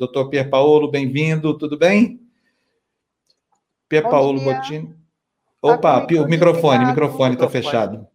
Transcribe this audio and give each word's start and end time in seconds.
Doutor 0.00 0.30
Pier 0.30 0.48
Paulo, 0.48 0.90
bem-vindo, 0.90 1.52
tudo 1.58 1.76
bem? 1.76 2.18
Pier 3.86 4.02
Bom 4.02 4.08
Paulo 4.08 4.40
Bottini. 4.40 4.94
Opa, 5.60 6.00
tá 6.00 6.14
o 6.14 6.26
microfone, 6.26 6.86
o 6.86 6.88
microfone 6.88 7.34
está 7.34 7.50
fechado. 7.50 8.06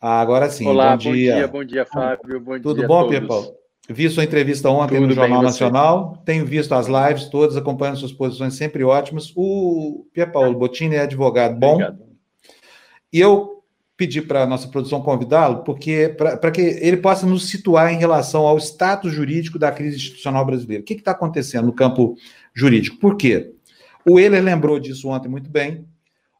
Ah, 0.00 0.20
agora 0.20 0.50
sim. 0.50 0.66
Olá, 0.66 0.96
bom 0.96 1.12
dia. 1.12 1.32
Bom 1.32 1.38
dia, 1.38 1.48
bom 1.48 1.64
dia 1.64 1.86
Fábio. 1.86 2.40
Bom 2.40 2.58
Tudo 2.58 2.78
dia 2.78 2.88
bom, 2.88 3.08
Pier 3.08 3.24
Paulo? 3.24 3.54
Vi 3.88 4.10
sua 4.10 4.24
entrevista 4.24 4.68
ontem 4.68 4.96
Tudo 4.96 5.06
no 5.06 5.12
Jornal 5.12 5.42
Nacional, 5.42 6.20
tenho 6.26 6.44
visto 6.44 6.74
as 6.74 6.88
lives 6.88 7.26
todas, 7.28 7.56
acompanhando 7.56 7.98
suas 7.98 8.12
posições 8.12 8.54
sempre 8.54 8.82
ótimas. 8.82 9.32
O 9.36 10.08
Pier 10.12 10.32
Paulo 10.32 10.58
Bottini 10.58 10.96
é 10.96 11.02
advogado 11.02 11.54
bom. 11.56 11.74
Obrigado. 11.74 12.04
E 13.12 13.20
eu 13.20 13.55
pedi 13.96 14.20
para 14.20 14.42
a 14.42 14.46
nossa 14.46 14.68
produção 14.68 15.00
convidá-lo, 15.00 15.64
porque 15.64 16.14
para 16.18 16.50
que 16.50 16.60
ele 16.60 16.98
possa 16.98 17.26
nos 17.26 17.48
situar 17.48 17.92
em 17.92 17.98
relação 17.98 18.46
ao 18.46 18.58
status 18.58 19.12
jurídico 19.12 19.58
da 19.58 19.72
crise 19.72 19.96
institucional 19.96 20.44
brasileira. 20.44 20.82
O 20.82 20.84
que 20.84 20.94
está 20.94 21.12
acontecendo 21.12 21.66
no 21.66 21.72
campo 21.72 22.14
jurídico? 22.54 22.98
Por 22.98 23.16
quê? 23.16 23.54
O 24.04 24.20
Euler 24.20 24.42
lembrou 24.42 24.78
disso 24.78 25.08
ontem 25.08 25.28
muito 25.28 25.50
bem. 25.50 25.86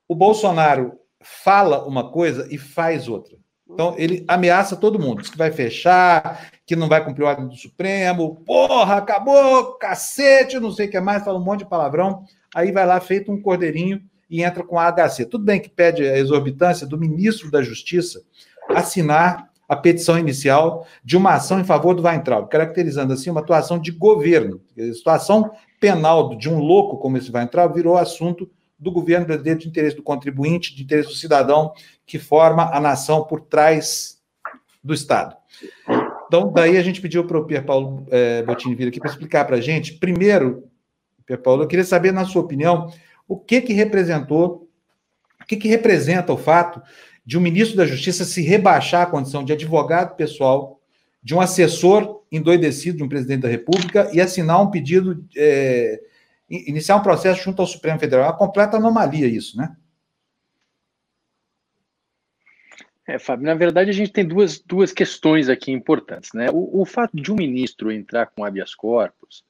O 0.06 0.14
Bolsonaro 0.14 0.92
fala 1.20 1.84
uma 1.86 2.10
coisa 2.10 2.46
e 2.50 2.58
faz 2.58 3.08
outra. 3.08 3.36
Então, 3.68 3.94
ele 3.98 4.24
ameaça 4.28 4.76
todo 4.76 4.98
mundo, 4.98 5.22
diz 5.22 5.30
que 5.30 5.36
vai 5.36 5.50
fechar, 5.50 6.50
que 6.64 6.76
não 6.76 6.88
vai 6.88 7.04
cumprir 7.04 7.24
o 7.24 7.26
ordem 7.26 7.48
do 7.48 7.56
Supremo, 7.56 8.36
porra, 8.46 8.98
acabou, 8.98 9.74
cacete, 9.74 10.60
não 10.60 10.70
sei 10.70 10.86
o 10.86 10.90
que 10.90 11.00
mais, 11.00 11.24
fala 11.24 11.38
um 11.38 11.44
monte 11.44 11.60
de 11.60 11.68
palavrão, 11.68 12.22
aí 12.54 12.70
vai 12.70 12.86
lá 12.86 13.00
feito 13.00 13.32
um 13.32 13.42
cordeirinho 13.42 14.00
e 14.28 14.42
entra 14.42 14.64
com 14.64 14.78
a 14.78 14.90
HC. 14.90 15.26
Tudo 15.26 15.44
bem 15.44 15.60
que 15.60 15.68
pede 15.68 16.06
a 16.06 16.18
exorbitância 16.18 16.86
do 16.86 16.98
ministro 16.98 17.50
da 17.50 17.62
Justiça 17.62 18.22
assinar 18.68 19.50
a 19.68 19.74
petição 19.74 20.18
inicial 20.18 20.86
de 21.04 21.16
uma 21.16 21.34
ação 21.34 21.60
em 21.60 21.64
favor 21.64 21.94
do 21.94 22.02
Weintraub, 22.02 22.48
caracterizando 22.48 23.12
assim 23.12 23.30
uma 23.30 23.40
atuação 23.40 23.78
de 23.78 23.90
governo. 23.90 24.60
A 24.78 24.92
situação 24.92 25.50
penal 25.80 26.36
de 26.36 26.48
um 26.48 26.58
louco 26.58 26.98
como 26.98 27.16
esse 27.16 27.30
Weintraub 27.32 27.74
virou 27.74 27.96
assunto 27.96 28.48
do 28.78 28.92
governo 28.92 29.26
brasileiro 29.26 29.60
de 29.60 29.68
interesse 29.68 29.96
do 29.96 30.02
contribuinte, 30.02 30.74
de 30.74 30.82
interesse 30.82 31.08
do 31.08 31.14
cidadão 31.14 31.72
que 32.04 32.18
forma 32.18 32.70
a 32.72 32.78
nação 32.78 33.24
por 33.24 33.40
trás 33.40 34.18
do 34.82 34.94
Estado. 34.94 35.36
Então, 36.26 36.52
daí 36.52 36.76
a 36.76 36.82
gente 36.82 37.00
pediu 37.00 37.24
para 37.24 37.38
o 37.38 37.44
Pier 37.44 37.64
Paulo 37.64 38.06
é, 38.10 38.42
Bottini 38.42 38.74
vir 38.74 38.88
aqui 38.88 39.00
para 39.00 39.10
explicar 39.10 39.44
para 39.44 39.56
a 39.56 39.60
gente. 39.60 39.94
Primeiro, 39.94 40.64
Pier 41.24 41.40
Paulo, 41.40 41.62
eu 41.62 41.66
queria 41.66 41.84
saber, 41.84 42.12
na 42.12 42.24
sua 42.24 42.42
opinião, 42.42 42.92
o 43.28 43.38
que 43.38 43.60
que 43.60 43.72
representou, 43.72 44.68
o 45.40 45.46
que 45.46 45.56
que 45.56 45.68
representa 45.68 46.32
o 46.32 46.38
fato 46.38 46.82
de 47.24 47.36
um 47.36 47.40
ministro 47.40 47.76
da 47.76 47.86
Justiça 47.86 48.24
se 48.24 48.40
rebaixar 48.42 49.02
à 49.02 49.06
condição 49.06 49.44
de 49.44 49.52
advogado 49.52 50.16
pessoal, 50.16 50.80
de 51.22 51.34
um 51.34 51.40
assessor 51.40 52.22
endoidecido 52.30 52.98
de 52.98 53.02
um 53.02 53.08
presidente 53.08 53.42
da 53.42 53.48
República 53.48 54.08
e 54.12 54.20
assinar 54.20 54.62
um 54.62 54.70
pedido 54.70 55.24
é, 55.36 56.00
iniciar 56.48 56.96
um 56.96 57.02
processo 57.02 57.42
junto 57.42 57.60
ao 57.60 57.66
Supremo 57.66 57.98
Federal. 57.98 58.26
É 58.26 58.28
uma 58.28 58.38
completa 58.38 58.76
anomalia 58.76 59.26
isso, 59.26 59.56
né? 59.56 59.76
É, 63.08 63.18
Fábio, 63.18 63.46
na 63.46 63.54
verdade 63.54 63.88
a 63.90 63.92
gente 63.92 64.12
tem 64.12 64.26
duas, 64.26 64.58
duas 64.58 64.92
questões 64.92 65.48
aqui 65.48 65.70
importantes, 65.70 66.30
né? 66.34 66.48
O, 66.52 66.82
o 66.82 66.84
fato 66.84 67.16
de 67.16 67.30
um 67.30 67.36
ministro 67.36 67.90
entrar 67.90 68.26
com 68.26 68.44
habeas 68.44 68.74
corpus 68.74 69.44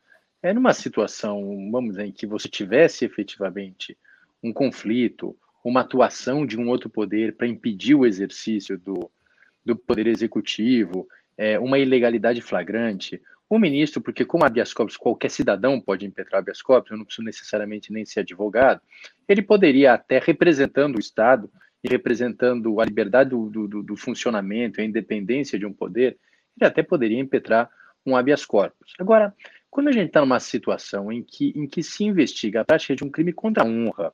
é 0.46 0.52
numa 0.52 0.72
situação, 0.72 1.70
vamos 1.70 1.92
dizer, 1.92 2.06
em 2.06 2.12
que 2.12 2.26
você 2.26 2.48
tivesse 2.48 3.04
efetivamente 3.04 3.96
um 4.42 4.52
conflito, 4.52 5.36
uma 5.64 5.80
atuação 5.80 6.46
de 6.46 6.58
um 6.58 6.68
outro 6.68 6.88
poder 6.88 7.34
para 7.34 7.48
impedir 7.48 7.94
o 7.94 8.06
exercício 8.06 8.78
do, 8.78 9.10
do 9.64 9.74
poder 9.74 10.06
executivo, 10.06 11.08
é, 11.36 11.58
uma 11.58 11.78
ilegalidade 11.78 12.40
flagrante, 12.40 13.20
o 13.50 13.58
ministro, 13.58 14.00
porque 14.00 14.24
como 14.24 14.44
habeas 14.44 14.72
corpus 14.72 14.96
qualquer 14.96 15.30
cidadão 15.30 15.80
pode 15.80 16.06
impetrar 16.06 16.40
habeas 16.40 16.62
corpus, 16.62 16.92
eu 16.92 16.98
não 16.98 17.04
preciso 17.04 17.24
necessariamente 17.24 17.92
nem 17.92 18.04
ser 18.04 18.20
advogado, 18.20 18.80
ele 19.28 19.42
poderia 19.42 19.94
até 19.94 20.18
representando 20.18 20.96
o 20.96 21.00
Estado 21.00 21.50
e 21.82 21.88
representando 21.88 22.80
a 22.80 22.84
liberdade 22.84 23.30
do, 23.30 23.48
do, 23.48 23.82
do 23.82 23.96
funcionamento, 23.96 24.80
a 24.80 24.84
independência 24.84 25.58
de 25.58 25.66
um 25.66 25.72
poder, 25.72 26.16
ele 26.56 26.68
até 26.68 26.82
poderia 26.82 27.18
impetrar 27.18 27.68
um 28.04 28.16
habeas 28.16 28.44
corpus. 28.44 28.94
Agora, 28.98 29.34
quando 29.70 29.88
a 29.88 29.92
gente 29.92 30.08
está 30.08 30.20
numa 30.20 30.40
situação 30.40 31.12
em 31.12 31.22
que, 31.22 31.52
em 31.56 31.66
que 31.66 31.82
se 31.82 32.04
investiga 32.04 32.60
a 32.60 32.64
prática 32.64 32.96
de 32.96 33.04
um 33.04 33.10
crime 33.10 33.32
contra 33.32 33.64
a 33.64 33.66
honra, 33.66 34.12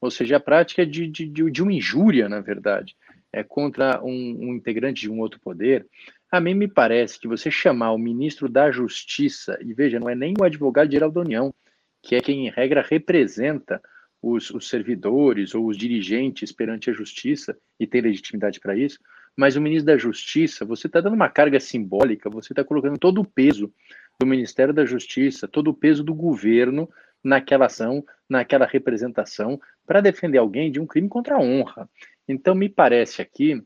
ou 0.00 0.10
seja, 0.10 0.36
a 0.36 0.40
prática 0.40 0.84
de, 0.84 1.06
de, 1.06 1.26
de, 1.26 1.62
uma 1.62 1.72
injúria, 1.72 2.28
na 2.28 2.40
verdade, 2.40 2.96
é 3.32 3.42
contra 3.42 4.02
um, 4.02 4.10
um 4.10 4.54
integrante 4.54 5.02
de 5.02 5.10
um 5.10 5.20
outro 5.20 5.40
poder, 5.40 5.86
a 6.30 6.40
mim 6.40 6.54
me 6.54 6.68
parece 6.68 7.18
que 7.18 7.28
você 7.28 7.50
chamar 7.50 7.92
o 7.92 7.98
ministro 7.98 8.48
da 8.48 8.70
Justiça, 8.70 9.58
e 9.62 9.72
veja, 9.72 10.00
não 10.00 10.08
é 10.08 10.14
nem 10.14 10.34
o 10.38 10.44
advogado-geral 10.44 11.10
da 11.10 11.20
União, 11.20 11.54
que 12.02 12.14
é 12.14 12.20
quem, 12.20 12.46
em 12.46 12.50
regra, 12.50 12.82
representa 12.82 13.80
os, 14.20 14.50
os 14.50 14.68
servidores 14.68 15.54
ou 15.54 15.66
os 15.66 15.76
dirigentes 15.76 16.50
perante 16.50 16.90
a 16.90 16.92
justiça 16.92 17.56
e 17.78 17.86
tem 17.86 18.00
legitimidade 18.00 18.58
para 18.58 18.76
isso, 18.76 18.98
mas 19.36 19.56
o 19.56 19.60
ministro 19.60 19.86
da 19.86 19.98
Justiça, 19.98 20.64
você 20.64 20.86
está 20.86 21.00
dando 21.00 21.14
uma 21.14 21.28
carga 21.28 21.58
simbólica, 21.58 22.30
você 22.30 22.52
está 22.52 22.62
colocando 22.62 22.98
todo 22.98 23.20
o 23.20 23.24
peso 23.24 23.72
do 24.20 24.26
Ministério 24.26 24.72
da 24.72 24.84
Justiça, 24.84 25.48
todo 25.48 25.68
o 25.68 25.74
peso 25.74 26.02
do 26.02 26.14
governo 26.14 26.88
naquela 27.22 27.66
ação, 27.66 28.04
naquela 28.28 28.66
representação, 28.66 29.60
para 29.86 30.00
defender 30.00 30.38
alguém 30.38 30.70
de 30.70 30.80
um 30.80 30.86
crime 30.86 31.08
contra 31.08 31.36
a 31.36 31.40
honra. 31.40 31.88
Então, 32.28 32.54
me 32.54 32.68
parece 32.68 33.20
aqui 33.22 33.62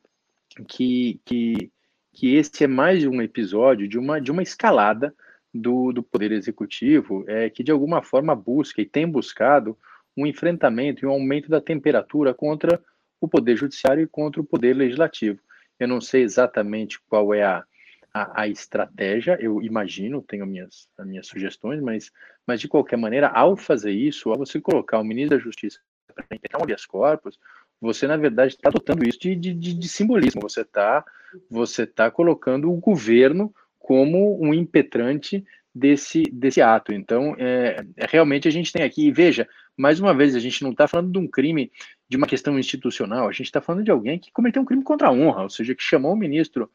que, 0.66 1.20
que 1.24 1.70
que 2.18 2.34
esse 2.34 2.64
é 2.64 2.66
mais 2.66 3.06
um 3.06 3.22
episódio 3.22 3.86
de 3.86 3.96
uma, 3.96 4.20
de 4.20 4.32
uma 4.32 4.42
escalada 4.42 5.14
do, 5.54 5.92
do 5.92 6.02
Poder 6.02 6.32
Executivo, 6.32 7.24
é, 7.28 7.48
que 7.48 7.62
de 7.62 7.70
alguma 7.70 8.02
forma 8.02 8.34
busca 8.34 8.82
e 8.82 8.84
tem 8.84 9.06
buscado 9.06 9.78
um 10.16 10.26
enfrentamento 10.26 11.04
e 11.04 11.06
um 11.06 11.12
aumento 11.12 11.48
da 11.48 11.60
temperatura 11.60 12.34
contra 12.34 12.82
o 13.20 13.28
Poder 13.28 13.54
Judiciário 13.54 14.02
e 14.02 14.08
contra 14.08 14.40
o 14.40 14.44
Poder 14.44 14.74
Legislativo. 14.74 15.38
Eu 15.78 15.86
não 15.86 16.00
sei 16.00 16.22
exatamente 16.22 17.00
qual 17.08 17.32
é 17.32 17.44
a, 17.44 17.64
a, 18.12 18.42
a 18.42 18.48
estratégia, 18.48 19.36
eu 19.40 19.62
imagino, 19.62 20.22
tenho 20.22 20.46
minhas, 20.46 20.88
as 20.96 21.06
minhas 21.06 21.26
sugestões, 21.26 21.80
mas, 21.80 22.10
mas 22.46 22.60
de 22.60 22.68
qualquer 22.68 22.96
maneira, 22.96 23.28
ao 23.28 23.56
fazer 23.56 23.92
isso, 23.92 24.30
ao 24.30 24.38
você 24.38 24.60
colocar 24.60 24.98
o 24.98 25.04
ministro 25.04 25.36
da 25.36 25.42
Justiça 25.42 25.80
para 26.14 26.24
implementar 26.24 26.60
um 26.60 26.64
habeas 26.64 26.86
corpus, 26.86 27.38
você, 27.80 28.06
na 28.06 28.16
verdade, 28.16 28.54
está 28.54 28.68
adotando 28.68 29.08
isso 29.08 29.20
de, 29.20 29.34
de, 29.36 29.54
de, 29.54 29.88
simbolismo. 29.88 30.40
Você 30.42 30.62
está 30.62 31.04
você 31.48 31.86
tá 31.86 32.10
colocando 32.10 32.72
o 32.72 32.76
governo 32.76 33.54
como 33.78 34.42
um 34.42 34.52
impetrante 34.52 35.44
desse, 35.74 36.22
desse 36.32 36.60
ato. 36.60 36.92
Então, 36.92 37.36
é, 37.38 37.84
é, 37.96 38.06
realmente 38.08 38.48
a 38.48 38.50
gente 38.50 38.72
tem 38.72 38.82
aqui, 38.82 39.06
e 39.06 39.12
veja, 39.12 39.48
mais 39.76 40.00
uma 40.00 40.12
vez, 40.12 40.34
a 40.34 40.40
gente 40.40 40.62
não 40.62 40.72
está 40.72 40.88
falando 40.88 41.12
de 41.12 41.18
um 41.18 41.28
crime, 41.28 41.70
de 42.08 42.16
uma 42.16 42.26
questão 42.26 42.58
institucional, 42.58 43.28
a 43.28 43.32
gente 43.32 43.46
está 43.46 43.60
falando 43.60 43.84
de 43.84 43.90
alguém 43.90 44.18
que 44.18 44.32
cometeu 44.32 44.62
um 44.62 44.64
crime 44.64 44.82
contra 44.82 45.08
a 45.08 45.12
honra, 45.12 45.42
ou 45.42 45.50
seja, 45.50 45.74
que 45.74 45.82
chamou 45.82 46.12
o 46.12 46.16
ministro 46.16 46.70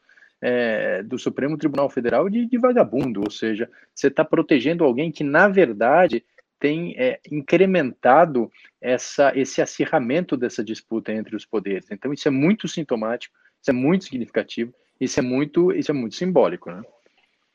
é, 0.46 1.02
do 1.02 1.18
Supremo 1.18 1.56
Tribunal 1.56 1.88
Federal 1.88 2.28
de, 2.28 2.44
de 2.44 2.58
vagabundo, 2.58 3.22
ou 3.24 3.30
seja, 3.30 3.66
você 3.94 4.08
está 4.08 4.22
protegendo 4.22 4.84
alguém 4.84 5.10
que, 5.10 5.24
na 5.24 5.48
verdade, 5.48 6.22
tem 6.60 6.94
é, 6.98 7.18
incrementado 7.32 8.52
essa, 8.78 9.32
esse 9.34 9.62
acirramento 9.62 10.36
dessa 10.36 10.62
disputa 10.62 11.10
entre 11.10 11.34
os 11.34 11.46
poderes. 11.46 11.90
Então, 11.90 12.12
isso 12.12 12.28
é 12.28 12.30
muito 12.30 12.68
sintomático, 12.68 13.34
isso 13.58 13.70
é 13.70 13.72
muito 13.72 14.04
significativo, 14.04 14.74
isso 15.00 15.18
é 15.18 15.22
muito, 15.22 15.72
isso 15.72 15.90
é 15.90 15.94
muito 15.94 16.14
simbólico. 16.14 16.70
Né? 16.70 16.82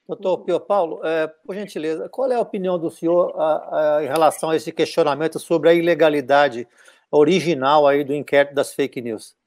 Doutor 0.08 0.40
Pio 0.40 0.60
Paulo, 0.60 1.06
é, 1.06 1.28
por 1.28 1.54
gentileza, 1.54 2.10
qual 2.10 2.32
é 2.32 2.36
a 2.36 2.42
opinião 2.42 2.80
do 2.80 2.90
senhor 2.90 3.40
a, 3.40 3.98
a, 3.98 4.04
em 4.04 4.08
relação 4.08 4.50
a 4.50 4.56
esse 4.56 4.72
questionamento 4.72 5.38
sobre 5.38 5.70
a 5.70 5.76
ilegalidade 5.76 6.68
original 7.12 7.86
aí 7.86 8.04
do 8.04 8.16
inquérito 8.16 8.56
das 8.56 8.74
fake 8.74 9.00
news? 9.00 9.38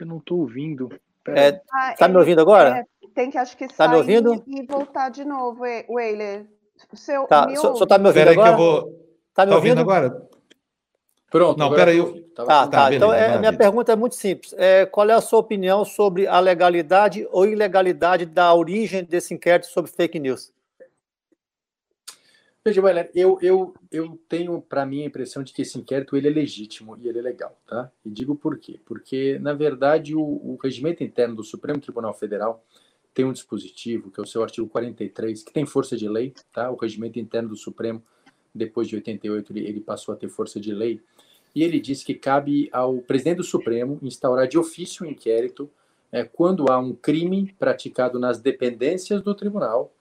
Eu 0.00 0.06
não 0.06 0.18
estou 0.18 0.40
ouvindo. 0.40 0.90
Está 1.26 1.40
é, 1.40 1.62
ah, 1.72 1.94
tá 1.98 2.08
me 2.08 2.16
ouvindo 2.16 2.40
agora? 2.40 2.78
É, 2.78 2.84
tem 3.14 3.30
que, 3.30 3.38
acho 3.38 3.56
que, 3.56 3.66
tá 3.68 3.88
me 3.88 3.96
ouvindo? 3.96 4.42
e 4.46 4.62
voltar 4.66 5.08
de 5.08 5.24
novo, 5.24 5.64
Weiler. 5.88 6.46
Seu, 6.92 7.26
tá, 7.26 7.46
o 7.46 7.56
senhor 7.56 7.82
está 7.82 7.98
me 7.98 8.08
ouvindo 8.08 8.28
agora? 8.28 8.48
que 8.48 8.52
eu 8.52 8.56
vou... 8.56 8.82
Tá 9.32 9.44
me 9.44 9.50
tá 9.50 9.56
ouvindo? 9.56 9.78
ouvindo 9.78 9.80
agora? 9.80 10.28
Pronto. 11.34 11.58
Não, 11.58 11.74
peraí. 11.74 11.98
Eu... 11.98 12.22
Tá, 12.34 12.44
tá, 12.44 12.66
tá. 12.68 12.94
Então, 12.94 13.12
é, 13.12 13.38
minha 13.38 13.52
pergunta 13.52 13.92
é 13.92 13.96
muito 13.96 14.14
simples. 14.14 14.54
É, 14.56 14.86
qual 14.86 15.08
é 15.10 15.14
a 15.14 15.20
sua 15.20 15.40
opinião 15.40 15.84
sobre 15.84 16.28
a 16.28 16.38
legalidade 16.38 17.26
ou 17.32 17.44
ilegalidade 17.44 18.24
da 18.24 18.54
origem 18.54 19.02
desse 19.02 19.34
inquérito 19.34 19.66
sobre 19.66 19.90
fake 19.90 20.20
news? 20.20 20.52
Veja, 22.66 22.80
Valério, 22.80 23.10
eu, 23.14 23.38
eu, 23.42 23.74
eu 23.92 24.18
tenho 24.26 24.58
para 24.62 24.86
mim 24.86 25.02
a 25.02 25.06
impressão 25.06 25.42
de 25.42 25.52
que 25.52 25.60
esse 25.60 25.78
inquérito 25.78 26.16
ele 26.16 26.28
é 26.28 26.30
legítimo 26.30 26.96
e 26.96 27.06
ele 27.06 27.18
é 27.18 27.22
legal, 27.22 27.60
tá? 27.66 27.92
E 28.02 28.10
digo 28.10 28.34
por 28.34 28.58
quê? 28.58 28.80
Porque, 28.86 29.38
na 29.38 29.52
verdade, 29.52 30.16
o, 30.16 30.22
o 30.22 30.58
regimento 30.62 31.04
interno 31.04 31.36
do 31.36 31.44
Supremo 31.44 31.78
Tribunal 31.78 32.14
Federal 32.14 32.64
tem 33.12 33.26
um 33.26 33.34
dispositivo, 33.34 34.10
que 34.10 34.18
é 34.18 34.22
o 34.22 34.26
seu 34.26 34.42
artigo 34.42 34.66
43, 34.66 35.42
que 35.42 35.52
tem 35.52 35.66
força 35.66 35.94
de 35.94 36.08
lei, 36.08 36.32
tá? 36.54 36.70
O 36.70 36.76
regimento 36.76 37.18
interno 37.18 37.50
do 37.50 37.56
Supremo, 37.56 38.02
depois 38.54 38.88
de 38.88 38.94
88, 38.94 39.52
ele, 39.52 39.66
ele 39.66 39.80
passou 39.80 40.14
a 40.14 40.16
ter 40.16 40.28
força 40.30 40.58
de 40.58 40.72
lei. 40.72 41.02
E 41.54 41.62
ele 41.62 41.78
diz 41.78 42.02
que 42.02 42.14
cabe 42.14 42.70
ao 42.72 42.96
presidente 43.02 43.36
do 43.36 43.44
Supremo 43.44 43.98
instaurar 44.00 44.48
de 44.48 44.56
ofício 44.56 45.04
um 45.04 45.10
inquérito 45.10 45.70
é, 46.10 46.24
quando 46.24 46.72
há 46.72 46.78
um 46.78 46.94
crime 46.94 47.54
praticado 47.58 48.18
nas 48.18 48.40
dependências 48.40 49.20
do 49.20 49.34
tribunal 49.34 49.92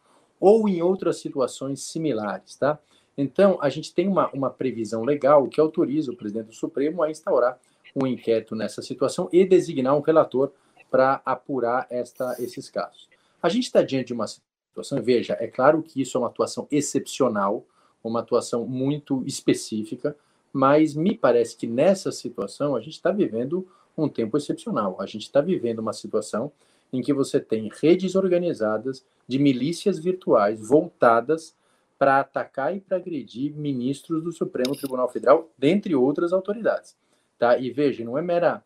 ou 0.45 0.67
em 0.67 0.81
outras 0.81 1.21
situações 1.21 1.83
similares, 1.83 2.57
tá? 2.57 2.77
Então, 3.17 3.57
a 3.61 3.69
gente 3.69 3.93
tem 3.93 4.09
uma, 4.09 4.29
uma 4.31 4.49
previsão 4.49 5.05
legal 5.05 5.47
que 5.47 5.61
autoriza 5.61 6.11
o 6.11 6.17
presidente 6.17 6.47
do 6.47 6.53
Supremo 6.53 7.01
a 7.01 7.09
instaurar 7.09 7.57
um 7.95 8.05
inquérito 8.05 8.53
nessa 8.53 8.81
situação 8.81 9.29
e 9.31 9.45
designar 9.45 9.95
um 9.95 10.01
relator 10.01 10.51
para 10.91 11.21
apurar 11.23 11.87
esta, 11.89 12.35
esses 12.39 12.69
casos. 12.69 13.07
A 13.41 13.47
gente 13.47 13.67
está 13.67 13.81
diante 13.81 14.07
de 14.07 14.13
uma 14.13 14.25
situação, 14.27 15.01
veja, 15.01 15.37
é 15.39 15.47
claro 15.47 15.81
que 15.81 16.01
isso 16.01 16.17
é 16.17 16.19
uma 16.19 16.27
atuação 16.27 16.67
excepcional, 16.69 17.65
uma 18.03 18.19
atuação 18.19 18.65
muito 18.65 19.23
específica, 19.25 20.13
mas 20.51 20.93
me 20.93 21.17
parece 21.17 21.55
que 21.55 21.67
nessa 21.67 22.11
situação 22.11 22.75
a 22.75 22.81
gente 22.81 22.95
está 22.95 23.11
vivendo 23.13 23.65
um 23.97 24.09
tempo 24.09 24.35
excepcional. 24.35 24.97
A 24.99 25.05
gente 25.05 25.21
está 25.21 25.39
vivendo 25.39 25.79
uma 25.79 25.93
situação 25.93 26.51
em 26.91 27.01
que 27.01 27.13
você 27.13 27.39
tem 27.39 27.71
redes 27.81 28.13
organizadas 28.13 29.05
de 29.27 29.39
milícias 29.39 29.99
virtuais 29.99 30.59
voltadas 30.59 31.55
para 31.97 32.19
atacar 32.19 32.75
e 32.75 32.81
para 32.81 32.97
agredir 32.97 33.53
ministros 33.55 34.23
do 34.23 34.31
Supremo 34.31 34.75
Tribunal 34.75 35.09
Federal, 35.09 35.49
dentre 35.57 35.95
outras 35.95 36.33
autoridades. 36.33 36.97
Tá? 37.37 37.57
E 37.57 37.71
veja, 37.71 38.03
não 38.03 38.17
é 38.17 38.21
mera, 38.21 38.63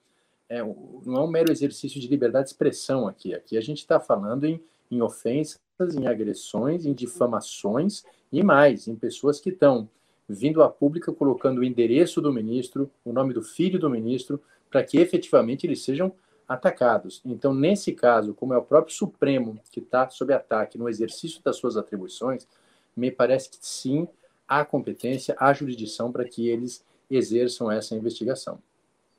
é, 0.49 0.61
não 0.61 1.17
é 1.17 1.21
um 1.21 1.27
mero 1.27 1.51
exercício 1.51 1.99
de 1.99 2.07
liberdade 2.07 2.45
de 2.45 2.51
expressão 2.51 3.07
aqui. 3.07 3.33
Aqui 3.33 3.57
a 3.57 3.61
gente 3.61 3.79
está 3.79 3.99
falando 3.99 4.45
em, 4.45 4.61
em 4.89 5.01
ofensas, 5.01 5.59
em 5.95 6.07
agressões, 6.07 6.85
em 6.85 6.93
difamações 6.93 8.03
e 8.31 8.41
mais, 8.43 8.87
em 8.87 8.95
pessoas 8.95 9.39
que 9.39 9.49
estão 9.49 9.87
vindo 10.27 10.61
à 10.61 10.69
pública 10.69 11.13
colocando 11.13 11.59
o 11.59 11.63
endereço 11.63 12.21
do 12.21 12.33
ministro, 12.33 12.89
o 13.05 13.13
nome 13.13 13.33
do 13.33 13.41
filho 13.41 13.79
do 13.79 13.89
ministro, 13.89 14.41
para 14.69 14.83
que 14.83 14.97
efetivamente 14.97 15.65
eles 15.65 15.83
sejam 15.83 16.11
atacados. 16.47 17.21
Então, 17.25 17.53
nesse 17.53 17.93
caso, 17.93 18.33
como 18.33 18.53
é 18.53 18.57
o 18.57 18.63
próprio 18.63 18.95
Supremo 18.95 19.59
que 19.71 19.79
está 19.79 20.07
sob 20.09 20.33
ataque 20.33 20.77
no 20.77 20.87
exercício 20.87 21.41
das 21.43 21.57
suas 21.57 21.75
atribuições, 21.75 22.47
me 22.95 23.11
parece 23.11 23.49
que 23.49 23.57
sim 23.61 24.07
há 24.47 24.63
competência, 24.63 25.35
há 25.37 25.51
jurisdição 25.53 26.11
para 26.11 26.23
que 26.23 26.47
eles 26.47 26.83
exerçam 27.09 27.71
essa 27.71 27.95
investigação. 27.95 28.59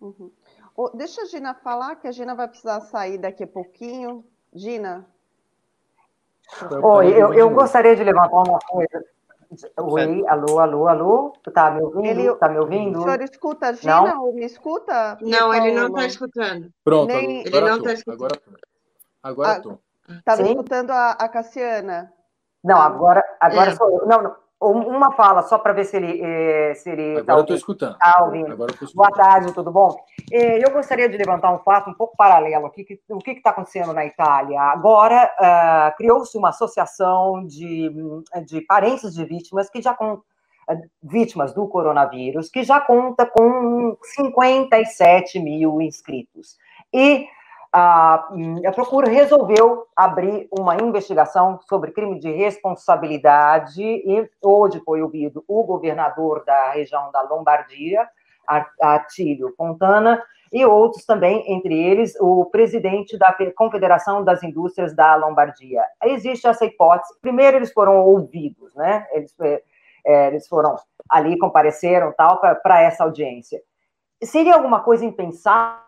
Uhum. 0.00 0.30
Oh, 0.76 0.90
deixa 0.90 1.22
a 1.22 1.26
Gina 1.26 1.54
falar, 1.54 1.96
que 1.96 2.06
a 2.06 2.12
Gina 2.12 2.34
vai 2.34 2.48
precisar 2.48 2.80
sair 2.80 3.18
daqui 3.18 3.44
a 3.44 3.46
pouquinho. 3.46 4.24
Gina. 4.54 5.06
Oi, 6.82 7.08
eu, 7.12 7.34
eu 7.34 7.50
gostaria 7.50 7.94
de 7.94 8.02
levantar 8.02 8.42
uma 8.42 8.58
coisa. 8.60 9.04
Oi, 9.80 10.26
alô, 10.26 10.58
alô, 10.58 10.88
alô. 10.88 11.32
Tu 11.42 11.50
tá 11.50 11.70
me 11.70 11.80
ouvindo? 11.82 12.06
Ele, 12.06 12.34
tá 12.34 12.48
me 12.48 12.58
ouvindo? 12.58 12.98
O 12.98 13.02
senhor 13.02 13.22
escuta 13.22 13.68
a 13.68 13.72
Gina 13.72 14.02
não? 14.02 14.26
ou 14.26 14.34
me 14.34 14.44
escuta? 14.44 15.16
Não, 15.22 15.54
ele 15.54 15.72
não 15.72 15.88
está 15.88 16.06
escutando. 16.06 16.72
Pronto, 16.84 17.08
Nem... 17.08 17.40
ele 17.40 17.60
não 17.60 17.78
está 17.78 17.92
escutando. 17.94 18.24
Agora, 18.24 18.42
agora 19.22 19.56
estou. 19.56 19.80
Estava 20.08 20.42
escutando 20.42 20.90
a, 20.90 21.12
a 21.12 21.28
Cassiana. 21.28 22.12
Não, 22.62 22.80
agora, 22.80 23.24
agora 23.40 23.70
é. 23.70 23.74
sou 23.74 23.88
eu. 23.88 24.06
Não, 24.06 24.22
não. 24.22 24.36
Uma 24.60 25.12
fala, 25.12 25.42
só 25.44 25.56
para 25.56 25.72
ver 25.72 25.84
se 25.84 25.96
ele. 25.96 26.20
Eh, 26.20 26.74
se 26.74 26.90
ele 26.90 27.12
Agora 27.12 27.24
tá 27.24 27.32
eu 27.34 27.40
estou 27.42 27.56
escutando. 27.56 27.96
Tá 27.96 28.24
ouvindo. 28.24 28.52
Agora 28.52 28.72
escutando. 28.72 28.96
Boa 28.96 29.10
tarde, 29.10 29.54
tudo 29.54 29.70
bom? 29.70 29.96
Eh, 30.32 30.64
eu 30.64 30.72
gostaria 30.72 31.08
de 31.08 31.16
levantar 31.16 31.52
um 31.52 31.60
fato 31.60 31.90
um 31.90 31.94
pouco 31.94 32.16
paralelo 32.16 32.66
aqui. 32.66 32.82
Que, 32.82 33.00
o 33.08 33.18
que 33.18 33.30
está 33.30 33.50
acontecendo 33.50 33.92
na 33.92 34.04
Itália? 34.04 34.60
Agora, 34.60 35.30
uh, 35.38 35.96
criou-se 35.96 36.36
uma 36.36 36.48
associação 36.48 37.46
de, 37.46 37.92
de 38.46 38.60
parentes 38.62 39.14
de 39.14 39.24
vítimas 39.24 39.70
que 39.70 39.80
já 39.80 39.94
com 39.94 40.20
vítimas 41.02 41.54
do 41.54 41.66
coronavírus, 41.66 42.50
que 42.50 42.62
já 42.62 42.80
conta 42.80 43.24
com 43.24 43.96
57 44.02 45.38
mil 45.38 45.80
inscritos. 45.80 46.56
E 46.92 47.26
a, 47.72 48.28
a 48.66 48.72
Procura 48.72 49.10
resolveu 49.10 49.86
abrir 49.94 50.48
uma 50.50 50.76
investigação 50.76 51.60
sobre 51.68 51.92
crime 51.92 52.18
de 52.18 52.30
responsabilidade 52.30 53.82
e 53.82 54.28
hoje 54.42 54.80
foi 54.84 55.02
ouvido 55.02 55.44
o 55.46 55.62
governador 55.64 56.44
da 56.44 56.70
região 56.72 57.10
da 57.12 57.20
Lombardia, 57.22 58.08
Atílio 58.80 59.54
Fontana, 59.56 60.22
e 60.50 60.64
outros 60.64 61.04
também, 61.04 61.44
entre 61.52 61.78
eles 61.78 62.14
o 62.18 62.46
presidente 62.46 63.18
da 63.18 63.36
Confederação 63.54 64.24
das 64.24 64.42
Indústrias 64.42 64.94
da 64.96 65.14
Lombardia. 65.14 65.82
Existe 66.04 66.46
essa 66.46 66.64
hipótese. 66.64 67.12
Primeiro, 67.20 67.58
eles 67.58 67.70
foram 67.70 67.98
ouvidos, 67.98 68.74
né? 68.74 69.06
Eles, 69.12 69.34
é, 70.06 70.28
eles 70.28 70.48
foram 70.48 70.76
ali, 71.10 71.36
compareceram 71.36 72.14
tal 72.16 72.40
para 72.40 72.80
essa 72.80 73.04
audiência. 73.04 73.60
Seria 74.22 74.54
alguma 74.54 74.80
coisa 74.80 75.04
impensável 75.04 75.87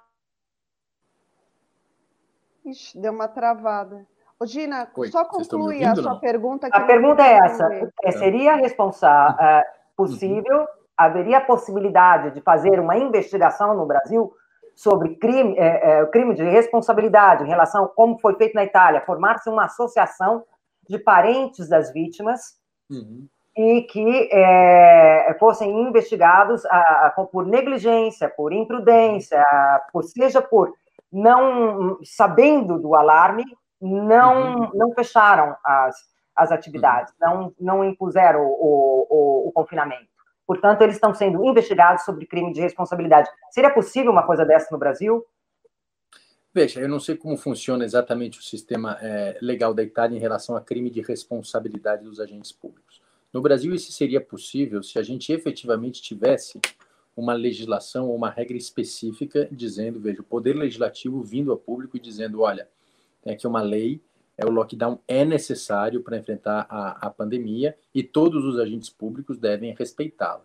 Ixi, 2.70 2.98
deu 2.98 3.12
uma 3.12 3.28
travada. 3.28 4.06
Ô, 4.38 4.46
Gina, 4.46 4.88
Oi, 4.96 5.08
só 5.08 5.24
conclui 5.24 5.84
a 5.84 5.94
sua 5.94 6.14
não? 6.14 6.20
pergunta. 6.20 6.68
a 6.72 6.80
pergunta 6.80 7.22
é 7.22 7.38
essa: 7.38 7.68
é, 8.02 8.10
seria 8.12 8.54
responsável, 8.54 9.38
é, 9.38 9.58
uhum. 9.58 9.62
possível, 9.96 10.60
uhum. 10.60 10.66
haveria 10.96 11.38
a 11.38 11.42
possibilidade 11.42 12.30
de 12.30 12.40
fazer 12.40 12.80
uma 12.80 12.96
investigação 12.96 13.74
no 13.74 13.84
Brasil 13.84 14.32
sobre 14.74 15.16
crime, 15.16 15.54
é, 15.58 16.00
é, 16.00 16.06
crime 16.06 16.34
de 16.34 16.42
responsabilidade 16.42 17.44
em 17.44 17.48
relação 17.48 17.84
a 17.84 17.88
como 17.88 18.18
foi 18.18 18.34
feito 18.36 18.54
na 18.54 18.64
Itália, 18.64 19.02
formar-se 19.02 19.50
uma 19.50 19.66
associação 19.66 20.42
de 20.88 20.98
parentes 20.98 21.68
das 21.68 21.92
vítimas 21.92 22.58
uhum. 22.90 23.26
e 23.54 23.82
que 23.82 24.30
é, 24.32 25.36
fossem 25.38 25.82
investigados 25.82 26.64
a, 26.64 27.06
a, 27.06 27.10
por 27.30 27.46
negligência, 27.46 28.26
por 28.30 28.54
imprudência, 28.54 29.44
por, 29.92 30.02
seja 30.04 30.40
por 30.40 30.72
não 31.12 31.98
sabendo 32.04 32.78
do 32.78 32.94
alarme, 32.94 33.44
não, 33.80 34.60
uhum. 34.60 34.70
não 34.74 34.92
fecharam 34.92 35.56
as, 35.64 35.96
as 36.36 36.52
atividades, 36.52 37.12
uhum. 37.20 37.52
não, 37.58 37.78
não 37.78 37.84
impuseram 37.84 38.42
o, 38.42 39.06
o, 39.10 39.48
o, 39.48 39.52
confinamento. 39.52 40.08
Portanto, 40.46 40.82
eles 40.82 40.96
estão 40.96 41.14
sendo 41.14 41.44
investigados 41.44 42.04
sobre 42.04 42.26
crime 42.26 42.52
de 42.52 42.60
responsabilidade. 42.60 43.30
Seria 43.50 43.72
possível 43.72 44.10
uma 44.10 44.26
coisa 44.26 44.44
dessa 44.44 44.68
no 44.70 44.78
Brasil? 44.78 45.24
Veja, 46.52 46.80
eu 46.80 46.88
não 46.88 46.98
sei 46.98 47.16
como 47.16 47.36
funciona 47.36 47.84
exatamente 47.84 48.40
o 48.40 48.42
sistema 48.42 48.98
é, 49.00 49.38
legal 49.40 49.72
da 49.72 49.84
Itália 49.84 50.16
em 50.16 50.20
relação 50.20 50.56
a 50.56 50.60
crime 50.60 50.90
de 50.90 51.00
responsabilidade 51.00 52.02
dos 52.02 52.18
agentes 52.18 52.50
públicos. 52.50 53.00
No 53.32 53.40
Brasil, 53.40 53.72
isso 53.72 53.92
seria 53.92 54.20
possível 54.20 54.82
se 54.82 54.98
a 54.98 55.02
gente 55.02 55.32
efetivamente 55.32 56.02
tivesse 56.02 56.60
uma 57.20 57.34
legislação 57.34 58.08
ou 58.08 58.16
uma 58.16 58.30
regra 58.30 58.56
específica 58.56 59.48
dizendo, 59.52 60.00
veja, 60.00 60.20
o 60.20 60.24
poder 60.24 60.56
legislativo 60.56 61.22
vindo 61.22 61.52
a 61.52 61.56
público 61.56 61.96
e 61.96 62.00
dizendo, 62.00 62.40
olha, 62.40 62.68
tem 63.22 63.34
aqui 63.34 63.46
uma 63.46 63.62
lei, 63.62 64.00
é, 64.36 64.44
o 64.46 64.50
lockdown 64.50 64.98
é 65.06 65.24
necessário 65.24 66.02
para 66.02 66.16
enfrentar 66.16 66.66
a, 66.68 67.06
a 67.06 67.10
pandemia 67.10 67.76
e 67.94 68.02
todos 68.02 68.44
os 68.44 68.58
agentes 68.58 68.88
públicos 68.88 69.38
devem 69.38 69.74
respeitá-la. 69.74 70.42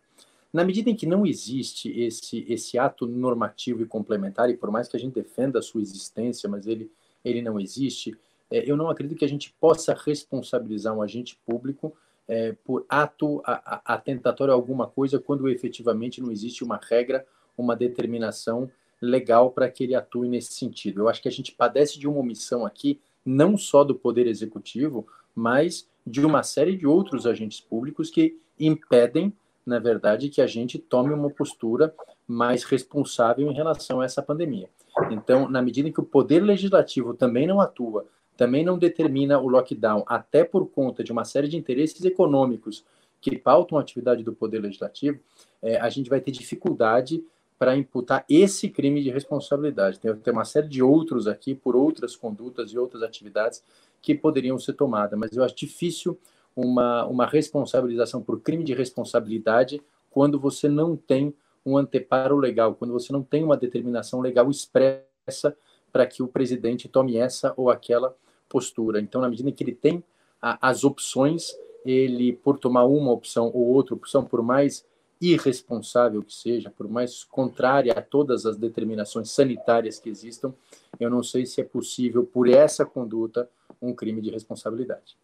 Na 0.51 0.63
medida 0.63 0.89
em 0.89 0.95
que 0.95 1.05
não 1.05 1.25
existe 1.25 1.89
esse, 2.00 2.45
esse 2.47 2.77
ato 2.77 3.05
normativo 3.05 3.81
e 3.81 3.85
complementar, 3.85 4.50
e 4.50 4.55
por 4.55 4.71
mais 4.71 4.88
que 4.88 4.95
a 4.95 5.00
gente 5.00 5.13
defenda 5.13 5.59
a 5.59 5.61
sua 5.61 5.81
existência, 5.81 6.47
mas 6.47 6.67
ele, 6.67 6.91
ele 7.23 7.41
não 7.41 7.59
existe, 7.59 8.17
é, 8.50 8.69
eu 8.69 8.77
não 8.77 8.89
acredito 8.89 9.17
que 9.17 9.25
a 9.25 9.29
gente 9.29 9.53
possa 9.59 9.93
responsabilizar 9.93 10.95
um 10.95 11.01
agente 11.01 11.38
público 11.45 11.95
é, 12.27 12.53
por 12.63 12.86
ato 12.89 13.41
atentatório 13.86 14.53
a 14.53 14.55
alguma 14.55 14.88
coisa 14.88 15.20
quando 15.20 15.48
efetivamente 15.50 16.22
não 16.22 16.32
existe 16.32 16.63
uma 16.63 16.79
regra, 16.82 17.25
uma 17.58 17.75
determinação 17.75 18.70
legal 19.01 19.51
para 19.51 19.70
que 19.70 19.84
ele 19.84 19.96
atue 19.96 20.27
nesse 20.27 20.53
sentido. 20.53 21.01
Eu 21.01 21.10
acho 21.10 21.22
que 21.22 21.27
a 21.27 21.32
gente 21.32 21.51
padece 21.51 22.00
de 22.00 22.08
uma 22.08 22.20
omissão 22.20 22.65
aqui, 22.65 23.00
não 23.25 23.58
só 23.58 23.84
do 23.84 23.96
Poder 23.96 24.27
Executivo, 24.27 25.08
mas 25.36 25.88
de 26.05 26.25
uma 26.25 26.44
série 26.44 26.75
de 26.75 26.88
outros 26.88 27.25
agentes 27.25 27.60
públicos 27.60 28.10
que 28.10 28.39
impedem, 28.60 29.34
na 29.65 29.79
verdade, 29.79 30.29
que 30.29 30.41
a 30.41 30.48
gente 30.48 30.79
tome 30.79 31.13
uma 31.13 31.29
postura 31.29 31.94
mais 32.27 32.63
responsável 32.63 33.50
em 33.50 33.53
relação 33.53 34.01
a 34.01 34.05
essa 34.05 34.22
pandemia. 34.22 34.70
Então, 35.12 35.50
na 35.50 35.62
medida 35.62 35.89
em 35.89 35.91
que 35.91 36.00
o 36.00 36.05
Poder 36.05 36.39
Legislativo 36.39 37.13
também 37.13 37.46
não 37.46 37.60
atua 37.60 38.05
também 38.35 38.63
não 38.63 38.77
determina 38.77 39.39
o 39.39 39.47
lockdown, 39.47 40.03
até 40.07 40.43
por 40.43 40.67
conta 40.67 41.03
de 41.03 41.11
uma 41.11 41.25
série 41.25 41.47
de 41.47 41.57
interesses 41.57 42.03
econômicos 42.03 42.85
que 43.21 43.37
pautam 43.37 43.77
a 43.77 43.81
atividade 43.81 44.23
do 44.23 44.33
Poder 44.33 44.59
Legislativo, 44.59 45.19
é, 45.61 45.77
a 45.77 45.89
gente 45.89 46.09
vai 46.09 46.21
ter 46.21 46.31
dificuldade 46.31 47.23
para 47.57 47.75
imputar 47.75 48.25
esse 48.29 48.69
crime 48.69 49.01
de 49.01 49.09
responsabilidade. 49.09 49.99
Tem, 49.99 50.13
tem 50.15 50.33
uma 50.33 50.45
série 50.45 50.67
de 50.67 50.83
outros 50.83 51.25
aqui, 51.25 51.55
por 51.55 51.75
outras 51.75 52.15
condutas 52.15 52.71
e 52.71 52.77
outras 52.77 53.01
atividades 53.01 53.63
que 54.01 54.13
poderiam 54.13 54.59
ser 54.59 54.73
tomadas, 54.73 55.17
mas 55.17 55.35
eu 55.35 55.43
acho 55.43 55.55
difícil 55.55 56.19
uma, 56.55 57.05
uma 57.05 57.25
responsabilização 57.25 58.21
por 58.21 58.39
crime 58.41 58.63
de 58.63 58.73
responsabilidade 58.73 59.81
quando 60.11 60.39
você 60.39 60.69
não 60.69 60.95
tem 60.95 61.33
um 61.65 61.77
anteparo 61.77 62.37
legal, 62.37 62.75
quando 62.75 62.93
você 62.93 63.11
não 63.11 63.23
tem 63.23 63.43
uma 63.43 63.57
determinação 63.57 64.21
legal 64.21 64.49
expressa 64.49 65.57
para 65.91 66.05
que 66.05 66.21
o 66.21 66.27
presidente 66.27 66.87
tome 66.87 67.17
essa 67.17 67.53
ou 67.57 67.69
aquela 67.69 68.15
postura. 68.55 69.01
Então, 69.01 69.19
na 69.19 69.27
medida 69.27 69.50
em 69.50 69.51
que 69.51 69.65
ele 69.65 69.75
tem 69.75 70.01
a, 70.41 70.69
as 70.69 70.85
opções, 70.85 71.53
ele, 71.85 72.31
por 72.31 72.57
tomar 72.57 72.85
uma 72.85 73.12
opção 73.12 73.51
ou 73.53 73.65
outra 73.65 73.93
opção, 73.93 74.24
por 74.24 74.41
mais 74.41 74.88
irresponsável 75.19 76.24
que 76.24 76.33
seja, 76.33 76.69
por 76.69 76.88
mais 76.88 77.25
contrária 77.25 77.91
a 77.91 78.01
todas 78.01 78.45
as 78.45 78.55
determinações 78.55 79.29
sanitárias 79.29 80.00
que 80.00 80.07
existam, 80.07 80.53
eu 80.97 81.09
não 81.09 81.21
sei 81.21 81.45
se 81.45 81.59
é 81.59 81.65
possível, 81.65 82.25
por 82.25 82.47
essa 82.47 82.85
conduta, 82.85 83.50
um 83.81 83.93
crime 83.93 84.21
de 84.21 84.29
responsabilidade. 84.29 85.17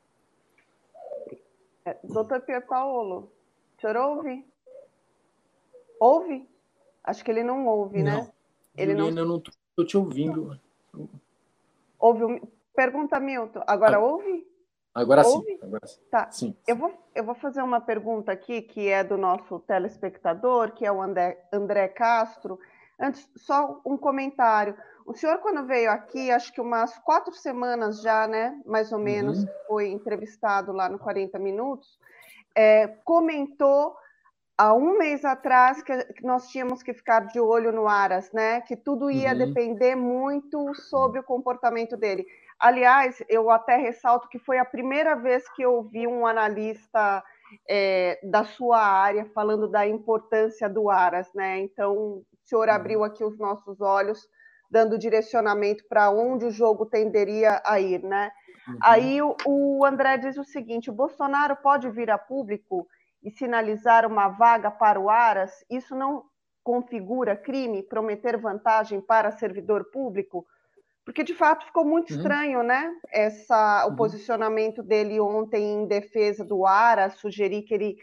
É, 1.85 1.97
doutor 2.03 2.41
Pier 2.41 2.67
Paulo, 2.67 3.31
o 3.77 3.81
senhor 3.81 3.95
ouve? 3.95 4.45
Ouve? 6.01 6.45
Acho 7.01 7.23
que 7.23 7.31
ele 7.31 7.43
não 7.43 7.65
ouve, 7.65 8.03
né? 8.03 8.11
não. 8.11 8.23
né? 8.23 8.31
Ele 8.75 8.91
Juliana, 8.91 9.11
não... 9.11 9.21
eu 9.21 9.27
não 9.29 9.37
estou 9.37 9.85
te 9.85 9.97
ouvindo. 9.97 10.59
Ouve? 11.97 12.41
Pergunta, 12.75 13.19
Milton. 13.19 13.61
Agora 13.67 13.97
ah, 13.97 13.99
ouve? 13.99 14.47
Agora 14.93 15.25
ouve? 15.25 15.45
sim. 15.45 15.59
Agora 15.61 15.87
sim. 15.87 16.01
Tá. 16.09 16.31
Sim. 16.31 16.57
Eu, 16.67 16.75
vou, 16.75 16.93
eu 17.15 17.23
vou 17.23 17.35
fazer 17.35 17.61
uma 17.61 17.81
pergunta 17.81 18.31
aqui, 18.31 18.61
que 18.61 18.89
é 18.89 19.03
do 19.03 19.17
nosso 19.17 19.59
telespectador, 19.59 20.71
que 20.73 20.85
é 20.85 20.91
o 20.91 21.01
André, 21.01 21.37
André 21.51 21.87
Castro. 21.87 22.59
Antes, 22.99 23.29
só 23.35 23.81
um 23.85 23.97
comentário. 23.97 24.75
O 25.05 25.13
senhor, 25.13 25.39
quando 25.39 25.65
veio 25.65 25.89
aqui, 25.89 26.29
acho 26.31 26.53
que 26.53 26.61
umas 26.61 26.97
quatro 26.99 27.33
semanas 27.33 28.01
já, 28.01 28.27
né? 28.27 28.59
Mais 28.65 28.91
ou 28.91 28.99
menos, 28.99 29.43
uhum. 29.43 29.49
foi 29.67 29.87
entrevistado 29.89 30.71
lá 30.71 30.87
no 30.87 30.99
40 30.99 31.39
Minutos, 31.39 31.99
é, 32.55 32.87
comentou 33.03 33.95
há 34.57 34.73
um 34.73 34.97
mês 34.97 35.25
atrás 35.25 35.81
que 35.81 36.23
nós 36.23 36.47
tínhamos 36.49 36.83
que 36.83 36.93
ficar 36.93 37.21
de 37.27 37.39
olho 37.39 37.71
no 37.71 37.87
Aras, 37.87 38.31
né? 38.31 38.61
Que 38.61 38.75
tudo 38.75 39.09
ia 39.09 39.31
uhum. 39.31 39.37
depender 39.37 39.95
muito 39.95 40.73
sobre 40.75 41.19
o 41.19 41.23
comportamento 41.23 41.97
dele. 41.97 42.25
Aliás, 42.59 43.23
eu 43.27 43.49
até 43.49 43.75
ressalto 43.75 44.29
que 44.29 44.37
foi 44.37 44.59
a 44.59 44.65
primeira 44.65 45.15
vez 45.15 45.49
que 45.53 45.63
eu 45.63 45.81
vi 45.83 46.05
um 46.05 46.27
analista 46.27 47.23
é, 47.67 48.19
da 48.23 48.43
sua 48.43 48.79
área 48.79 49.25
falando 49.33 49.67
da 49.67 49.87
importância 49.87 50.69
do 50.69 50.89
Aras, 50.89 51.33
né? 51.33 51.59
Então, 51.59 51.93
o 51.93 52.25
senhor 52.45 52.67
uhum. 52.67 52.73
abriu 52.73 53.03
aqui 53.03 53.23
os 53.23 53.37
nossos 53.39 53.81
olhos, 53.81 54.27
dando 54.69 54.97
direcionamento 54.97 55.83
para 55.89 56.09
onde 56.11 56.45
o 56.45 56.51
jogo 56.51 56.85
tenderia 56.85 57.61
a 57.65 57.79
ir, 57.79 58.03
né? 58.03 58.31
Uhum. 58.67 58.77
Aí 58.81 59.21
o, 59.21 59.35
o 59.45 59.85
André 59.85 60.17
diz 60.17 60.37
o 60.37 60.43
seguinte: 60.43 60.89
o 60.89 60.93
Bolsonaro 60.93 61.55
pode 61.57 61.89
vir 61.89 62.11
a 62.11 62.17
público 62.17 62.87
e 63.23 63.31
sinalizar 63.31 64.05
uma 64.05 64.27
vaga 64.27 64.71
para 64.71 64.99
o 64.99 65.09
Aras? 65.09 65.51
Isso 65.69 65.95
não 65.95 66.23
configura 66.63 67.35
crime 67.35 67.83
prometer 67.83 68.37
vantagem 68.37 69.01
para 69.01 69.31
servidor 69.31 69.85
público? 69.91 70.45
porque 71.05 71.23
de 71.23 71.33
fato 71.33 71.65
ficou 71.65 71.83
muito 71.83 72.11
uhum. 72.11 72.17
estranho, 72.17 72.63
né? 72.63 72.91
Essa, 73.11 73.85
o 73.85 73.89
uhum. 73.89 73.95
posicionamento 73.95 74.83
dele 74.83 75.19
ontem 75.19 75.73
em 75.73 75.85
defesa 75.85 76.45
do 76.45 76.65
Ara, 76.65 77.09
sugerir 77.09 77.63
que 77.63 77.73
ele, 77.73 77.97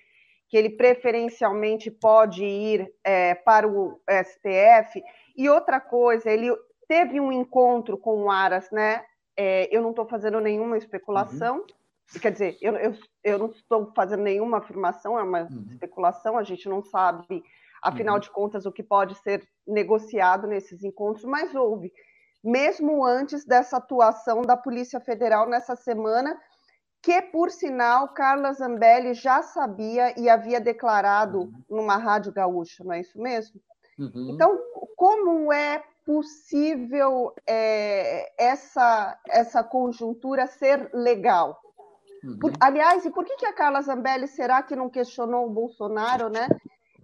que 0.48 0.56
ele 0.56 0.70
preferencialmente 0.70 1.90
pode 1.90 2.44
ir 2.44 2.86
é, 3.04 3.34
para 3.34 3.68
o 3.68 4.00
STF. 4.08 5.02
E 5.36 5.48
outra 5.48 5.80
coisa, 5.80 6.30
ele 6.30 6.50
teve 6.88 7.20
um 7.20 7.30
encontro 7.30 7.96
com 7.96 8.24
o 8.24 8.30
Aras, 8.30 8.70
né? 8.70 9.04
É, 9.36 9.74
eu 9.74 9.80
não 9.80 9.90
estou 9.90 10.06
fazendo 10.06 10.40
nenhuma 10.40 10.76
especulação, 10.76 11.58
uhum. 11.58 11.66
Quer 12.20 12.32
dizer, 12.32 12.56
eu, 12.60 12.76
eu, 12.76 12.94
eu, 13.22 13.38
não 13.38 13.50
estou 13.50 13.92
fazendo 13.94 14.22
nenhuma 14.22 14.58
afirmação, 14.58 15.18
é 15.18 15.22
uma 15.22 15.42
uhum. 15.42 15.66
especulação, 15.70 16.38
a 16.38 16.42
gente 16.42 16.68
não 16.68 16.82
sabe, 16.82 17.42
afinal 17.82 18.14
uhum. 18.14 18.20
de 18.20 18.30
contas, 18.30 18.66
o 18.66 18.72
que 18.72 18.82
pode 18.82 19.14
ser 19.16 19.46
negociado 19.66 20.46
nesses 20.46 20.82
encontros, 20.82 21.24
mas 21.24 21.54
houve 21.54 21.92
mesmo 22.42 23.04
antes 23.04 23.44
dessa 23.44 23.76
atuação 23.78 24.42
da 24.42 24.56
Polícia 24.56 25.00
Federal 25.00 25.48
nessa 25.48 25.74
semana, 25.74 26.38
que, 27.02 27.20
por 27.22 27.50
sinal, 27.50 28.08
Carla 28.08 28.52
Zambelli 28.52 29.14
já 29.14 29.42
sabia 29.42 30.18
e 30.18 30.28
havia 30.28 30.60
declarado 30.60 31.40
uhum. 31.40 31.64
numa 31.68 31.96
rádio 31.96 32.32
gaúcha, 32.32 32.82
não 32.84 32.92
é 32.92 33.00
isso 33.00 33.18
mesmo? 33.20 33.60
Uhum. 33.98 34.30
Então, 34.32 34.58
como 34.96 35.52
é 35.52 35.82
possível 36.04 37.32
é, 37.46 38.32
essa, 38.42 39.18
essa 39.28 39.62
conjuntura 39.62 40.46
ser 40.46 40.90
legal? 40.92 41.60
Uhum. 42.24 42.38
Por, 42.38 42.52
aliás, 42.60 43.04
e 43.04 43.10
por 43.10 43.24
que, 43.24 43.36
que 43.36 43.46
a 43.46 43.52
Carla 43.52 43.82
Zambelli 43.82 44.28
será 44.28 44.62
que 44.62 44.76
não 44.76 44.90
questionou 44.90 45.46
o 45.46 45.50
Bolsonaro, 45.50 46.28
né? 46.28 46.48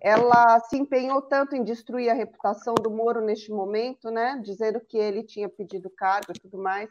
ela 0.04 0.60
se 0.60 0.76
empenhou 0.76 1.22
tanto 1.22 1.56
em 1.56 1.64
destruir 1.64 2.10
a 2.10 2.14
reputação 2.14 2.74
do 2.74 2.90
Moro 2.90 3.22
neste 3.22 3.50
momento, 3.50 4.10
né, 4.10 4.38
dizendo 4.44 4.78
que 4.78 4.98
ele 4.98 5.22
tinha 5.22 5.48
pedido 5.48 5.88
cargo 5.88 6.30
e 6.30 6.38
tudo 6.38 6.58
mais. 6.58 6.90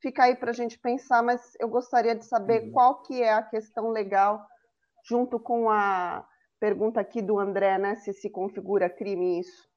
Fica 0.00 0.22
aí 0.22 0.36
para 0.36 0.50
a 0.50 0.54
gente 0.54 0.78
pensar, 0.78 1.24
mas 1.24 1.56
eu 1.58 1.68
gostaria 1.68 2.14
de 2.14 2.24
saber 2.24 2.62
uhum. 2.62 2.70
qual 2.70 3.02
que 3.02 3.20
é 3.20 3.32
a 3.32 3.42
questão 3.42 3.90
legal, 3.90 4.46
junto 5.04 5.40
com 5.40 5.68
a 5.68 6.24
pergunta 6.60 7.00
aqui 7.00 7.20
do 7.20 7.36
André, 7.40 7.78
né, 7.78 7.96
se 7.96 8.12
se 8.12 8.30
configura 8.30 8.88
crime 8.88 9.40
isso. 9.40 9.68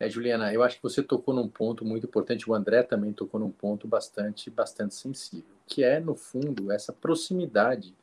É, 0.00 0.08
Juliana, 0.08 0.52
eu 0.52 0.62
acho 0.62 0.76
que 0.76 0.82
você 0.82 1.02
tocou 1.02 1.34
num 1.34 1.48
ponto 1.48 1.84
muito 1.84 2.06
importante, 2.06 2.48
o 2.48 2.54
André 2.54 2.82
também 2.82 3.12
tocou 3.12 3.40
num 3.40 3.50
ponto 3.50 3.88
bastante, 3.88 4.48
bastante 4.48 4.94
sensível, 4.94 5.56
que 5.66 5.82
é, 5.82 5.98
no 5.98 6.14
fundo, 6.14 6.70
essa 6.70 6.92
proximidade 6.92 7.94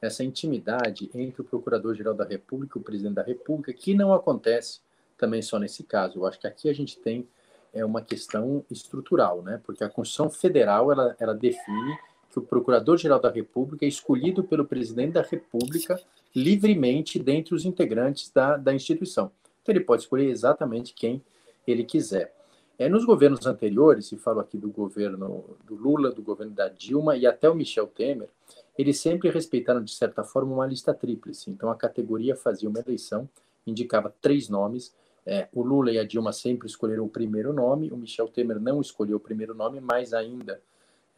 essa 0.00 0.24
intimidade 0.24 1.10
entre 1.14 1.42
o 1.42 1.44
Procurador-Geral 1.44 2.14
da 2.14 2.24
República 2.24 2.78
e 2.78 2.80
o 2.80 2.84
Presidente 2.84 3.14
da 3.14 3.22
República, 3.22 3.72
que 3.72 3.92
não 3.92 4.14
acontece 4.14 4.80
também 5.18 5.42
só 5.42 5.58
nesse 5.58 5.82
caso. 5.82 6.18
Eu 6.18 6.26
acho 6.26 6.40
que 6.40 6.46
aqui 6.46 6.68
a 6.68 6.72
gente 6.72 6.98
tem 6.98 7.28
é 7.72 7.84
uma 7.84 8.02
questão 8.02 8.64
estrutural, 8.68 9.42
né? 9.42 9.60
Porque 9.64 9.84
a 9.84 9.88
Constituição 9.88 10.28
Federal 10.28 10.90
ela, 10.90 11.14
ela 11.20 11.34
define 11.34 11.98
que 12.28 12.38
o 12.38 12.42
Procurador-Geral 12.42 13.20
da 13.20 13.30
República 13.30 13.84
é 13.84 13.88
escolhido 13.88 14.42
pelo 14.42 14.64
Presidente 14.64 15.12
da 15.12 15.22
República 15.22 16.00
livremente 16.34 17.18
dentre 17.18 17.54
os 17.54 17.64
integrantes 17.64 18.28
da, 18.30 18.56
da 18.56 18.74
instituição. 18.74 19.30
Então 19.62 19.72
ele 19.72 19.84
pode 19.84 20.02
escolher 20.02 20.30
exatamente 20.30 20.94
quem 20.94 21.22
ele 21.70 21.84
quiser. 21.84 22.34
É, 22.78 22.88
nos 22.88 23.04
governos 23.04 23.44
anteriores, 23.46 24.10
e 24.10 24.16
falo 24.16 24.40
aqui 24.40 24.56
do 24.56 24.70
governo 24.70 25.44
do 25.64 25.74
Lula, 25.74 26.10
do 26.10 26.22
governo 26.22 26.54
da 26.54 26.68
Dilma 26.68 27.14
e 27.14 27.26
até 27.26 27.48
o 27.48 27.54
Michel 27.54 27.86
Temer, 27.86 28.30
eles 28.78 28.98
sempre 28.98 29.28
respeitaram, 29.28 29.84
de 29.84 29.92
certa 29.92 30.24
forma, 30.24 30.54
uma 30.54 30.66
lista 30.66 30.94
tríplice. 30.94 31.50
Então, 31.50 31.70
a 31.70 31.74
categoria 31.74 32.34
fazia 32.34 32.70
uma 32.70 32.80
eleição, 32.80 33.28
indicava 33.66 34.14
três 34.22 34.48
nomes. 34.48 34.94
É, 35.26 35.46
o 35.52 35.62
Lula 35.62 35.92
e 35.92 35.98
a 35.98 36.04
Dilma 36.04 36.32
sempre 36.32 36.66
escolheram 36.66 37.04
o 37.04 37.08
primeiro 37.08 37.52
nome, 37.52 37.90
o 37.92 37.96
Michel 37.98 38.28
Temer 38.28 38.58
não 38.58 38.80
escolheu 38.80 39.18
o 39.18 39.20
primeiro 39.20 39.54
nome, 39.54 39.78
mas 39.78 40.14
ainda 40.14 40.58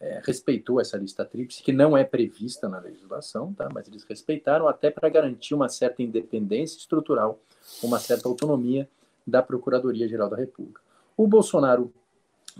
é, 0.01 0.21
respeitou 0.25 0.81
essa 0.81 0.97
lista 0.97 1.25
tríplice, 1.25 1.63
que 1.63 1.73
não 1.73 1.97
é 1.97 2.03
prevista 2.03 2.69
na 2.69 2.81
legislação, 2.81 3.55
tá? 3.55 3.69
mas 3.73 3.87
eles 3.87 4.03
respeitaram 4.03 4.67
até 4.67 4.91
para 4.91 5.09
garantir 5.09 5.55
uma 5.55 5.69
certa 5.69 6.03
independência 6.03 6.77
estrutural, 6.77 7.39
uma 7.81 8.01
certa 8.01 8.29
autonomia 8.29 8.89
da 9.27 9.43
Procuradoria-Geral 9.43 10.29
da 10.29 10.37
República. 10.37 10.81
O 11.17 11.27
Bolsonaro 11.27 11.93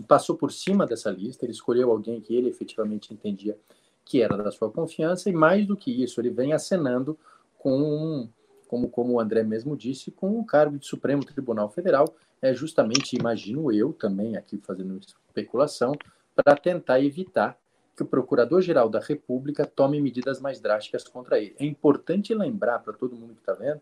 passou 0.07 0.35
por 0.35 0.51
cima 0.51 0.85
dessa 0.85 1.09
lista, 1.09 1.45
ele 1.45 1.51
escolheu 1.51 1.91
alguém 1.91 2.19
que 2.19 2.35
ele 2.35 2.49
efetivamente 2.49 3.13
entendia 3.13 3.57
que 4.05 4.21
era 4.21 4.35
da 4.35 4.51
sua 4.51 4.69
confiança, 4.69 5.29
e 5.29 5.33
mais 5.33 5.65
do 5.65 5.77
que 5.77 6.03
isso, 6.03 6.19
ele 6.19 6.29
vem 6.29 6.51
acenando 6.53 7.17
com, 7.57 8.27
como, 8.67 8.89
como 8.89 9.13
o 9.13 9.19
André 9.19 9.43
mesmo 9.43 9.77
disse, 9.77 10.11
com 10.11 10.39
o 10.39 10.45
cargo 10.45 10.77
de 10.77 10.85
Supremo 10.85 11.23
Tribunal 11.23 11.69
Federal, 11.69 12.13
é 12.41 12.53
justamente, 12.53 13.15
imagino 13.15 13.71
eu 13.71 13.93
também 13.93 14.35
aqui 14.35 14.57
fazendo 14.57 14.99
especulação, 14.99 15.93
para 16.35 16.55
tentar 16.55 16.99
evitar 16.99 17.57
que 17.95 18.03
o 18.03 18.05
Procurador-Geral 18.05 18.89
da 18.89 18.99
República 18.99 19.65
tome 19.65 20.01
medidas 20.01 20.41
mais 20.41 20.59
drásticas 20.59 21.03
contra 21.07 21.39
ele. 21.39 21.55
É 21.59 21.65
importante 21.65 22.33
lembrar 22.33 22.79
para 22.79 22.93
todo 22.93 23.15
mundo 23.15 23.35
que 23.35 23.39
está 23.39 23.53
vendo 23.53 23.79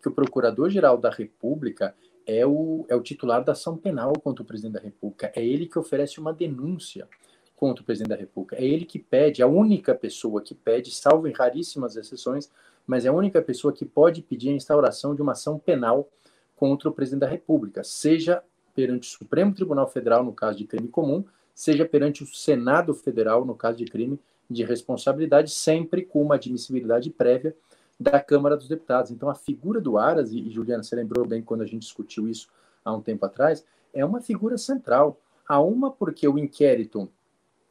que 0.00 0.08
o 0.08 0.12
Procurador-Geral 0.12 0.96
da 0.96 1.10
República 1.10 1.94
é 2.26 2.46
o, 2.46 2.84
é 2.88 2.94
o 2.94 3.02
titular 3.02 3.44
da 3.44 3.52
ação 3.52 3.76
penal 3.76 4.12
contra 4.12 4.42
o 4.42 4.46
presidente 4.46 4.74
da 4.74 4.80
República. 4.80 5.32
É 5.34 5.44
ele 5.44 5.66
que 5.66 5.78
oferece 5.78 6.20
uma 6.20 6.32
denúncia 6.32 7.08
contra 7.56 7.82
o 7.82 7.84
presidente 7.84 8.10
da 8.10 8.16
República. 8.16 8.56
É 8.56 8.64
ele 8.64 8.84
que 8.84 8.98
pede, 8.98 9.42
a 9.42 9.46
única 9.46 9.94
pessoa 9.94 10.40
que 10.40 10.54
pede, 10.54 10.90
salvo 10.90 11.28
em 11.28 11.32
raríssimas 11.32 11.96
exceções, 11.96 12.50
mas 12.86 13.04
é 13.04 13.08
a 13.08 13.12
única 13.12 13.42
pessoa 13.42 13.72
que 13.72 13.84
pode 13.84 14.22
pedir 14.22 14.50
a 14.50 14.54
instauração 14.54 15.14
de 15.14 15.22
uma 15.22 15.32
ação 15.32 15.58
penal 15.58 16.08
contra 16.56 16.88
o 16.88 16.92
presidente 16.92 17.20
da 17.20 17.28
República, 17.28 17.84
seja 17.84 18.42
perante 18.74 19.08
o 19.08 19.10
Supremo 19.10 19.54
Tribunal 19.54 19.88
Federal, 19.88 20.24
no 20.24 20.32
caso 20.32 20.58
de 20.58 20.64
crime 20.64 20.88
comum, 20.88 21.24
seja 21.54 21.84
perante 21.84 22.22
o 22.22 22.26
Senado 22.26 22.94
Federal, 22.94 23.44
no 23.44 23.54
caso 23.54 23.78
de 23.78 23.84
crime 23.84 24.18
de 24.48 24.64
responsabilidade, 24.64 25.50
sempre 25.50 26.02
com 26.02 26.22
uma 26.22 26.36
admissibilidade 26.36 27.10
prévia 27.10 27.54
da 28.00 28.18
Câmara 28.18 28.56
dos 28.56 28.66
Deputados. 28.66 29.10
Então, 29.10 29.28
a 29.28 29.34
figura 29.34 29.78
do 29.78 29.98
Aras, 29.98 30.32
e 30.32 30.48
Juliana, 30.50 30.82
você 30.82 30.96
lembrou 30.96 31.26
bem 31.26 31.42
quando 31.42 31.60
a 31.60 31.66
gente 31.66 31.82
discutiu 31.82 32.26
isso 32.26 32.48
há 32.82 32.94
um 32.94 33.02
tempo 33.02 33.26
atrás, 33.26 33.66
é 33.92 34.02
uma 34.02 34.22
figura 34.22 34.56
central. 34.56 35.20
Há 35.46 35.60
uma 35.60 35.90
porque 35.90 36.26
o 36.26 36.38
inquérito 36.38 37.10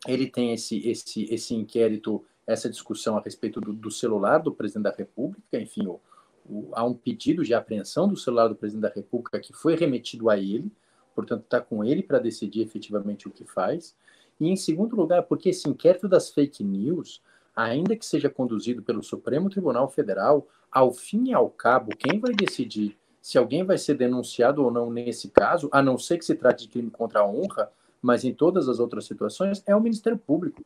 ele 0.07 0.27
tem 0.27 0.53
esse, 0.53 0.87
esse, 0.87 1.33
esse 1.33 1.55
inquérito, 1.55 2.23
essa 2.45 2.69
discussão 2.69 3.17
a 3.17 3.21
respeito 3.21 3.59
do, 3.59 3.73
do 3.73 3.89
celular 3.89 4.37
do 4.37 4.53
presidente 4.53 4.83
da 4.83 4.95
República, 4.95 5.59
enfim, 5.59 5.87
o, 5.87 5.99
o, 6.45 6.69
há 6.73 6.85
um 6.85 6.93
pedido 6.93 7.43
de 7.43 7.53
apreensão 7.53 8.07
do 8.07 8.15
celular 8.15 8.47
do 8.47 8.55
presidente 8.55 8.83
da 8.83 8.95
República 8.95 9.39
que 9.39 9.51
foi 9.51 9.75
remetido 9.75 10.29
a 10.29 10.37
ele, 10.37 10.71
portanto, 11.15 11.43
está 11.43 11.59
com 11.59 11.83
ele 11.83 12.03
para 12.03 12.19
decidir 12.19 12.61
efetivamente 12.61 13.27
o 13.27 13.31
que 13.31 13.43
faz. 13.43 13.95
E, 14.39 14.47
em 14.47 14.55
segundo 14.55 14.95
lugar, 14.95 15.23
porque 15.23 15.49
esse 15.49 15.67
inquérito 15.67 16.07
das 16.07 16.29
fake 16.29 16.63
news, 16.63 17.21
ainda 17.63 17.95
que 17.95 18.05
seja 18.05 18.29
conduzido 18.29 18.81
pelo 18.81 19.03
Supremo 19.03 19.49
Tribunal 19.49 19.89
Federal, 19.89 20.47
ao 20.71 20.91
fim 20.91 21.29
e 21.29 21.33
ao 21.33 21.49
cabo, 21.49 21.95
quem 21.97 22.19
vai 22.19 22.33
decidir 22.33 22.97
se 23.21 23.37
alguém 23.37 23.63
vai 23.63 23.77
ser 23.77 23.95
denunciado 23.95 24.63
ou 24.63 24.71
não 24.71 24.89
nesse 24.89 25.29
caso, 25.29 25.67
a 25.71 25.81
não 25.81 25.97
ser 25.97 26.17
que 26.17 26.25
se 26.25 26.35
trate 26.35 26.63
de 26.63 26.69
crime 26.69 26.89
contra 26.89 27.19
a 27.19 27.27
honra, 27.27 27.69
mas 28.01 28.23
em 28.23 28.33
todas 28.33 28.69
as 28.69 28.79
outras 28.79 29.05
situações, 29.05 29.61
é 29.65 29.75
o 29.75 29.81
Ministério 29.81 30.17
Público. 30.17 30.63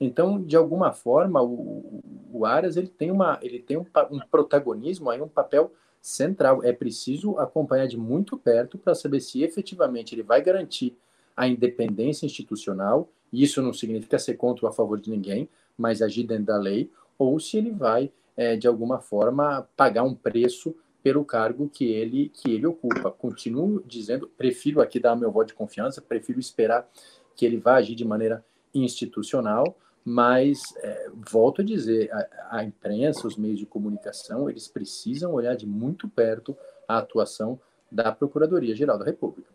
Então, 0.00 0.42
de 0.42 0.56
alguma 0.56 0.90
forma, 0.92 1.42
o, 1.42 2.02
o 2.32 2.46
Aras 2.46 2.76
ele 2.76 2.88
tem, 2.88 3.10
uma, 3.10 3.38
ele 3.42 3.60
tem 3.60 3.76
um, 3.76 3.84
um 4.10 4.18
protagonismo, 4.18 5.10
aí 5.10 5.20
um 5.20 5.28
papel 5.28 5.70
central. 6.00 6.64
É 6.64 6.72
preciso 6.72 7.38
acompanhar 7.38 7.86
de 7.86 7.98
muito 7.98 8.38
perto 8.38 8.78
para 8.78 8.94
saber 8.94 9.20
se 9.20 9.42
efetivamente 9.42 10.14
ele 10.14 10.22
vai 10.22 10.40
garantir 10.40 10.96
a 11.36 11.46
independência 11.46 12.24
institucional. 12.24 13.08
Isso 13.30 13.60
não 13.60 13.72
significa 13.72 14.18
ser 14.18 14.34
contra 14.34 14.64
ou 14.64 14.70
a 14.70 14.74
favor 14.74 14.98
de 14.98 15.10
ninguém, 15.10 15.48
mas 15.76 16.02
agir 16.02 16.24
dentro 16.24 16.46
da 16.46 16.58
lei, 16.58 16.90
ou 17.18 17.38
se 17.38 17.56
ele 17.56 17.70
vai, 17.70 18.10
é, 18.36 18.56
de 18.56 18.66
alguma 18.66 18.98
forma, 19.00 19.68
pagar 19.76 20.02
um 20.02 20.14
preço 20.14 20.74
pelo 21.02 21.24
cargo 21.24 21.68
que 21.68 21.84
ele 21.84 22.28
que 22.28 22.52
ele 22.52 22.66
ocupa. 22.66 23.10
Continuo 23.10 23.82
dizendo, 23.84 24.30
prefiro 24.38 24.80
aqui 24.80 25.00
dar 25.00 25.16
meu 25.16 25.30
voto 25.30 25.48
de 25.48 25.54
confiança, 25.54 26.00
prefiro 26.00 26.38
esperar 26.38 26.88
que 27.34 27.44
ele 27.44 27.56
vá 27.56 27.76
agir 27.76 27.94
de 27.94 28.04
maneira 28.04 28.44
institucional, 28.74 29.76
mas 30.04 30.74
é, 30.78 31.10
volto 31.30 31.60
a 31.60 31.64
dizer, 31.64 32.10
a, 32.12 32.58
a, 32.58 32.64
imprensa, 32.64 33.26
os 33.26 33.36
meios 33.36 33.58
de 33.58 33.66
comunicação, 33.66 34.48
eles 34.48 34.68
precisam 34.68 35.32
olhar 35.32 35.54
de 35.54 35.66
muito 35.66 36.08
perto 36.08 36.56
a 36.88 36.98
atuação 36.98 37.58
da 37.90 38.10
Procuradoria 38.10 38.74
Geral 38.74 38.98
da 38.98 39.04
República. 39.04 39.50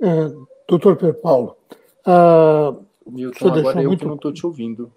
É, 0.00 0.32
doutor 0.68 1.14
Paulo, 1.14 1.56
uh, 2.06 2.84
Milton, 3.06 3.48
agora 3.48 3.82
eu 3.82 3.88
muito... 3.88 4.00
que 4.00 4.06
não 4.06 4.16
estou 4.16 4.32
te 4.32 4.44
ouvindo. 4.44 4.92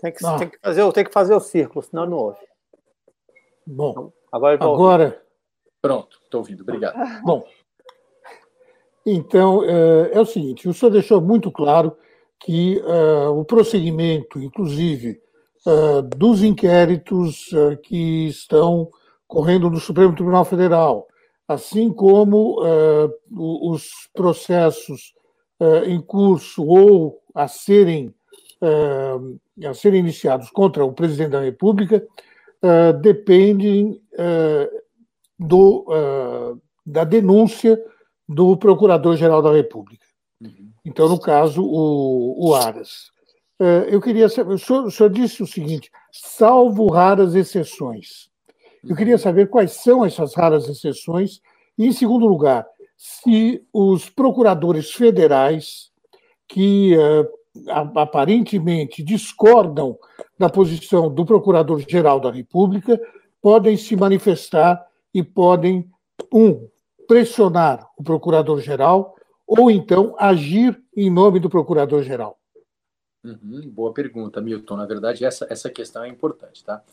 Tem 0.00 0.12
que, 0.12 0.24
ah. 0.24 0.36
tem, 0.38 0.48
que 0.48 0.58
fazer, 0.58 0.92
tem 0.92 1.04
que 1.04 1.12
fazer 1.12 1.34
o 1.34 1.40
círculo, 1.40 1.82
senão 1.82 2.06
não 2.06 2.16
ouve. 2.16 2.38
Bom, 3.66 3.90
então, 3.90 4.12
agora, 4.32 4.64
agora... 4.64 5.22
Pronto, 5.82 6.20
estou 6.24 6.40
ouvindo, 6.40 6.62
obrigado. 6.62 7.22
Bom, 7.22 7.44
então 9.04 9.64
é, 9.64 10.12
é, 10.12 10.20
o 10.20 10.26
seguinte: 10.26 10.68
o 10.68 10.74
senhor 10.74 10.90
deixou 10.90 11.20
muito 11.20 11.50
claro 11.50 11.96
que 12.38 12.78
uh, 12.78 13.38
o 13.38 13.44
prosseguimento, 13.44 14.38
inclusive, 14.40 15.20
uh, 15.66 16.02
dos 16.02 16.42
inquéritos 16.42 17.50
uh, 17.52 17.76
que 17.82 18.28
estão 18.28 18.90
correndo 19.26 19.70
no 19.70 19.78
Supremo 19.78 20.14
Tribunal 20.14 20.44
Federal, 20.44 21.06
assim 21.46 21.92
como 21.92 22.56
os 23.30 24.08
processos 24.12 25.14
em 25.86 26.00
curso 26.00 26.64
ou 26.64 27.20
a 27.34 27.46
serem, 27.48 28.14
a 29.68 29.74
serem 29.74 30.00
iniciados 30.00 30.50
contra 30.50 30.84
o 30.84 30.92
presidente 30.92 31.30
da 31.30 31.40
República, 31.40 32.06
dependem 33.02 34.00
do, 35.38 35.86
da 36.84 37.04
denúncia 37.04 37.82
do 38.28 38.56
Procurador-Geral 38.56 39.42
da 39.42 39.52
República. 39.52 40.04
Uhum. 40.40 40.70
Então, 40.84 41.08
no 41.08 41.18
caso, 41.20 41.62
o, 41.62 42.48
o 42.48 42.54
Aras. 42.54 43.10
Eu 43.88 44.00
queria 44.00 44.28
saber, 44.28 44.54
o 44.54 44.58
senhor, 44.58 44.84
o 44.86 44.90
senhor 44.90 45.10
disse 45.10 45.42
o 45.42 45.46
seguinte: 45.46 45.90
salvo 46.10 46.90
raras 46.90 47.34
exceções. 47.34 48.30
Eu 48.82 48.96
queria 48.96 49.16
uhum. 49.16 49.20
saber 49.20 49.50
quais 49.50 49.72
são 49.72 50.02
essas 50.04 50.34
raras 50.34 50.66
exceções, 50.66 51.42
e, 51.76 51.86
em 51.86 51.92
segundo 51.92 52.26
lugar, 52.26 52.66
se 53.02 53.66
os 53.72 54.10
procuradores 54.10 54.90
federais, 54.90 55.90
que 56.46 56.94
uh, 56.94 57.70
aparentemente 57.96 59.02
discordam 59.02 59.98
da 60.38 60.50
posição 60.50 61.08
do 61.08 61.24
Procurador-Geral 61.24 62.20
da 62.20 62.30
República, 62.30 63.00
podem 63.40 63.74
se 63.74 63.96
manifestar 63.96 64.86
e 65.14 65.22
podem, 65.22 65.90
um, 66.30 66.68
pressionar 67.08 67.88
o 67.96 68.02
Procurador-Geral 68.02 69.14
ou 69.46 69.70
então 69.70 70.14
agir 70.18 70.78
em 70.94 71.08
nome 71.10 71.40
do 71.40 71.48
Procurador-Geral? 71.48 72.38
Uhum, 73.24 73.62
boa 73.70 73.94
pergunta, 73.94 74.42
Milton. 74.42 74.76
Na 74.76 74.84
verdade, 74.84 75.24
essa, 75.24 75.46
essa 75.48 75.70
questão 75.70 76.04
é 76.04 76.08
importante, 76.08 76.62
tá? 76.62 76.84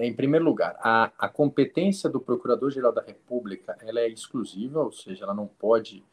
Em 0.00 0.14
primeiro 0.14 0.44
lugar, 0.44 0.78
a, 0.80 1.10
a 1.18 1.28
competência 1.28 2.08
do 2.08 2.20
Procurador-Geral 2.20 2.92
da 2.92 3.02
República 3.02 3.76
ela 3.80 3.98
é 3.98 4.08
exclusiva, 4.08 4.80
ou 4.80 4.92
seja, 4.92 5.24
ela 5.24 5.34
não 5.34 5.46
pode 5.46 6.04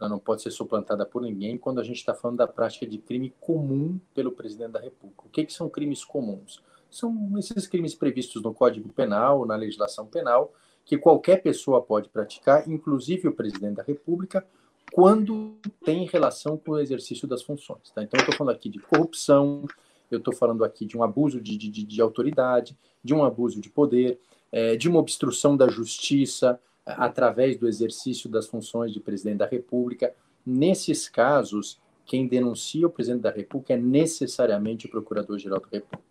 ela 0.00 0.08
não 0.08 0.18
pode 0.18 0.42
ser 0.42 0.52
suplantada 0.52 1.04
por 1.04 1.20
ninguém 1.20 1.58
quando 1.58 1.80
a 1.80 1.84
gente 1.84 1.96
está 1.96 2.14
falando 2.14 2.38
da 2.38 2.46
prática 2.46 2.86
de 2.86 2.98
crime 2.98 3.34
comum 3.40 4.00
pelo 4.14 4.30
presidente 4.30 4.70
da 4.70 4.80
República. 4.80 5.24
O 5.26 5.28
que, 5.28 5.44
que 5.44 5.52
são 5.52 5.68
crimes 5.68 6.04
comuns? 6.04 6.62
São 6.88 7.36
esses 7.36 7.66
crimes 7.66 7.94
previstos 7.94 8.40
no 8.40 8.54
Código 8.54 8.88
Penal, 8.90 9.44
na 9.44 9.56
legislação 9.56 10.06
penal, 10.06 10.54
que 10.84 10.96
qualquer 10.96 11.42
pessoa 11.42 11.82
pode 11.82 12.08
praticar, 12.08 12.68
inclusive 12.68 13.28
o 13.28 13.32
presidente 13.32 13.74
da 13.74 13.82
República, 13.82 14.46
quando 14.92 15.56
tem 15.84 16.06
relação 16.06 16.56
com 16.56 16.72
o 16.72 16.78
exercício 16.78 17.28
das 17.28 17.42
funções. 17.42 17.90
Tá? 17.90 18.02
Então, 18.02 18.18
eu 18.18 18.22
estou 18.22 18.36
falando 18.36 18.54
aqui 18.54 18.70
de 18.70 18.78
corrupção, 18.78 19.66
eu 20.14 20.18
estou 20.18 20.34
falando 20.34 20.64
aqui 20.64 20.86
de 20.86 20.96
um 20.96 21.02
abuso 21.02 21.40
de, 21.40 21.56
de, 21.56 21.68
de, 21.70 22.00
autoridade, 22.00 22.76
de 23.02 23.14
um 23.14 23.24
abuso 23.24 23.60
de 23.60 23.70
poder, 23.70 24.18
é, 24.50 24.76
de 24.76 24.88
uma 24.88 24.98
obstrução 24.98 25.56
da 25.56 25.68
justiça 25.68 26.60
é, 26.86 26.94
através 26.96 27.56
do 27.56 27.68
exercício 27.68 28.28
das 28.28 28.46
funções 28.46 28.92
de 28.92 29.00
presidente 29.00 29.38
da 29.38 29.46
República. 29.46 30.14
Nesses 30.44 31.08
casos, 31.08 31.78
quem 32.06 32.26
denuncia 32.26 32.86
o 32.86 32.90
presidente 32.90 33.22
da 33.22 33.30
República 33.30 33.74
é 33.74 33.76
necessariamente 33.76 34.86
o 34.86 34.90
Procurador-Geral 34.90 35.60
da 35.60 35.68
República. 35.70 36.02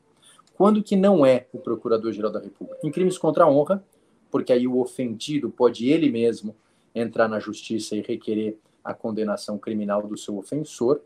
Quando 0.53 0.83
que 0.83 0.95
não 0.95 1.25
é 1.25 1.47
o 1.53 1.59
Procurador-Geral 1.59 2.31
da 2.31 2.39
República? 2.39 2.79
Em 2.83 2.91
crimes 2.91 3.17
contra 3.17 3.43
a 3.43 3.49
honra, 3.49 3.83
porque 4.29 4.51
aí 4.51 4.67
o 4.67 4.79
ofendido 4.79 5.49
pode 5.49 5.89
ele 5.89 6.09
mesmo 6.09 6.55
entrar 6.93 7.27
na 7.27 7.39
justiça 7.39 7.95
e 7.95 8.01
requerer 8.01 8.57
a 8.83 8.93
condenação 8.93 9.57
criminal 9.57 10.07
do 10.07 10.17
seu 10.17 10.37
ofensor, 10.37 11.01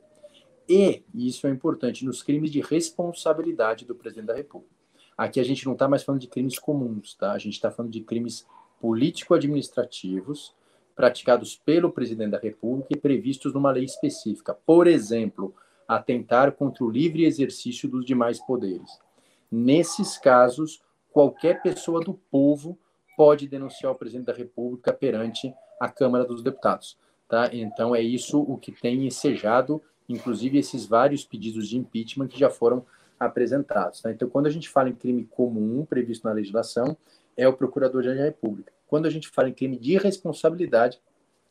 e, 0.68 1.04
e 1.14 1.28
isso 1.28 1.46
é 1.48 1.50
importante, 1.50 2.06
nos 2.06 2.24
crimes 2.24 2.52
de 2.52 2.62
responsabilidade 2.62 3.86
do 3.86 3.96
presidente 3.96 4.28
da 4.28 4.36
República. 4.36 4.74
Aqui 5.18 5.40
a 5.40 5.44
gente 5.44 5.66
não 5.66 5.74
está 5.74 5.88
mais 5.88 6.04
falando 6.04 6.22
de 6.22 6.28
crimes 6.28 6.58
comuns, 6.58 7.14
tá? 7.16 7.34
A 7.34 7.38
gente 7.38 7.54
está 7.54 7.70
falando 7.70 7.92
de 7.92 8.02
crimes 8.02 8.46
político-administrativos 8.80 10.56
praticados 10.96 11.56
pelo 11.56 11.92
presidente 11.92 12.32
da 12.32 12.40
República 12.40 12.90
e 12.92 12.98
previstos 12.98 13.54
numa 13.54 13.72
lei 13.72 13.84
específica. 13.84 14.54
Por 14.54 14.88
exemplo, 14.88 15.54
atentar 15.88 16.52
contra 16.54 16.84
o 16.84 16.90
livre 16.90 17.26
exercício 17.26 17.90
dos 17.90 18.06
demais 18.06 18.40
poderes. 18.40 19.00
Nesses 19.52 20.18
casos, 20.18 20.82
qualquer 21.12 21.62
pessoa 21.62 22.00
do 22.00 22.14
povo 22.14 22.78
pode 23.18 23.48
denunciar 23.48 23.92
o 23.92 23.96
presidente 23.96 24.28
da 24.28 24.34
República 24.34 24.94
perante 24.94 25.54
a 25.80 25.90
Câmara 25.90 26.26
dos 26.26 26.42
Deputados. 26.42 26.98
Tá? 27.28 27.50
Então, 27.54 27.96
é 27.96 28.02
isso 28.02 28.42
o 28.42 28.58
que 28.58 28.72
tem 28.72 29.06
ensejado, 29.06 29.82
inclusive, 30.12 30.58
esses 30.58 30.86
vários 30.86 31.24
pedidos 31.24 31.68
de 31.68 31.78
impeachment 31.78 32.28
que 32.28 32.40
já 32.40 32.50
foram 32.50 32.86
apresentados. 33.20 34.02
Tá? 34.02 34.12
Então, 34.12 34.30
quando 34.30 34.48
a 34.48 34.50
gente 34.50 34.70
fala 34.70 34.90
em 34.90 34.96
crime 34.96 35.26
comum 35.26 35.86
previsto 35.86 36.28
na 36.28 36.34
legislação, 36.34 36.98
é 37.38 37.48
o 37.48 37.54
Procurador 37.54 38.04
da 38.04 38.14
República. 38.14 38.72
Quando 38.88 39.06
a 39.06 39.10
gente 39.10 39.30
fala 39.30 39.50
em 39.50 39.54
crime 39.54 39.78
de 39.78 39.98
responsabilidade, 39.98 41.00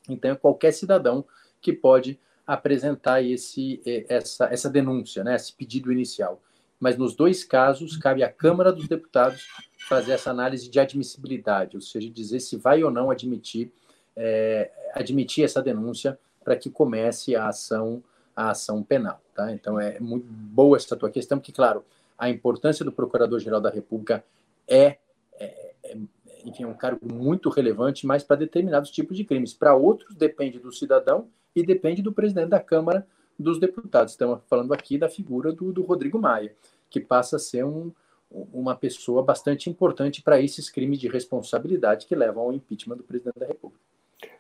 então 0.09 0.33
é 0.33 0.35
qualquer 0.35 0.73
cidadão 0.73 1.25
que 1.61 1.73
pode 1.73 2.19
apresentar 2.47 3.23
esse, 3.23 3.81
essa, 4.09 4.47
essa 4.47 4.69
denúncia, 4.69 5.23
né, 5.23 5.37
esse 5.37 5.53
pedido 5.53 5.93
inicial. 5.93 6.43
Mas 6.79 6.97
nos 6.97 7.15
dois 7.15 7.45
casos, 7.45 7.97
cabe 7.97 8.23
à 8.23 8.31
Câmara 8.31 8.73
dos 8.73 8.89
Deputados 8.89 9.47
fazer 9.89 10.13
essa 10.13 10.31
análise 10.31 10.69
de 10.69 10.81
admissibilidade, 10.81 11.77
ou 11.77 11.81
seja, 11.81 12.11
dizer 12.11 12.41
se 12.41 12.57
vai 12.57 12.83
ou 12.83 12.91
não 12.91 13.11
admitir 13.11 13.71
é, 14.17 14.71
admitir 14.95 15.45
essa 15.45 15.63
denúncia 15.63 16.19
para 16.45 16.57
que 16.57 16.71
comece 16.71 17.37
a 17.37 17.49
ação 17.49 18.03
a 18.35 18.51
ação 18.51 18.83
penal, 18.83 19.21
tá? 19.35 19.53
Então 19.53 19.79
é 19.79 19.99
muito 20.01 20.27
boa 20.27 20.77
essa 20.77 20.97
tua 20.97 21.11
questão, 21.11 21.39
porque 21.39 21.53
claro 21.53 21.85
a 22.19 22.29
importância 22.29 22.85
do 22.85 22.93
Procurador-Geral 22.93 23.61
da 23.61 23.71
República 23.71 24.23
é, 24.69 24.99
é, 25.39 25.75
é 25.85 25.97
enfim, 26.45 26.65
um 26.65 26.75
cargo 26.75 27.01
muito 27.13 27.49
relevante, 27.49 28.07
mas 28.07 28.23
para 28.23 28.37
determinados 28.37 28.91
tipos 28.91 29.17
de 29.17 29.25
crimes. 29.25 29.55
Para 29.55 29.75
outros, 29.75 30.15
depende 30.15 30.59
do 30.59 30.73
cidadão 30.73 31.29
e 31.55 31.63
depende 31.63 32.03
do 32.03 32.13
presidente 32.13 32.51
da 32.51 32.61
Câmara 32.61 33.07
dos 33.39 33.59
Deputados. 33.59 34.13
Estamos 34.13 34.41
falando 34.49 34.73
aqui 34.73 34.99
da 34.99 35.09
figura 35.09 35.53
do, 35.53 35.73
do 35.73 35.83
Rodrigo 35.83 36.19
Maia, 36.19 36.55
que 36.89 37.01
passa 37.01 37.37
a 37.37 37.39
ser 37.39 37.65
um, 37.65 37.91
uma 38.31 38.77
pessoa 38.77 39.23
bastante 39.23 39.69
importante 39.69 40.23
para 40.23 40.41
esses 40.41 40.71
crimes 40.71 40.99
de 40.99 41.09
responsabilidade 41.09 42.07
que 42.07 42.15
levam 42.15 42.45
ao 42.45 42.53
impeachment 42.53 42.97
do 42.97 43.03
presidente 43.03 43.39
da 43.39 43.47
República. 43.47 43.90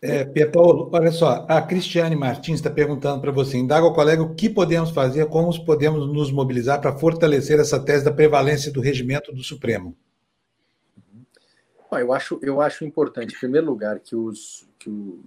É, 0.03 0.47
Paulo, 0.47 0.91
olha 0.93 1.13
só, 1.13 1.45
a 1.49 1.61
Cristiane 1.61 2.17
Martins 2.17 2.57
está 2.57 2.71
perguntando 2.71 3.21
para 3.21 3.31
você, 3.31 3.59
indaga 3.59 3.85
ao 3.85 3.95
colega 3.95 4.23
o 4.23 4.35
que 4.35 4.49
podemos 4.49 4.91
fazer, 4.91 5.27
como 5.27 5.65
podemos 5.65 6.07
nos 6.11 6.31
mobilizar 6.33 6.81
para 6.81 6.97
fortalecer 6.97 7.59
essa 7.61 7.79
tese 7.79 8.05
da 8.05 8.13
prevalência 8.13 8.73
do 8.73 8.81
regimento 8.81 9.33
do 9.33 9.43
Supremo. 9.43 9.97
Eu, 11.93 12.13
acho, 12.13 12.39
eu 12.41 12.61
acho 12.61 12.85
importante, 12.85 13.35
em 13.35 13.39
primeiro 13.39 13.67
lugar, 13.67 13.99
que, 13.99 14.15
os, 14.15 14.69
que, 14.79 14.89
o, 14.89 15.21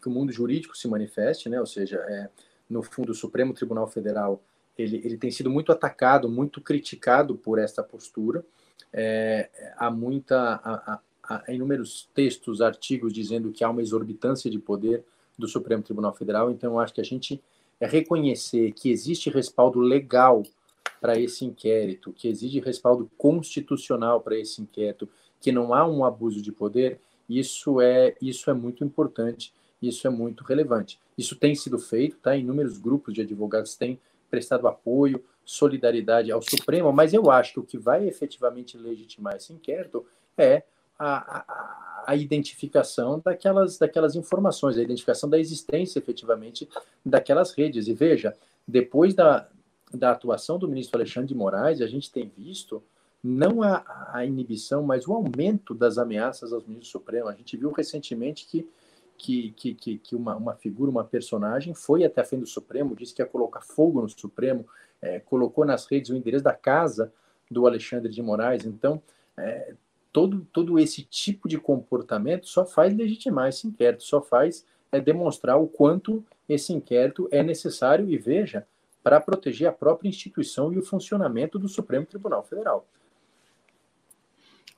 que 0.00 0.08
o 0.08 0.10
mundo 0.10 0.30
jurídico 0.30 0.76
se 0.76 0.86
manifeste, 0.86 1.48
né? 1.48 1.58
ou 1.58 1.66
seja, 1.66 1.96
é, 1.96 2.28
no 2.68 2.82
fundo, 2.82 3.10
o 3.10 3.14
Supremo 3.14 3.54
Tribunal 3.54 3.88
Federal 3.88 4.42
ele, 4.76 5.00
ele 5.04 5.16
tem 5.16 5.30
sido 5.30 5.50
muito 5.50 5.72
atacado, 5.72 6.28
muito 6.28 6.60
criticado 6.60 7.36
por 7.36 7.58
essa 7.58 7.82
postura. 7.82 8.44
É, 8.92 9.48
há 9.76 9.90
muita, 9.90 11.00
há 11.30 11.52
inúmeros 11.52 12.08
textos, 12.12 12.60
artigos 12.60 13.12
dizendo 13.12 13.52
que 13.52 13.62
há 13.62 13.70
uma 13.70 13.82
exorbitância 13.82 14.50
de 14.50 14.58
poder 14.58 15.04
do 15.38 15.46
Supremo 15.46 15.82
Tribunal 15.82 16.12
Federal, 16.12 16.50
então 16.50 16.72
eu 16.72 16.80
acho 16.80 16.92
que 16.92 17.00
a 17.00 17.04
gente 17.04 17.40
é 17.78 17.86
reconhecer 17.86 18.72
que 18.72 18.90
existe 18.90 19.30
respaldo 19.30 19.80
legal 19.80 20.42
para 21.00 21.18
esse 21.18 21.44
inquérito, 21.44 22.12
que 22.12 22.28
exige 22.28 22.60
respaldo 22.60 23.10
constitucional 23.16 24.20
para 24.20 24.36
esse 24.36 24.60
inquérito, 24.60 25.08
que 25.40 25.50
não 25.50 25.72
há 25.72 25.86
um 25.86 26.04
abuso 26.04 26.42
de 26.42 26.52
poder, 26.52 27.00
isso 27.28 27.80
é, 27.80 28.14
isso 28.20 28.50
é 28.50 28.52
muito 28.52 28.84
importante, 28.84 29.54
isso 29.80 30.06
é 30.06 30.10
muito 30.10 30.44
relevante. 30.44 30.98
Isso 31.16 31.36
tem 31.36 31.54
sido 31.54 31.78
feito, 31.78 32.18
tá? 32.18 32.36
Inúmeros 32.36 32.76
grupos 32.76 33.14
de 33.14 33.22
advogados 33.22 33.76
têm 33.76 33.98
prestado 34.28 34.68
apoio, 34.68 35.24
solidariedade 35.42 36.30
ao 36.30 36.42
Supremo, 36.42 36.92
mas 36.92 37.14
eu 37.14 37.30
acho 37.30 37.54
que 37.54 37.60
o 37.60 37.64
que 37.64 37.78
vai 37.78 38.06
efetivamente 38.06 38.76
legitimar 38.76 39.36
esse 39.36 39.52
inquérito 39.52 40.04
é 40.36 40.64
a, 41.00 42.04
a, 42.06 42.16
identificação 42.16 43.22
daquelas, 43.24 43.78
daquelas 43.78 44.14
informações, 44.14 44.76
a 44.76 44.82
identificação 44.82 45.30
da 45.30 45.38
existência 45.38 45.98
efetivamente 45.98 46.68
daquelas 47.04 47.52
redes. 47.52 47.88
E 47.88 47.94
veja, 47.94 48.36
depois 48.68 49.14
da, 49.14 49.48
da 49.92 50.10
atuação 50.10 50.58
do 50.58 50.68
ministro 50.68 50.98
Alexandre 50.98 51.28
de 51.28 51.34
Moraes, 51.34 51.80
a 51.80 51.86
gente 51.86 52.12
tem 52.12 52.30
visto 52.36 52.82
não 53.22 53.62
a, 53.62 54.10
a 54.12 54.24
inibição, 54.26 54.82
mas 54.82 55.08
o 55.08 55.14
aumento 55.14 55.74
das 55.74 55.96
ameaças 55.96 56.52
aos 56.52 56.66
ministros 56.66 56.92
supremos. 56.92 57.30
A 57.30 57.34
gente 57.34 57.56
viu 57.56 57.70
recentemente 57.70 58.46
que, 58.46 58.68
que, 59.16 59.52
que, 59.52 59.74
que, 59.74 59.98
que 59.98 60.16
uma, 60.16 60.36
uma 60.36 60.54
figura, 60.54 60.90
uma 60.90 61.04
personagem, 61.04 61.72
foi 61.72 62.04
até 62.04 62.20
a 62.20 62.24
frente 62.24 62.42
do 62.42 62.46
Supremo, 62.46 62.94
disse 62.94 63.14
que 63.14 63.22
ia 63.22 63.26
colocar 63.26 63.60
fogo 63.62 64.02
no 64.02 64.08
Supremo, 64.08 64.66
é, 65.00 65.18
colocou 65.18 65.64
nas 65.64 65.86
redes 65.86 66.10
o 66.10 66.16
endereço 66.16 66.44
da 66.44 66.54
casa 66.54 67.12
do 67.50 67.66
Alexandre 67.66 68.10
de 68.10 68.22
Moraes. 68.22 68.64
Então, 68.64 69.02
é, 69.36 69.74
todo, 70.12 70.46
todo 70.52 70.78
esse 70.78 71.02
tipo 71.02 71.48
de 71.48 71.58
comportamento 71.58 72.46
só 72.48 72.64
faz 72.64 72.94
legitimar 72.94 73.48
esse 73.48 73.66
inquérito, 73.66 74.02
só 74.02 74.20
faz 74.20 74.64
é, 74.90 75.00
demonstrar 75.00 75.58
o 75.58 75.66
quanto 75.66 76.24
esse 76.48 76.72
inquérito 76.72 77.28
é 77.30 77.42
necessário 77.42 78.10
e 78.10 78.18
veja 78.18 78.66
para 79.02 79.20
proteger 79.20 79.68
a 79.68 79.72
própria 79.72 80.08
instituição 80.08 80.72
e 80.72 80.78
o 80.78 80.84
funcionamento 80.84 81.58
do 81.58 81.68
Supremo 81.68 82.06
Tribunal 82.06 82.42
Federal. 82.42 82.86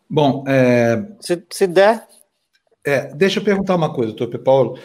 Bom, 0.09 0.45
é... 0.47 1.07
se, 1.21 1.43
se 1.51 1.67
der. 1.67 2.07
É, 2.85 3.15
deixa 3.15 3.41
eu 3.41 3.45
perguntar 3.45 3.75
uma 3.77 3.93
coisa, 3.93 4.13
doutor 4.13 4.39
Paulo. 4.41 4.79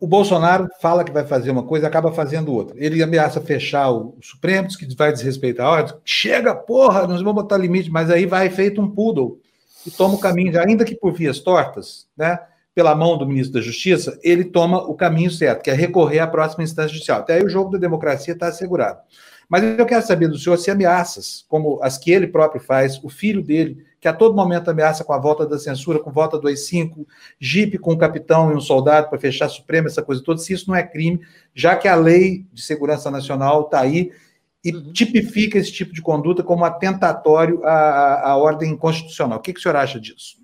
O 0.00 0.06
Bolsonaro 0.06 0.68
fala 0.80 1.02
que 1.02 1.10
vai 1.10 1.26
fazer 1.26 1.50
uma 1.50 1.64
coisa 1.64 1.88
acaba 1.88 2.12
fazendo 2.12 2.52
outra. 2.52 2.76
Ele 2.78 3.02
ameaça 3.02 3.40
fechar 3.40 3.90
o, 3.90 4.16
Supremo, 4.20 4.68
diz 4.68 4.76
que 4.76 4.94
vai 4.94 5.12
desrespeitar 5.12 5.66
a 5.66 5.70
ordem. 5.70 5.96
Chega, 6.04 6.54
porra, 6.54 7.06
nós 7.06 7.20
vamos 7.20 7.42
botar 7.42 7.58
limite, 7.58 7.90
mas 7.90 8.08
aí 8.08 8.24
vai 8.24 8.48
feito 8.48 8.80
um 8.80 8.88
poodle 8.88 9.40
e 9.86 9.90
toma 9.90 10.14
o 10.14 10.18
caminho, 10.18 10.60
ainda 10.60 10.84
que 10.84 10.94
por 10.94 11.12
vias 11.12 11.38
tortas, 11.38 12.06
né? 12.16 12.38
Pela 12.74 12.94
mão 12.94 13.18
do 13.18 13.26
ministro 13.26 13.54
da 13.54 13.60
Justiça, 13.60 14.18
ele 14.22 14.44
toma 14.44 14.78
o 14.78 14.94
caminho 14.94 15.30
certo, 15.30 15.62
que 15.62 15.70
é 15.70 15.74
recorrer 15.74 16.20
à 16.20 16.26
próxima 16.26 16.62
instância 16.62 16.92
judicial. 16.92 17.20
Até 17.20 17.34
aí 17.34 17.42
o 17.42 17.48
jogo 17.48 17.70
da 17.70 17.78
democracia 17.78 18.34
está 18.34 18.46
assegurado. 18.46 19.00
Mas 19.48 19.64
eu 19.64 19.86
quero 19.86 20.06
saber 20.06 20.28
do 20.28 20.38
senhor 20.38 20.58
se 20.58 20.70
ameaças, 20.70 21.44
como 21.48 21.80
as 21.82 21.96
que 21.96 22.10
ele 22.12 22.26
próprio 22.26 22.60
faz, 22.60 23.02
o 23.02 23.08
filho 23.08 23.42
dele, 23.42 23.82
que 23.98 24.06
a 24.06 24.12
todo 24.12 24.36
momento 24.36 24.70
ameaça 24.70 25.02
com 25.02 25.12
a 25.12 25.18
volta 25.18 25.46
da 25.46 25.58
censura, 25.58 25.98
com 25.98 26.12
volta 26.12 26.38
do 26.38 26.46
AI-5, 26.46 27.06
jipe 27.40 27.78
com 27.78 27.94
um 27.94 27.98
capitão 27.98 28.52
e 28.52 28.54
um 28.54 28.60
soldado 28.60 29.08
para 29.08 29.18
fechar 29.18 29.46
a 29.46 29.48
Suprema, 29.48 29.88
essa 29.88 30.02
coisa 30.02 30.22
toda, 30.22 30.38
se 30.38 30.52
isso 30.52 30.68
não 30.68 30.76
é 30.76 30.82
crime, 30.82 31.20
já 31.54 31.74
que 31.74 31.88
a 31.88 31.96
lei 31.96 32.46
de 32.52 32.62
segurança 32.62 33.10
nacional 33.10 33.62
está 33.62 33.80
aí 33.80 34.12
e 34.64 34.72
uhum. 34.72 34.92
tipifica 34.92 35.58
esse 35.58 35.72
tipo 35.72 35.92
de 35.92 36.02
conduta 36.02 36.42
como 36.42 36.64
atentatório 36.64 37.64
à, 37.64 38.30
à 38.30 38.36
ordem 38.36 38.76
constitucional. 38.76 39.38
O 39.38 39.42
que, 39.42 39.52
que 39.52 39.60
o 39.60 39.62
senhor 39.62 39.76
acha 39.76 40.00
disso? 40.00 40.36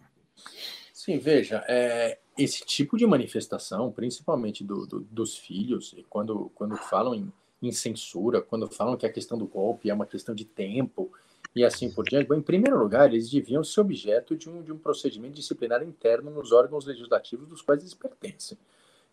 Sim, 0.92 1.18
veja, 1.18 1.64
é, 1.68 2.18
esse 2.38 2.64
tipo 2.64 2.96
de 2.96 3.06
manifestação, 3.06 3.90
principalmente 3.92 4.64
do, 4.64 4.86
do, 4.86 5.00
dos 5.00 5.36
filhos, 5.36 5.94
quando, 6.08 6.50
quando 6.54 6.76
falam 6.76 7.14
em, 7.14 7.32
em, 7.62 7.72
censura, 7.72 8.40
quando 8.40 8.68
falam 8.68 8.96
que 8.96 9.04
a 9.04 9.12
questão 9.12 9.36
do 9.36 9.46
golpe 9.46 9.90
é 9.90 9.94
uma 9.94 10.06
questão 10.06 10.34
de 10.34 10.44
tempo 10.44 11.12
e 11.54 11.64
assim 11.64 11.90
por 11.90 12.04
diante, 12.04 12.26
bom, 12.26 12.34
em 12.34 12.42
primeiro 12.42 12.78
lugar, 12.78 13.12
eles 13.12 13.30
deviam 13.30 13.62
ser 13.62 13.80
objeto 13.80 14.36
de 14.36 14.48
um, 14.48 14.62
de 14.62 14.72
um 14.72 14.78
procedimento 14.78 15.34
disciplinar 15.34 15.82
interno 15.82 16.30
nos 16.30 16.52
órgãos 16.52 16.84
legislativos 16.84 17.48
dos 17.48 17.62
quais 17.62 17.80
eles 17.80 17.94
pertencem. 17.94 18.58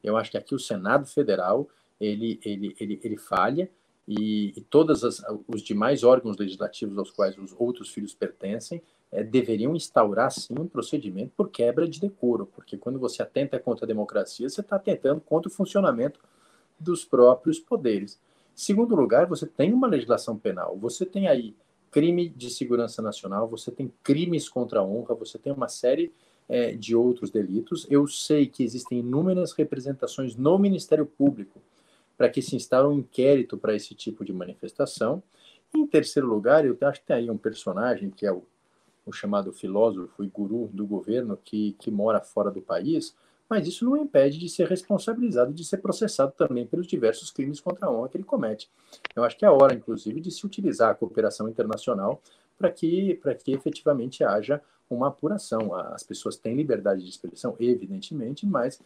Eu 0.04 0.18
acho 0.18 0.32
que 0.32 0.38
aqui 0.38 0.56
o 0.56 0.60
Senado 0.60 1.06
Federal 1.06 1.68
ele, 2.00 2.40
ele, 2.44 2.76
ele, 2.80 3.00
ele 3.04 3.18
falha 3.18 3.70
e, 4.08 4.54
e 4.58 4.62
todos 4.62 5.04
os 5.48 5.62
demais 5.62 6.04
órgãos 6.04 6.38
legislativos 6.38 6.98
aos 6.98 7.12
quais 7.12 7.38
os 7.38 7.54
outros 7.58 7.90
filhos 7.90 8.14
pertencem 8.14 8.82
é, 9.12 9.24
deveriam 9.24 9.76
instaurar, 9.76 10.32
sim, 10.32 10.56
um 10.58 10.68
procedimento 10.68 11.34
por 11.36 11.50
quebra 11.50 11.88
de 11.88 12.00
decoro, 12.00 12.46
porque 12.46 12.78
quando 12.78 13.00
você 13.00 13.22
atenta 13.22 13.60
contra 13.60 13.86
a 13.86 13.88
democracia, 13.88 14.50
você 14.50 14.62
está 14.62 14.78
atentando 14.78 15.22
contra 15.22 15.50
o 15.50 15.54
funcionamento 15.54 16.20
dos 16.80 17.06
próprios 17.06 17.60
poderes. 17.60 18.20
Segundo 18.56 18.96
lugar, 18.96 19.28
você 19.28 19.46
tem 19.46 19.74
uma 19.74 19.88
legislação 19.88 20.38
penal, 20.38 20.78
você 20.78 21.06
tem 21.06 21.28
aí 21.28 21.56
crime 21.90 22.30
de 22.30 22.50
segurança 22.50 23.02
nacional, 23.02 23.48
você 23.48 23.70
tem 23.70 23.92
crimes 24.02 24.48
contra 24.48 24.80
a 24.80 24.84
honra, 24.84 25.14
você 25.14 25.38
tem 25.38 25.52
uma 25.52 25.68
série 25.68 26.12
é, 26.48 26.74
de 26.74 26.96
outros 26.96 27.30
delitos. 27.30 27.86
Eu 27.90 28.08
sei 28.08 28.48
que 28.48 28.64
existem 28.64 29.00
inúmeras 29.00 29.52
representações 29.52 30.36
no 30.36 30.58
Ministério 30.58 31.06
Público 31.06 31.62
para 32.22 32.30
que 32.30 32.40
se 32.40 32.56
instale 32.56 32.88
um 32.88 32.94
inquérito 32.94 33.58
para 33.58 33.74
esse 33.74 33.96
tipo 33.96 34.24
de 34.24 34.32
manifestação. 34.32 35.24
Em 35.74 35.88
terceiro 35.88 36.28
lugar, 36.28 36.64
eu 36.64 36.78
acho 36.82 37.02
que 37.02 37.08
tem 37.08 37.16
aí 37.16 37.32
um 37.32 37.38
personagem 37.38 38.12
que 38.12 38.28
é 38.28 38.32
o 38.32 38.44
o 39.04 39.12
chamado 39.12 39.52
filósofo 39.52 40.24
e 40.24 40.28
guru 40.28 40.70
do 40.72 40.86
governo 40.86 41.36
que, 41.36 41.74
que 41.80 41.90
mora 41.90 42.22
fora 42.22 42.52
do 42.52 42.62
país, 42.62 43.16
mas 43.50 43.68
isso 43.68 43.84
não 43.84 43.98
impede 43.98 44.38
de 44.38 44.48
ser 44.48 44.68
responsabilizado, 44.68 45.52
de 45.52 45.66
ser 45.66 45.78
processado 45.78 46.34
também 46.38 46.68
pelos 46.68 46.86
diversos 46.86 47.32
crimes 47.32 47.60
contra 47.60 47.88
a 47.88 47.92
honra 47.92 48.10
que 48.10 48.18
ele 48.18 48.24
comete. 48.24 48.70
Eu 49.16 49.24
acho 49.24 49.36
que 49.36 49.44
é 49.44 49.48
a 49.48 49.52
hora, 49.52 49.74
inclusive, 49.74 50.22
de 50.22 50.30
se 50.30 50.46
utilizar 50.46 50.92
a 50.92 50.94
cooperação 50.94 51.50
internacional 51.50 52.22
para 52.60 52.72
que, 52.72 53.20
que 53.44 53.52
efetivamente 53.52 54.24
haja 54.24 54.62
uma 54.88 55.08
apuração. 55.08 55.74
As 55.74 56.04
pessoas 56.04 56.38
têm 56.38 56.56
liberdade 56.56 57.04
de 57.04 57.10
expressão, 57.10 57.56
evidentemente, 57.60 58.46
mas 58.46 58.80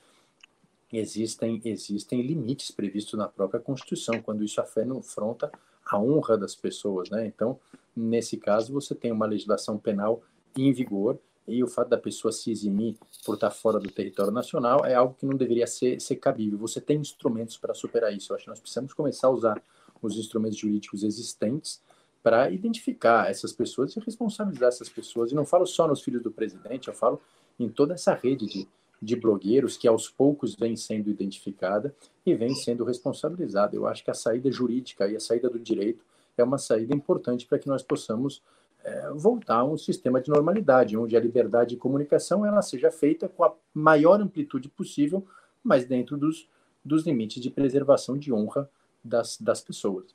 existem, 0.92 1.62
existem 1.66 2.22
limites 2.22 2.72
previstos 2.72 3.18
na 3.18 3.28
própria 3.28 3.60
Constituição, 3.60 4.22
quando 4.22 4.44
isso 4.44 4.62
afronta 4.62 5.52
a 5.86 6.00
honra 6.00 6.38
das 6.38 6.56
pessoas. 6.56 7.10
Né? 7.10 7.26
Então, 7.28 7.60
Nesse 7.96 8.36
caso, 8.36 8.74
você 8.74 8.94
tem 8.94 9.12
uma 9.12 9.26
legislação 9.26 9.78
penal 9.78 10.22
em 10.58 10.74
vigor 10.74 11.18
e 11.48 11.64
o 11.64 11.68
fato 11.68 11.90
da 11.90 11.98
pessoa 11.98 12.32
se 12.32 12.52
eximir 12.52 12.98
por 13.24 13.36
estar 13.36 13.52
fora 13.52 13.80
do 13.80 13.90
território 13.90 14.32
nacional 14.32 14.86
é 14.86 14.96
algo 14.96 15.16
que 15.18 15.26
não 15.26 15.38
deveria 15.38 15.66
ser, 15.66 16.02
ser 16.02 16.18
cabível. 16.18 16.58
Você 16.58 16.82
tem 16.82 17.00
instrumentos 17.00 17.56
para 17.56 17.74
superar 17.74 18.12
isso. 18.12 18.32
Eu 18.32 18.36
acho 18.36 18.46
que 18.46 18.50
nós 18.50 18.60
precisamos 18.60 18.94
começar 18.94 19.28
a 19.28 19.32
usar 19.32 19.64
os 20.02 20.18
instrumentos 20.18 20.58
jurídicos 20.58 21.04
existentes 21.04 21.82
para 22.22 22.50
identificar 22.50 23.30
essas 23.30 23.54
pessoas 23.54 23.96
e 23.96 24.00
responsabilizar 24.00 24.70
essas 24.70 24.90
pessoas. 24.90 25.32
E 25.32 25.36
não 25.36 25.46
falo 25.46 25.66
só 25.66 25.88
nos 25.88 26.02
filhos 26.02 26.24
do 26.24 26.32
presidente, 26.32 26.88
eu 26.90 26.94
falo 26.94 27.22
em 27.58 27.70
toda 27.70 27.94
essa 27.94 28.14
rede 28.14 28.46
de, 28.46 28.68
de 29.02 29.16
blogueiros 29.16 29.78
que 29.78 29.88
aos 29.88 30.10
poucos 30.10 30.56
vem 30.56 30.76
sendo 30.76 31.10
identificada 31.10 31.96
e 32.26 32.34
vem 32.34 32.56
sendo 32.56 32.84
responsabilizada. 32.84 33.76
Eu 33.76 33.88
acho 33.88 34.04
que 34.04 34.12
a 34.12 34.16
saída 34.16 34.52
jurídica 34.52 35.08
e 35.08 35.16
a 35.16 35.20
saída 35.20 35.50
do 35.50 35.60
direito 35.60 36.04
é 36.38 36.44
uma 36.44 36.58
saída 36.58 36.96
importante 36.96 37.46
para 37.46 37.60
que 37.60 37.68
nós 37.68 37.84
possamos 37.84 38.42
é, 38.84 39.10
voltar 39.12 39.58
a 39.58 39.66
um 39.66 39.78
sistema 39.78 40.22
de 40.22 40.30
normalidade, 40.30 40.98
onde 40.98 41.16
a 41.16 41.20
liberdade 41.20 41.72
de 41.72 41.78
comunicação 41.78 42.46
ela 42.46 42.62
seja 42.62 42.92
feita 42.92 43.28
com 43.28 43.44
a 43.44 43.54
maior 43.74 44.22
amplitude 44.22 44.70
possível, 44.70 45.26
mas 45.64 45.86
dentro 45.86 46.18
dos, 46.18 46.48
dos 46.84 47.06
limites 47.06 47.42
de 47.42 47.50
preservação 47.50 48.18
de 48.18 48.32
honra 48.32 48.70
das, 49.04 49.40
das 49.40 49.62
pessoas. 49.62 50.06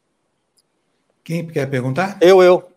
Quem 1.25 1.47
quer 1.47 1.69
perguntar? 1.69 2.19
Eu, 2.21 2.43
eu. 2.43 2.69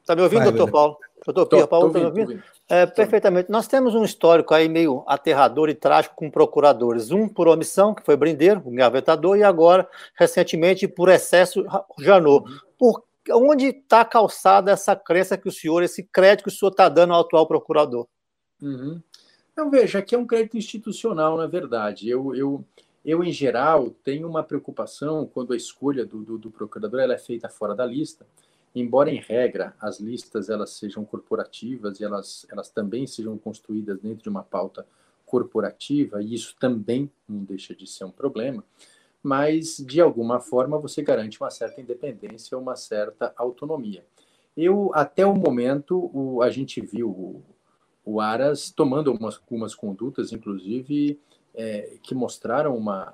Está 0.00 0.16
me 0.16 0.22
ouvindo, 0.22 0.44
Vai, 0.44 0.52
doutor 0.52 0.70
Paulo? 0.70 0.98
Doutor 1.32 1.46
Pia 1.58 1.66
Paulo, 1.66 1.88
está 1.88 1.98
me 1.98 2.06
ouvindo? 2.06 2.42
É, 2.68 2.86
perfeitamente. 2.86 3.50
Nós 3.50 3.66
temos 3.66 3.94
um 3.94 4.04
histórico 4.04 4.54
aí 4.54 4.68
meio 4.68 5.02
aterrador 5.06 5.68
e 5.68 5.74
trágico 5.74 6.14
com 6.14 6.30
procuradores. 6.30 7.10
Um 7.10 7.28
por 7.28 7.48
omissão, 7.48 7.94
que 7.94 8.04
foi 8.04 8.16
Brindeiro, 8.16 8.62
o 8.64 8.72
engavetador, 8.72 9.36
e 9.36 9.42
agora, 9.42 9.88
recentemente, 10.14 10.86
por 10.86 11.08
excesso, 11.08 11.64
Janot. 11.98 12.48
Por 12.78 13.02
onde 13.32 13.66
está 13.66 14.04
calçada 14.04 14.70
essa 14.70 14.94
crença 14.94 15.36
que 15.36 15.48
o 15.48 15.52
senhor, 15.52 15.82
esse 15.82 16.04
crédito 16.04 16.44
que 16.44 16.48
o 16.48 16.52
senhor 16.52 16.70
está 16.70 16.88
dando 16.88 17.12
ao 17.12 17.20
atual 17.20 17.46
procurador? 17.46 18.06
Uhum. 18.62 19.02
Então, 19.52 19.70
veja, 19.70 19.98
aqui 19.98 20.14
é 20.14 20.18
um 20.18 20.26
crédito 20.26 20.56
institucional, 20.56 21.36
na 21.36 21.46
verdade. 21.46 22.08
Eu, 22.08 22.34
eu, 22.36 22.64
eu, 23.04 23.24
em 23.24 23.32
geral, 23.32 23.90
tenho 24.04 24.28
uma 24.28 24.44
preocupação 24.44 25.26
quando 25.26 25.52
a 25.52 25.56
escolha 25.56 26.04
do, 26.04 26.22
do, 26.22 26.38
do 26.38 26.50
procurador 26.50 27.00
ela 27.00 27.14
é 27.14 27.18
feita 27.18 27.48
fora 27.48 27.74
da 27.74 27.84
lista 27.84 28.24
embora 28.80 29.10
em 29.10 29.20
regra 29.20 29.74
as 29.80 29.98
listas 29.98 30.48
elas 30.48 30.70
sejam 30.70 31.04
corporativas 31.04 31.98
e 31.98 32.04
elas, 32.04 32.46
elas 32.50 32.68
também 32.68 33.06
sejam 33.06 33.36
construídas 33.38 33.98
dentro 33.98 34.22
de 34.22 34.28
uma 34.28 34.42
pauta 34.42 34.86
corporativa, 35.24 36.22
e 36.22 36.34
isso 36.34 36.54
também 36.58 37.10
não 37.28 37.42
deixa 37.42 37.74
de 37.74 37.86
ser 37.86 38.04
um 38.04 38.10
problema, 38.10 38.62
mas 39.22 39.78
de 39.78 40.00
alguma 40.00 40.38
forma 40.38 40.78
você 40.78 41.02
garante 41.02 41.40
uma 41.40 41.50
certa 41.50 41.80
independência, 41.80 42.56
uma 42.56 42.76
certa 42.76 43.32
autonomia. 43.36 44.04
Eu, 44.56 44.90
até 44.94 45.26
o 45.26 45.34
momento, 45.34 46.10
o, 46.14 46.42
a 46.42 46.48
gente 46.48 46.80
viu 46.80 47.10
o, 47.10 47.42
o 48.04 48.20
Aras 48.20 48.70
tomando 48.70 49.10
algumas, 49.10 49.36
algumas 49.36 49.74
condutas, 49.74 50.32
inclusive, 50.32 51.20
é, 51.52 51.98
que 52.02 52.14
mostraram 52.14 52.76
uma, 52.76 53.12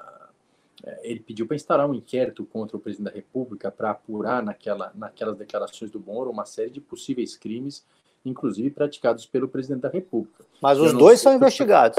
ele 1.03 1.21
pediu 1.21 1.47
para 1.47 1.57
instaurar 1.57 1.89
um 1.89 1.95
inquérito 1.95 2.45
contra 2.45 2.77
o 2.77 2.81
presidente 2.81 3.11
da 3.11 3.17
República 3.17 3.71
para 3.71 3.91
apurar 3.91 4.43
naquela, 4.43 4.93
naquelas 4.95 5.37
declarações 5.37 5.91
do 5.91 6.01
Moro 6.01 6.31
uma 6.31 6.45
série 6.45 6.71
de 6.71 6.81
possíveis 6.81 7.37
crimes, 7.37 7.85
inclusive 8.25 8.71
praticados 8.71 9.27
pelo 9.27 9.49
presidente 9.49 9.83
da 9.83 9.89
República. 9.89 10.45
Mas 10.61 10.79
os 10.79 10.93
dois 10.93 11.21
são 11.21 11.35
investigados. 11.35 11.99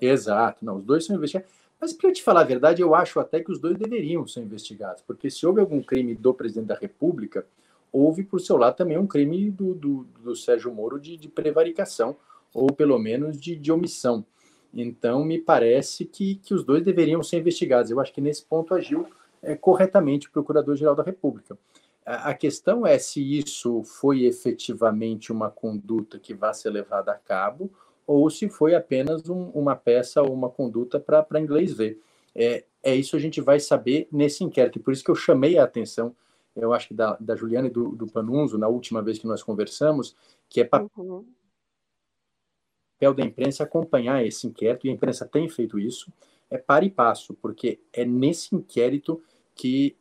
Exato, 0.00 0.64
não, 0.64 0.76
os 0.76 0.84
dois 0.84 1.04
são 1.04 1.16
investigados. 1.16 1.50
Mas, 1.80 1.92
para 1.92 2.12
te 2.12 2.22
falar 2.22 2.40
a 2.40 2.44
verdade, 2.44 2.80
eu 2.80 2.94
acho 2.94 3.20
até 3.20 3.40
que 3.42 3.52
os 3.52 3.58
dois 3.58 3.76
deveriam 3.76 4.26
ser 4.26 4.40
investigados, 4.40 5.02
porque 5.06 5.30
se 5.30 5.46
houve 5.46 5.60
algum 5.60 5.82
crime 5.82 6.14
do 6.14 6.32
presidente 6.32 6.68
da 6.68 6.74
República, 6.74 7.46
houve, 7.92 8.24
por 8.24 8.40
seu 8.40 8.56
lado, 8.56 8.76
também 8.76 8.98
um 8.98 9.06
crime 9.06 9.50
do, 9.50 9.74
do, 9.74 10.04
do 10.22 10.34
Sérgio 10.34 10.72
Moro 10.72 10.98
de, 10.98 11.16
de, 11.16 11.28
prevaricação, 11.28 12.16
ou 12.52 12.72
pelo 12.72 12.98
menos 12.98 13.38
de, 13.38 13.54
de 13.54 13.70
omissão. 13.70 14.24
Então, 14.74 15.24
me 15.24 15.38
parece 15.38 16.04
que, 16.04 16.36
que 16.36 16.52
os 16.52 16.64
dois 16.64 16.82
deveriam 16.82 17.22
ser 17.22 17.38
investigados. 17.38 17.90
Eu 17.90 18.00
acho 18.00 18.12
que 18.12 18.20
nesse 18.20 18.44
ponto 18.44 18.74
agiu 18.74 19.06
é, 19.42 19.54
corretamente 19.54 20.26
o 20.26 20.32
Procurador-Geral 20.32 20.96
da 20.96 21.02
República. 21.02 21.56
A, 22.04 22.30
a 22.30 22.34
questão 22.34 22.86
é 22.86 22.98
se 22.98 23.38
isso 23.38 23.84
foi 23.84 24.24
efetivamente 24.24 25.30
uma 25.30 25.50
conduta 25.50 26.18
que 26.18 26.34
vai 26.34 26.52
ser 26.52 26.70
levada 26.70 27.12
a 27.12 27.18
cabo 27.18 27.70
ou 28.06 28.28
se 28.28 28.48
foi 28.48 28.74
apenas 28.74 29.28
um, 29.28 29.50
uma 29.50 29.76
peça 29.76 30.20
ou 30.20 30.32
uma 30.32 30.50
conduta 30.50 30.98
para 30.98 31.40
inglês 31.40 31.72
ver. 31.72 32.00
É, 32.34 32.64
é 32.82 32.94
isso 32.94 33.16
a 33.16 33.18
gente 33.18 33.40
vai 33.40 33.60
saber 33.60 34.08
nesse 34.10 34.42
inquérito. 34.42 34.80
Por 34.80 34.92
isso 34.92 35.04
que 35.04 35.10
eu 35.10 35.14
chamei 35.14 35.56
a 35.56 35.64
atenção, 35.64 36.14
eu 36.54 36.72
acho 36.72 36.88
que 36.88 36.94
da, 36.94 37.16
da 37.18 37.36
Juliana 37.36 37.68
e 37.68 37.70
do, 37.70 37.90
do 37.90 38.06
Panunzo, 38.06 38.58
na 38.58 38.68
última 38.68 39.00
vez 39.00 39.18
que 39.18 39.26
nós 39.26 39.42
conversamos, 39.42 40.16
que 40.48 40.60
é 40.60 40.64
para 40.64 40.84
uhum 40.96 41.24
papel 43.04 43.14
da 43.14 43.22
imprensa 43.22 43.64
acompanhar 43.64 44.24
esse 44.24 44.46
inquérito, 44.46 44.86
e 44.86 44.90
a 44.90 44.92
imprensa 44.92 45.28
tem 45.30 45.48
feito 45.48 45.78
isso, 45.78 46.10
é 46.50 46.56
para 46.56 46.84
e 46.84 46.90
passo, 46.90 47.34
porque 47.34 47.78
é 47.92 48.04
nesse 48.04 48.54
inquérito 48.54 49.20
que, 49.54 49.94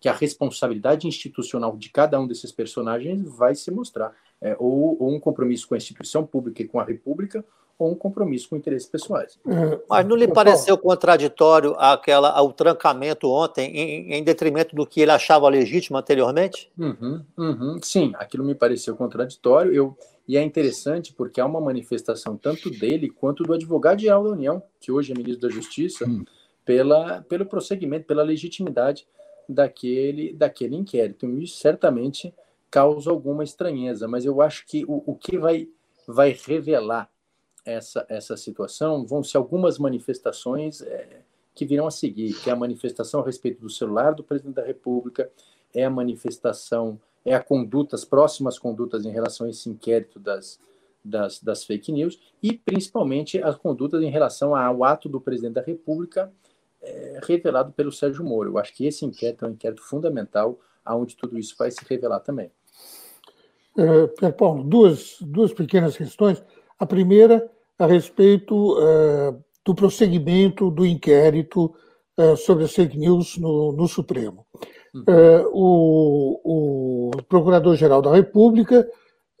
que 0.00 0.08
a 0.08 0.12
responsabilidade 0.12 1.06
institucional 1.06 1.76
de 1.76 1.88
cada 1.88 2.20
um 2.20 2.26
desses 2.26 2.52
personagens 2.52 3.22
vai 3.22 3.54
se 3.54 3.70
mostrar. 3.70 4.12
É, 4.40 4.56
ou, 4.58 5.00
ou 5.00 5.14
um 5.14 5.20
compromisso 5.20 5.68
com 5.68 5.74
a 5.74 5.76
instituição 5.76 6.26
pública 6.26 6.62
e 6.62 6.66
com 6.66 6.80
a 6.80 6.84
República, 6.84 7.44
ou 7.78 7.92
um 7.92 7.94
compromisso 7.94 8.48
com 8.48 8.56
interesses 8.56 8.88
pessoais. 8.88 9.38
É, 9.46 9.80
Mas 9.88 10.06
não 10.06 10.16
lhe 10.16 10.26
pareceu 10.26 10.76
contraditório 10.76 11.74
aquela, 11.78 12.40
o 12.42 12.52
trancamento 12.52 13.30
ontem, 13.30 13.70
em, 13.70 14.14
em 14.14 14.24
detrimento 14.24 14.74
do 14.74 14.84
que 14.84 15.00
ele 15.00 15.12
achava 15.12 15.48
legítimo 15.48 15.96
anteriormente? 15.96 16.70
Uhum, 16.76 17.24
uhum, 17.38 17.78
sim, 17.82 18.12
aquilo 18.16 18.44
me 18.44 18.54
pareceu 18.54 18.96
contraditório. 18.96 19.72
Eu, 19.72 19.96
e 20.26 20.36
é 20.36 20.42
interessante 20.42 21.12
porque 21.12 21.40
há 21.40 21.46
uma 21.46 21.60
manifestação 21.60 22.36
tanto 22.36 22.70
dele 22.70 23.10
quanto 23.10 23.42
do 23.42 23.52
advogado-geral 23.52 24.24
da 24.24 24.30
União, 24.30 24.62
que 24.80 24.92
hoje 24.92 25.12
é 25.12 25.16
ministro 25.16 25.48
da 25.48 25.54
Justiça, 25.54 26.06
hum. 26.06 26.24
pela, 26.64 27.22
pelo 27.22 27.46
prosseguimento, 27.46 28.06
pela 28.06 28.22
legitimidade 28.22 29.06
daquele, 29.48 30.32
daquele 30.32 30.76
inquérito. 30.76 31.28
Isso 31.40 31.58
certamente 31.58 32.32
causa 32.70 33.10
alguma 33.10 33.44
estranheza, 33.44 34.08
mas 34.08 34.24
eu 34.24 34.40
acho 34.40 34.66
que 34.66 34.84
o, 34.86 35.02
o 35.06 35.14
que 35.14 35.36
vai, 35.36 35.68
vai 36.06 36.36
revelar 36.46 37.10
essa, 37.64 38.06
essa 38.08 38.36
situação 38.36 39.06
vão 39.06 39.22
ser 39.22 39.36
algumas 39.36 39.78
manifestações 39.78 40.80
é, 40.82 41.20
que 41.54 41.66
virão 41.66 41.86
a 41.86 41.90
seguir, 41.90 42.34
que 42.40 42.48
é 42.48 42.52
a 42.52 42.56
manifestação 42.56 43.20
a 43.20 43.24
respeito 43.24 43.60
do 43.60 43.68
celular 43.68 44.14
do 44.14 44.24
presidente 44.24 44.54
da 44.54 44.64
República, 44.64 45.30
é 45.74 45.84
a 45.84 45.90
manifestação 45.90 46.98
é 47.24 47.34
a 47.34 47.42
conduta, 47.42 47.96
as 47.96 48.04
próximas 48.04 48.58
condutas 48.58 49.04
em 49.04 49.10
relação 49.10 49.46
a 49.46 49.50
esse 49.50 49.68
inquérito 49.68 50.18
das, 50.18 50.58
das, 51.04 51.40
das 51.40 51.64
fake 51.64 51.92
news 51.92 52.18
e 52.42 52.52
principalmente 52.52 53.42
as 53.42 53.56
condutas 53.56 54.02
em 54.02 54.10
relação 54.10 54.54
ao 54.54 54.84
ato 54.84 55.08
do 55.08 55.20
presidente 55.20 55.54
da 55.54 55.62
República 55.62 56.32
é, 56.82 57.20
revelado 57.22 57.72
pelo 57.72 57.92
Sérgio 57.92 58.24
Moro. 58.24 58.50
Eu 58.50 58.58
acho 58.58 58.74
que 58.74 58.86
esse 58.86 59.04
inquérito 59.04 59.44
é 59.44 59.48
um 59.48 59.52
inquérito 59.52 59.82
fundamental, 59.82 60.58
aonde 60.84 61.16
tudo 61.16 61.38
isso 61.38 61.54
vai 61.56 61.70
se 61.70 61.84
revelar 61.88 62.20
também. 62.20 62.50
É, 63.78 64.32
Paulo, 64.32 64.64
duas, 64.64 65.16
duas 65.20 65.52
pequenas 65.52 65.96
questões. 65.96 66.42
A 66.78 66.84
primeira, 66.84 67.48
a 67.78 67.86
respeito 67.86 68.76
é, 68.80 69.34
do 69.64 69.74
prosseguimento 69.74 70.70
do 70.70 70.84
inquérito 70.84 71.74
é, 72.16 72.36
sobre 72.36 72.64
as 72.64 72.74
fake 72.74 72.98
news 72.98 73.38
no, 73.38 73.72
no 73.72 73.88
Supremo. 73.88 74.46
É, 74.94 75.46
o, 75.50 77.10
o 77.14 77.22
Procurador-Geral 77.28 78.02
da 78.02 78.12
República 78.12 78.86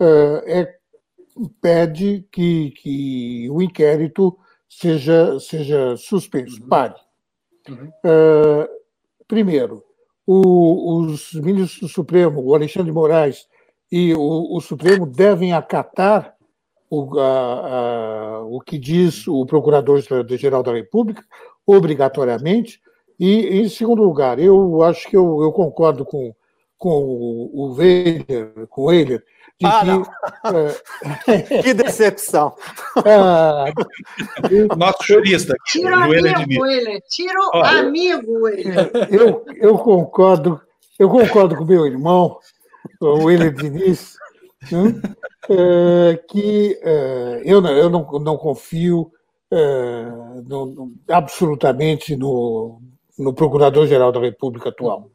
é, 0.00 0.60
é, 0.60 0.78
pede 1.60 2.26
que, 2.32 2.70
que 2.70 3.50
o 3.50 3.60
inquérito 3.60 4.38
seja, 4.68 5.38
seja 5.38 5.96
suspenso, 5.96 6.62
uhum. 6.62 6.68
pare. 6.68 6.94
É, 8.04 8.70
primeiro, 9.28 9.84
o, 10.26 11.02
os 11.02 11.34
ministros 11.34 11.80
do 11.80 11.88
Supremo, 11.88 12.42
o 12.42 12.54
Alexandre 12.54 12.90
de 12.90 12.94
Moraes 12.94 13.46
e 13.90 14.14
o, 14.14 14.56
o 14.56 14.60
Supremo 14.60 15.06
devem 15.06 15.52
acatar 15.52 16.34
o, 16.88 17.18
a, 17.18 17.26
a, 17.26 18.40
o 18.44 18.60
que 18.60 18.78
diz 18.78 19.28
o 19.28 19.44
Procurador-Geral 19.44 20.62
da 20.62 20.72
República, 20.72 21.22
obrigatoriamente, 21.66 22.80
e, 23.18 23.60
em 23.60 23.68
segundo 23.68 24.02
lugar, 24.02 24.38
eu 24.38 24.82
acho 24.82 25.08
que 25.08 25.16
eu, 25.16 25.42
eu 25.42 25.52
concordo 25.52 26.04
com, 26.04 26.34
com 26.78 27.02
o, 27.02 27.50
o 27.54 27.74
Weiler, 27.74 28.66
com 28.68 28.82
o 28.82 28.84
Weiler, 28.86 29.22
de 29.60 29.66
ah, 29.66 29.82
que. 31.24 31.30
É, 31.30 31.62
que 31.62 31.74
decepção! 31.74 32.54
Ah, 33.04 33.66
Nosso 34.76 35.04
jurista. 35.04 35.54
Tira 35.66 36.00
o 36.00 36.02
amigo, 36.02 36.62
Weiler. 36.62 37.02
Tira 37.08 37.40
o 37.40 37.56
amigo, 37.58 38.42
Weiler. 38.42 38.90
Eu, 39.10 39.44
eu 39.56 39.78
concordo, 39.78 40.60
eu 40.98 41.08
concordo 41.08 41.56
com 41.56 41.64
meu 41.64 41.86
irmão, 41.86 42.38
o 43.00 43.24
Weiler 43.24 43.54
Diniz, 43.54 44.16
né, 44.70 45.00
é, 45.50 46.16
que 46.28 46.78
é, 46.82 47.42
eu, 47.44 47.60
não, 47.60 47.70
eu 47.70 47.90
não, 47.90 48.04
não 48.20 48.36
confio 48.36 49.10
é, 49.50 50.04
no, 50.46 50.92
absolutamente 51.08 52.16
no, 52.16 52.80
no 53.22 53.32
Procurador-Geral 53.32 54.12
da 54.12 54.20
República 54.20 54.68
atual. 54.68 55.10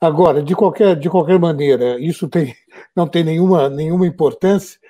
Agora, 0.00 0.42
de 0.42 0.54
qualquer, 0.54 0.96
de 0.96 1.10
qualquer 1.10 1.38
maneira, 1.38 1.98
isso 2.00 2.28
tem, 2.28 2.54
não 2.96 3.06
tem 3.06 3.22
nenhuma, 3.22 3.68
nenhuma 3.68 4.06
importância, 4.06 4.80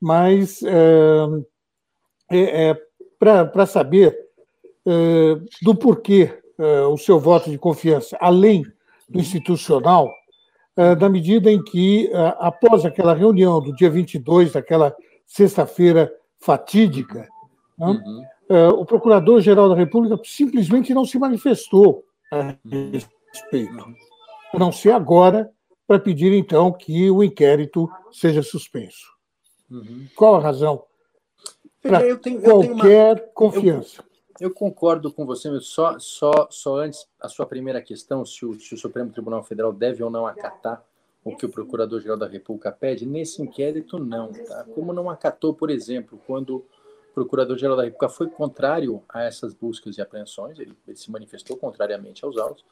mas 0.00 0.62
é, 0.62 1.26
é, 2.30 2.68
é 2.70 2.76
para 3.18 3.66
saber 3.66 4.16
é, 4.86 5.36
do 5.62 5.74
porquê 5.74 6.32
é, 6.58 6.80
o 6.82 6.96
seu 6.96 7.20
voto 7.20 7.50
de 7.50 7.58
confiança, 7.58 8.16
além 8.20 8.64
do 9.08 9.18
institucional, 9.18 10.12
na 11.00 11.08
medida 11.08 11.50
em 11.50 11.60
que, 11.60 12.08
após 12.38 12.84
aquela 12.84 13.12
reunião 13.12 13.60
do 13.60 13.74
dia 13.74 13.90
22, 13.90 14.52
daquela 14.52 14.94
sexta-feira 15.26 16.08
fatídica, 16.38 17.26
né, 17.76 17.86
uhum. 17.86 18.22
É, 18.48 18.68
o 18.68 18.84
Procurador-Geral 18.84 19.68
da 19.68 19.74
República 19.74 20.18
simplesmente 20.24 20.94
não 20.94 21.04
se 21.04 21.18
manifestou 21.18 22.04
a 22.30 22.54
respeito, 23.30 23.94
a 24.52 24.58
não 24.58 24.72
ser 24.72 24.92
agora 24.92 25.50
para 25.86 25.98
pedir, 25.98 26.32
então, 26.32 26.70
que 26.72 27.10
o 27.10 27.22
inquérito 27.22 27.90
seja 28.12 28.42
suspenso. 28.42 29.16
Uhum. 29.70 30.06
Qual 30.14 30.36
a 30.36 30.40
razão? 30.40 30.84
Para 31.82 32.00
qualquer 32.42 33.16
uma... 33.16 33.32
confiança. 33.34 34.04
Eu, 34.38 34.48
eu, 34.48 34.54
concordo 34.54 35.12
com 35.12 35.24
você, 35.24 35.50
mas 35.50 35.66
só, 35.66 35.98
só, 35.98 36.48
só 36.50 36.76
antes, 36.78 37.06
a 37.20 37.28
sua 37.28 37.46
primeira 37.46 37.80
questão, 37.80 38.24
se 38.24 38.44
o, 38.44 38.60
se 38.60 38.74
o 38.74 38.78
Supremo 38.78 39.10
Tribunal 39.10 39.42
Federal 39.42 39.72
deve 39.72 40.02
ou 40.02 40.10
não 40.10 40.26
acatar 40.26 40.84
o 41.24 41.36
que 41.36 41.46
o 41.46 41.48
Procurador-Geral 41.48 42.16
da 42.16 42.26
República 42.26 42.72
pede, 42.72 43.06
nesse 43.06 43.42
inquérito, 43.42 43.98
não. 43.98 44.32
Tá? 44.32 44.64
Como 44.74 44.92
não 44.92 45.10
acatou, 45.10 45.54
por 45.54 45.70
exemplo, 45.70 46.20
quando 46.26 46.64
Procurador-Geral 47.18 47.76
da 47.76 47.82
República 47.82 48.08
foi 48.08 48.28
contrário 48.28 49.02
a 49.08 49.22
essas 49.22 49.54
buscas 49.54 49.98
e 49.98 50.00
apreensões, 50.00 50.58
ele, 50.58 50.76
ele 50.86 50.96
se 50.96 51.10
manifestou 51.10 51.56
contrariamente 51.56 52.24
aos 52.24 52.36
autos, 52.36 52.64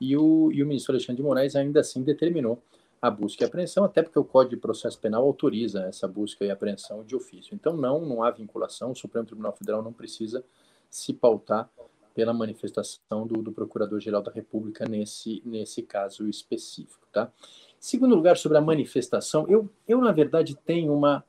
e 0.00 0.16
o, 0.16 0.50
e 0.52 0.62
o 0.62 0.66
ministro 0.66 0.92
Alexandre 0.92 1.22
de 1.22 1.22
Moraes 1.22 1.56
ainda 1.56 1.80
assim 1.80 2.02
determinou 2.02 2.62
a 3.00 3.10
busca 3.10 3.44
e 3.44 3.46
apreensão, 3.46 3.84
até 3.84 4.02
porque 4.02 4.18
o 4.18 4.24
Código 4.24 4.56
de 4.56 4.60
Processo 4.60 4.98
Penal 4.98 5.24
autoriza 5.24 5.84
essa 5.84 6.08
busca 6.08 6.44
e 6.44 6.50
apreensão 6.50 7.04
de 7.04 7.14
ofício. 7.14 7.54
Então, 7.54 7.76
não, 7.76 8.00
não 8.00 8.22
há 8.22 8.30
vinculação, 8.30 8.90
o 8.92 8.96
Supremo 8.96 9.26
Tribunal 9.26 9.52
Federal 9.52 9.82
não 9.82 9.92
precisa 9.92 10.44
se 10.90 11.12
pautar 11.12 11.70
pela 12.14 12.32
manifestação 12.32 13.26
do, 13.26 13.42
do 13.42 13.52
Procurador-Geral 13.52 14.22
da 14.22 14.30
República 14.30 14.86
nesse, 14.88 15.42
nesse 15.44 15.82
caso 15.82 16.28
específico. 16.28 17.06
Tá? 17.12 17.30
Segundo 17.78 18.14
lugar, 18.14 18.36
sobre 18.36 18.56
a 18.56 18.60
manifestação, 18.60 19.46
eu, 19.48 19.68
eu 19.86 20.00
na 20.00 20.12
verdade 20.12 20.56
tenho 20.64 20.94
uma 20.94 21.24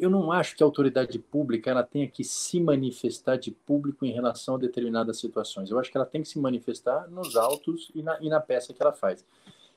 eu 0.00 0.10
não 0.10 0.32
acho 0.32 0.56
que 0.56 0.62
a 0.62 0.66
autoridade 0.66 1.18
pública 1.18 1.70
ela 1.70 1.82
tenha 1.82 2.06
que 2.06 2.24
se 2.24 2.60
manifestar 2.60 3.36
de 3.36 3.50
público 3.50 4.04
em 4.04 4.12
relação 4.12 4.56
a 4.56 4.58
determinadas 4.58 5.18
situações. 5.18 5.70
Eu 5.70 5.78
acho 5.78 5.90
que 5.90 5.96
ela 5.96 6.06
tem 6.06 6.22
que 6.22 6.28
se 6.28 6.38
manifestar 6.38 7.08
nos 7.08 7.36
autos 7.36 7.90
e 7.94 8.02
na, 8.02 8.18
e 8.20 8.28
na 8.28 8.40
peça 8.40 8.74
que 8.74 8.82
ela 8.82 8.92
faz. 8.92 9.24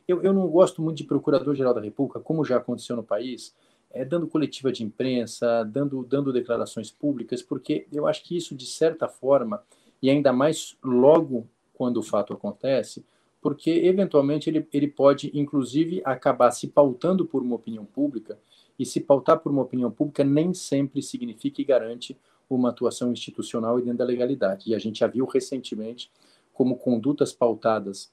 Eu, 0.07 0.21
eu 0.23 0.33
não 0.33 0.47
gosto 0.47 0.81
muito 0.81 0.97
de 0.97 1.03
Procurador-Geral 1.03 1.73
da 1.73 1.81
República, 1.81 2.19
como 2.19 2.43
já 2.43 2.57
aconteceu 2.57 2.95
no 2.95 3.03
país, 3.03 3.55
é, 3.91 4.03
dando 4.03 4.27
coletiva 4.27 4.71
de 4.71 4.83
imprensa, 4.83 5.63
dando, 5.63 6.03
dando 6.03 6.33
declarações 6.33 6.91
públicas, 6.91 7.41
porque 7.41 7.87
eu 7.91 8.07
acho 8.07 8.23
que 8.23 8.35
isso, 8.35 8.55
de 8.55 8.65
certa 8.65 9.07
forma, 9.07 9.63
e 10.01 10.09
ainda 10.09 10.33
mais 10.33 10.77
logo 10.83 11.47
quando 11.73 11.97
o 11.97 12.03
fato 12.03 12.33
acontece, 12.33 13.05
porque 13.41 13.69
eventualmente 13.69 14.49
ele, 14.49 14.67
ele 14.73 14.87
pode, 14.87 15.31
inclusive, 15.33 16.01
acabar 16.03 16.51
se 16.51 16.67
pautando 16.67 17.25
por 17.25 17.41
uma 17.41 17.55
opinião 17.55 17.85
pública, 17.85 18.37
e 18.79 18.85
se 18.85 19.01
pautar 19.01 19.39
por 19.39 19.51
uma 19.51 19.61
opinião 19.61 19.91
pública 19.91 20.23
nem 20.23 20.53
sempre 20.53 21.01
significa 21.01 21.61
e 21.61 21.65
garante 21.65 22.17
uma 22.49 22.69
atuação 22.69 23.11
institucional 23.11 23.77
e 23.77 23.83
dentro 23.83 23.99
da 23.99 24.05
legalidade. 24.05 24.71
E 24.71 24.73
a 24.73 24.79
gente 24.79 24.99
já 24.99 25.07
viu 25.07 25.25
recentemente 25.25 26.09
como 26.53 26.77
condutas 26.77 27.33
pautadas 27.33 28.11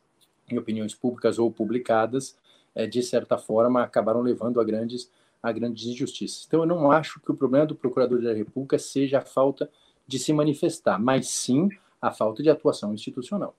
em 0.50 0.58
opiniões 0.58 0.94
públicas 0.94 1.38
ou 1.38 1.50
publicadas, 1.50 2.36
é, 2.74 2.86
de 2.86 3.02
certa 3.02 3.38
forma, 3.38 3.82
acabaram 3.82 4.20
levando 4.20 4.60
a 4.60 4.64
grandes, 4.64 5.10
a 5.42 5.50
grandes 5.50 5.86
injustiças. 5.86 6.44
Então, 6.46 6.60
eu 6.60 6.66
não 6.66 6.90
acho 6.90 7.20
que 7.20 7.30
o 7.30 7.34
problema 7.34 7.66
do 7.66 7.74
Procurador 7.74 8.20
da 8.20 8.32
República 8.32 8.78
seja 8.78 9.18
a 9.18 9.22
falta 9.22 9.70
de 10.06 10.18
se 10.18 10.32
manifestar, 10.32 11.00
mas 11.00 11.28
sim 11.28 11.68
a 12.00 12.12
falta 12.12 12.42
de 12.42 12.50
atuação 12.50 12.92
institucional. 12.92 13.54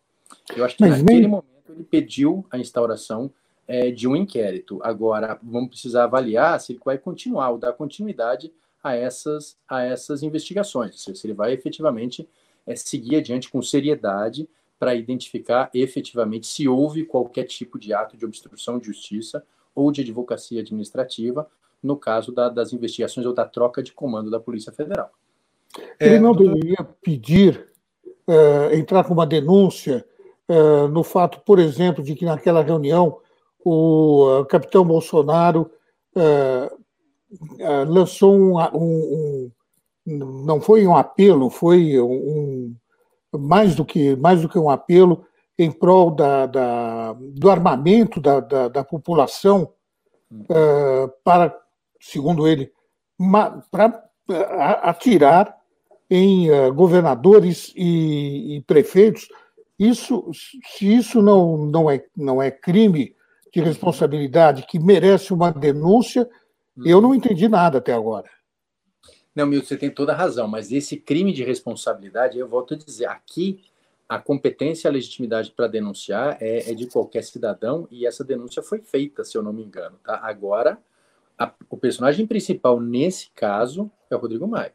Eu 0.55 0.63
acho 0.63 0.77
que 0.77 0.83
mas 0.83 1.01
naquele 1.01 1.21
nem... 1.21 1.29
momento 1.29 1.71
ele 1.73 1.83
pediu 1.83 2.45
a 2.51 2.57
instauração 2.57 3.31
é, 3.67 3.91
de 3.91 4.07
um 4.07 4.15
inquérito. 4.15 4.79
Agora, 4.81 5.39
vamos 5.43 5.69
precisar 5.69 6.05
avaliar 6.05 6.59
se 6.59 6.71
ele 6.71 6.79
vai 6.83 6.97
continuar 6.97 7.49
ou 7.49 7.57
dar 7.57 7.73
continuidade 7.73 8.53
a 8.83 8.95
essas, 8.95 9.57
a 9.67 9.83
essas 9.83 10.23
investigações, 10.23 11.01
se 11.01 11.27
ele 11.27 11.33
vai 11.33 11.51
efetivamente 11.51 12.27
é, 12.65 12.75
seguir 12.75 13.17
adiante 13.17 13.49
com 13.49 13.61
seriedade 13.61 14.47
para 14.79 14.95
identificar 14.95 15.69
efetivamente 15.73 16.47
se 16.47 16.67
houve 16.67 17.03
qualquer 17.03 17.45
tipo 17.45 17.79
de 17.79 17.93
ato 17.93 18.15
de 18.15 18.25
obstrução 18.25 18.77
de 18.77 18.85
justiça 18.85 19.43
ou 19.73 19.91
de 19.91 20.01
advocacia 20.01 20.61
administrativa 20.61 21.49
no 21.81 21.97
caso 21.97 22.31
da, 22.31 22.49
das 22.49 22.73
investigações 22.73 23.25
ou 23.25 23.33
da 23.33 23.45
troca 23.45 23.81
de 23.83 23.91
comando 23.91 24.29
da 24.29 24.39
Polícia 24.39 24.71
Federal. 24.71 25.11
Ele 25.99 26.15
é, 26.15 26.19
não 26.19 26.33
deveria 26.33 26.83
pedir, 27.01 27.67
uh, 28.27 28.73
entrar 28.73 29.03
com 29.03 29.13
uma 29.13 29.25
denúncia 29.25 30.05
uh, 30.49 30.87
no 30.87 31.03
fato, 31.03 31.39
por 31.41 31.59
exemplo, 31.59 32.03
de 32.03 32.15
que 32.15 32.25
naquela 32.25 32.63
reunião 32.63 33.19
o 33.69 34.41
uh, 34.41 34.45
capitão 34.45 34.85
Bolsonaro 34.85 35.69
lançou 37.87 38.33
um, 38.33 38.57
um, 38.73 39.51
um, 40.07 40.17
não 40.45 40.59
foi 40.59 40.87
um 40.87 40.95
apelo, 40.95 41.49
foi 41.49 42.01
um, 42.01 42.73
mais 43.37 43.75
do 43.75 43.85
que 43.85 44.15
mais 44.15 44.41
do 44.41 44.49
que 44.49 44.57
um 44.57 44.69
apelo 44.69 45.25
em 45.59 45.71
prol 45.71 46.09
da, 46.11 46.45
da 46.45 47.13
do 47.13 47.49
armamento 47.51 48.19
da, 48.19 48.39
da, 48.39 48.67
da 48.67 48.83
população 48.83 49.73
uh, 50.31 51.11
para, 51.23 51.55
segundo 51.99 52.47
ele, 52.47 52.71
para 53.71 54.03
atirar 54.83 55.55
em 56.09 56.49
uh, 56.51 56.73
governadores 56.73 57.73
e, 57.75 58.57
e, 58.57 58.61
prefeitos. 58.61 59.27
Isso, 59.77 60.31
se 60.33 60.95
isso 60.95 61.21
não, 61.21 61.57
não, 61.57 61.89
é, 61.89 62.03
não 62.15 62.41
é 62.41 62.49
crime 62.49 63.15
de 63.57 63.63
responsabilidade 63.63 64.67
que 64.67 64.77
merece 64.77 65.33
uma 65.33 65.51
denúncia, 65.51 66.29
eu 66.85 67.01
não 67.01 67.15
entendi 67.15 67.47
nada 67.47 67.79
até 67.79 67.91
agora. 67.91 68.29
Não, 69.35 69.47
Milton, 69.47 69.67
você 69.67 69.77
tem 69.77 69.89
toda 69.89 70.13
a 70.13 70.15
razão, 70.15 70.47
mas 70.47 70.71
esse 70.71 70.95
crime 70.95 71.33
de 71.33 71.43
responsabilidade, 71.43 72.37
eu 72.37 72.47
volto 72.47 72.75
a 72.75 72.77
dizer, 72.77 73.07
aqui 73.07 73.63
a 74.07 74.19
competência 74.19 74.87
e 74.87 74.89
a 74.89 74.93
legitimidade 74.93 75.51
para 75.51 75.67
denunciar 75.67 76.37
é, 76.39 76.71
é, 76.71 76.73
de 76.75 76.85
qualquer 76.85 77.23
cidadão 77.23 77.87
e 77.89 78.05
essa 78.05 78.23
denúncia 78.23 78.61
foi 78.61 78.79
feita, 78.79 79.23
se 79.23 79.35
eu 79.35 79.41
não 79.41 79.51
me 79.51 79.63
engano. 79.63 79.97
Tá? 80.03 80.19
Agora, 80.21 80.77
a, 81.37 81.51
o 81.67 81.77
personagem 81.77 82.27
principal 82.27 82.79
nesse 82.79 83.31
caso 83.31 83.89
é 84.09 84.15
o 84.15 84.19
Rodrigo 84.19 84.47
Maia. 84.47 84.73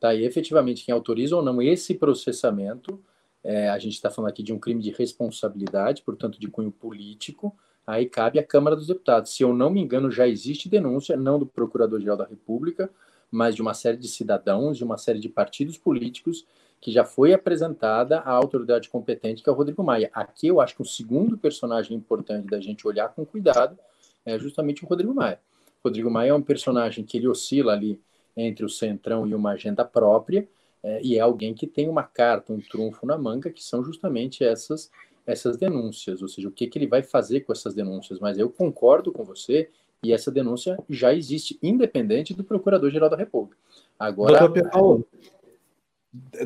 Tá? 0.00 0.12
E 0.14 0.24
efetivamente, 0.24 0.84
quem 0.84 0.92
autoriza 0.92 1.36
ou 1.36 1.42
não 1.42 1.62
esse 1.62 1.94
processamento, 1.94 3.00
é, 3.42 3.68
a 3.68 3.78
gente 3.78 3.94
está 3.94 4.10
falando 4.10 4.30
aqui 4.30 4.42
de 4.42 4.52
um 4.52 4.58
crime 4.58 4.82
de 4.82 4.90
responsabilidade, 4.90 6.02
portanto, 6.02 6.40
de 6.40 6.48
cunho 6.48 6.72
político, 6.72 7.56
aí 7.86 8.06
cabe 8.06 8.38
à 8.38 8.42
Câmara 8.42 8.74
dos 8.74 8.86
Deputados. 8.86 9.34
Se 9.34 9.42
eu 9.42 9.54
não 9.54 9.70
me 9.70 9.80
engano, 9.80 10.10
já 10.10 10.26
existe 10.26 10.68
denúncia, 10.68 11.16
não 11.16 11.38
do 11.38 11.46
Procurador-Geral 11.46 12.16
da 12.16 12.24
República, 12.24 12.90
mas 13.30 13.54
de 13.54 13.62
uma 13.62 13.74
série 13.74 13.96
de 13.96 14.08
cidadãos, 14.08 14.76
de 14.76 14.84
uma 14.84 14.98
série 14.98 15.18
de 15.18 15.28
partidos 15.28 15.78
políticos, 15.78 16.44
que 16.80 16.90
já 16.92 17.04
foi 17.04 17.32
apresentada 17.32 18.18
à 18.20 18.30
autoridade 18.30 18.88
competente, 18.88 19.42
que 19.42 19.48
é 19.48 19.52
o 19.52 19.56
Rodrigo 19.56 19.82
Maia. 19.82 20.10
Aqui 20.12 20.48
eu 20.48 20.60
acho 20.60 20.74
que 20.74 20.82
o 20.82 20.84
segundo 20.84 21.38
personagem 21.38 21.96
importante 21.96 22.46
da 22.48 22.60
gente 22.60 22.86
olhar 22.86 23.08
com 23.08 23.24
cuidado 23.24 23.78
é 24.24 24.38
justamente 24.38 24.84
o 24.84 24.86
Rodrigo 24.86 25.14
Maia. 25.14 25.40
O 25.82 25.88
Rodrigo 25.88 26.10
Maia 26.10 26.30
é 26.30 26.34
um 26.34 26.42
personagem 26.42 27.04
que 27.04 27.16
ele 27.16 27.28
oscila 27.28 27.72
ali 27.72 28.00
entre 28.36 28.64
o 28.64 28.68
centrão 28.68 29.26
e 29.26 29.34
uma 29.34 29.52
agenda 29.52 29.84
própria, 29.84 30.46
é, 30.82 31.00
e 31.02 31.16
é 31.16 31.20
alguém 31.20 31.54
que 31.54 31.66
tem 31.66 31.88
uma 31.88 32.02
carta, 32.02 32.52
um 32.52 32.60
trunfo 32.60 33.06
na 33.06 33.16
manga, 33.16 33.50
que 33.50 33.62
são 33.64 33.82
justamente 33.82 34.44
essas 34.44 34.90
essas 35.26 35.56
denúncias, 35.56 36.22
ou 36.22 36.28
seja, 36.28 36.48
o 36.48 36.52
que, 36.52 36.66
que 36.66 36.78
ele 36.78 36.86
vai 36.86 37.02
fazer 37.02 37.40
com 37.40 37.52
essas 37.52 37.74
denúncias. 37.74 38.20
Mas 38.20 38.38
eu 38.38 38.48
concordo 38.48 39.10
com 39.10 39.24
você 39.24 39.68
e 40.02 40.12
essa 40.12 40.30
denúncia 40.30 40.78
já 40.88 41.12
existe, 41.12 41.58
independente 41.62 42.32
do 42.32 42.44
Procurador-Geral 42.44 43.10
da 43.10 43.16
República. 43.16 43.56
Agora. 43.98 44.38
Doutor 44.38 44.70
Paulo, 44.70 45.06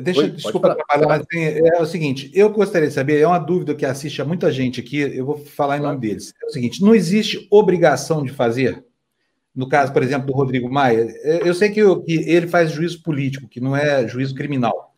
deixa, 0.01 0.21
Oi, 0.21 0.29
desculpa 0.31 0.71
atrapalhar, 0.71 1.07
mas 1.07 1.25
é 1.31 1.81
o 1.81 1.85
seguinte: 1.85 2.31
eu 2.33 2.49
gostaria 2.49 2.87
de 2.87 2.93
saber, 2.93 3.19
é 3.19 3.27
uma 3.27 3.39
dúvida 3.39 3.75
que 3.75 3.85
assiste 3.85 4.21
a 4.21 4.25
muita 4.25 4.51
gente 4.51 4.79
aqui, 4.79 4.97
eu 4.97 5.25
vou 5.25 5.37
falar 5.37 5.77
em 5.77 5.81
nome 5.81 5.99
deles. 5.99 6.33
É 6.41 6.45
o 6.45 6.49
seguinte: 6.49 6.81
não 6.81 6.95
existe 6.95 7.47
obrigação 7.51 8.23
de 8.23 8.31
fazer? 8.31 8.83
No 9.53 9.67
caso, 9.67 9.91
por 9.91 10.01
exemplo, 10.01 10.27
do 10.27 10.33
Rodrigo 10.33 10.71
Maia, 10.71 11.07
é, 11.23 11.47
eu 11.47 11.53
sei 11.53 11.69
que, 11.69 11.81
eu, 11.81 12.01
que 12.01 12.13
ele 12.13 12.47
faz 12.47 12.71
juízo 12.71 13.03
político, 13.03 13.49
que 13.49 13.59
não 13.59 13.75
é 13.75 14.07
juízo 14.07 14.33
criminal. 14.33 14.90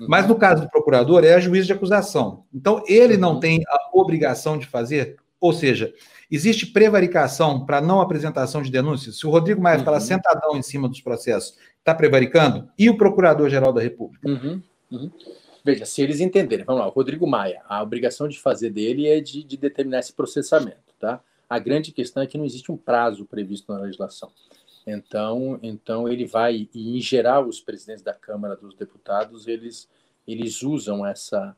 Uhum. 0.00 0.06
Mas 0.08 0.26
no 0.26 0.36
caso 0.36 0.62
do 0.62 0.70
procurador, 0.70 1.24
é 1.24 1.40
juízo 1.40 1.66
de 1.66 1.72
acusação. 1.72 2.44
Então, 2.52 2.82
ele 2.86 3.16
não 3.16 3.34
uhum. 3.34 3.40
tem 3.40 3.62
a 3.68 3.90
obrigação 3.92 4.58
de 4.58 4.66
fazer? 4.66 5.16
Ou 5.40 5.52
seja, 5.52 5.92
Existe 6.30 6.66
prevaricação 6.66 7.64
para 7.64 7.80
não 7.80 8.02
apresentação 8.02 8.60
de 8.60 8.70
denúncias? 8.70 9.18
Se 9.18 9.26
o 9.26 9.30
Rodrigo 9.30 9.62
Maia 9.62 9.78
uhum. 9.78 9.84
fala 9.84 9.98
sentadão 9.98 10.56
em 10.56 10.62
cima 10.62 10.86
dos 10.86 11.00
processos, 11.00 11.56
está 11.78 11.94
prevaricando? 11.94 12.68
E 12.78 12.90
o 12.90 12.98
Procurador-Geral 12.98 13.72
da 13.72 13.80
República? 13.80 14.28
Uhum. 14.28 14.62
Uhum. 14.92 15.10
Veja, 15.64 15.86
se 15.86 16.02
eles 16.02 16.20
entenderem, 16.20 16.66
vamos 16.66 16.82
lá, 16.82 16.88
o 16.88 16.90
Rodrigo 16.90 17.26
Maia, 17.26 17.62
a 17.66 17.82
obrigação 17.82 18.28
de 18.28 18.38
fazer 18.38 18.70
dele 18.70 19.06
é 19.08 19.20
de, 19.20 19.42
de 19.42 19.56
determinar 19.56 20.00
esse 20.00 20.12
processamento, 20.12 20.94
tá? 21.00 21.20
A 21.48 21.58
grande 21.58 21.92
questão 21.92 22.22
é 22.22 22.26
que 22.26 22.36
não 22.36 22.44
existe 22.44 22.70
um 22.70 22.76
prazo 22.76 23.24
previsto 23.24 23.72
na 23.72 23.80
legislação. 23.80 24.30
Então, 24.90 25.58
então 25.62 26.08
ele 26.08 26.24
vai, 26.24 26.66
e 26.72 26.96
em 26.96 27.00
geral 27.00 27.46
os 27.46 27.60
presidentes 27.60 28.02
da 28.02 28.14
Câmara 28.14 28.56
dos 28.56 28.74
Deputados, 28.74 29.46
eles, 29.46 29.86
eles 30.26 30.62
usam 30.62 31.04
essa, 31.04 31.54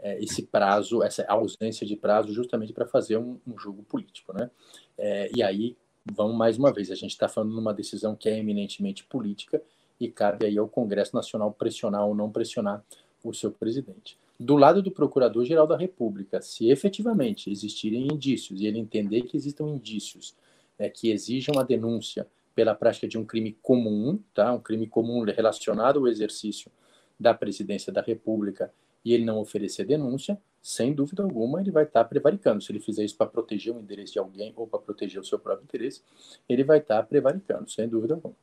é, 0.00 0.20
esse 0.20 0.42
prazo, 0.42 1.00
essa 1.00 1.24
ausência 1.28 1.86
de 1.86 1.94
prazo, 1.94 2.32
justamente 2.32 2.72
para 2.72 2.84
fazer 2.84 3.18
um, 3.18 3.38
um, 3.46 3.56
jogo 3.56 3.84
político, 3.84 4.32
né? 4.32 4.50
É, 4.98 5.30
e 5.32 5.44
aí, 5.44 5.76
vamos 6.12 6.36
mais 6.36 6.58
uma 6.58 6.72
vez, 6.72 6.90
a 6.90 6.96
gente 6.96 7.12
está 7.12 7.28
falando 7.28 7.54
numa 7.54 7.72
decisão 7.72 8.16
que 8.16 8.28
é 8.28 8.36
eminentemente 8.36 9.04
política 9.04 9.62
e 10.00 10.08
cabe 10.08 10.46
aí 10.46 10.58
ao 10.58 10.68
Congresso 10.68 11.14
Nacional 11.14 11.52
pressionar 11.52 12.04
ou 12.04 12.16
não 12.16 12.32
pressionar 12.32 12.84
o 13.22 13.32
seu 13.32 13.52
presidente. 13.52 14.18
Do 14.40 14.56
lado 14.56 14.82
do 14.82 14.90
Procurador-Geral 14.90 15.68
da 15.68 15.76
República, 15.76 16.42
se 16.42 16.68
efetivamente 16.68 17.48
existirem 17.48 18.08
indícios 18.12 18.60
e 18.60 18.66
ele 18.66 18.80
entender 18.80 19.22
que 19.22 19.36
existam 19.36 19.68
indícios 19.68 20.34
é, 20.76 20.88
que 20.88 21.12
exijam 21.12 21.60
a 21.60 21.62
denúncia 21.62 22.26
pela 22.54 22.74
prática 22.74 23.08
de 23.08 23.18
um 23.18 23.24
crime 23.24 23.56
comum, 23.62 24.18
tá? 24.34 24.52
um 24.52 24.60
crime 24.60 24.86
comum 24.86 25.24
relacionado 25.24 26.00
ao 26.00 26.08
exercício 26.08 26.70
da 27.18 27.32
presidência 27.32 27.92
da 27.92 28.00
República 28.00 28.72
e 29.04 29.12
ele 29.12 29.24
não 29.24 29.38
oferecer 29.38 29.84
denúncia, 29.84 30.38
sem 30.62 30.92
dúvida 30.94 31.22
alguma, 31.22 31.60
ele 31.60 31.72
vai 31.72 31.84
estar 31.84 32.04
prevaricando. 32.04 32.62
Se 32.62 32.70
ele 32.70 32.78
fizer 32.78 33.04
isso 33.04 33.16
para 33.16 33.26
proteger 33.26 33.74
o 33.74 33.80
endereço 33.80 34.12
de 34.12 34.18
alguém 34.18 34.52
ou 34.56 34.66
para 34.66 34.78
proteger 34.78 35.20
o 35.20 35.24
seu 35.24 35.38
próprio 35.38 35.64
interesse, 35.64 36.02
ele 36.48 36.62
vai 36.62 36.78
estar 36.78 37.02
prevaricando, 37.02 37.68
sem 37.70 37.88
dúvida 37.88 38.14
alguma. 38.14 38.34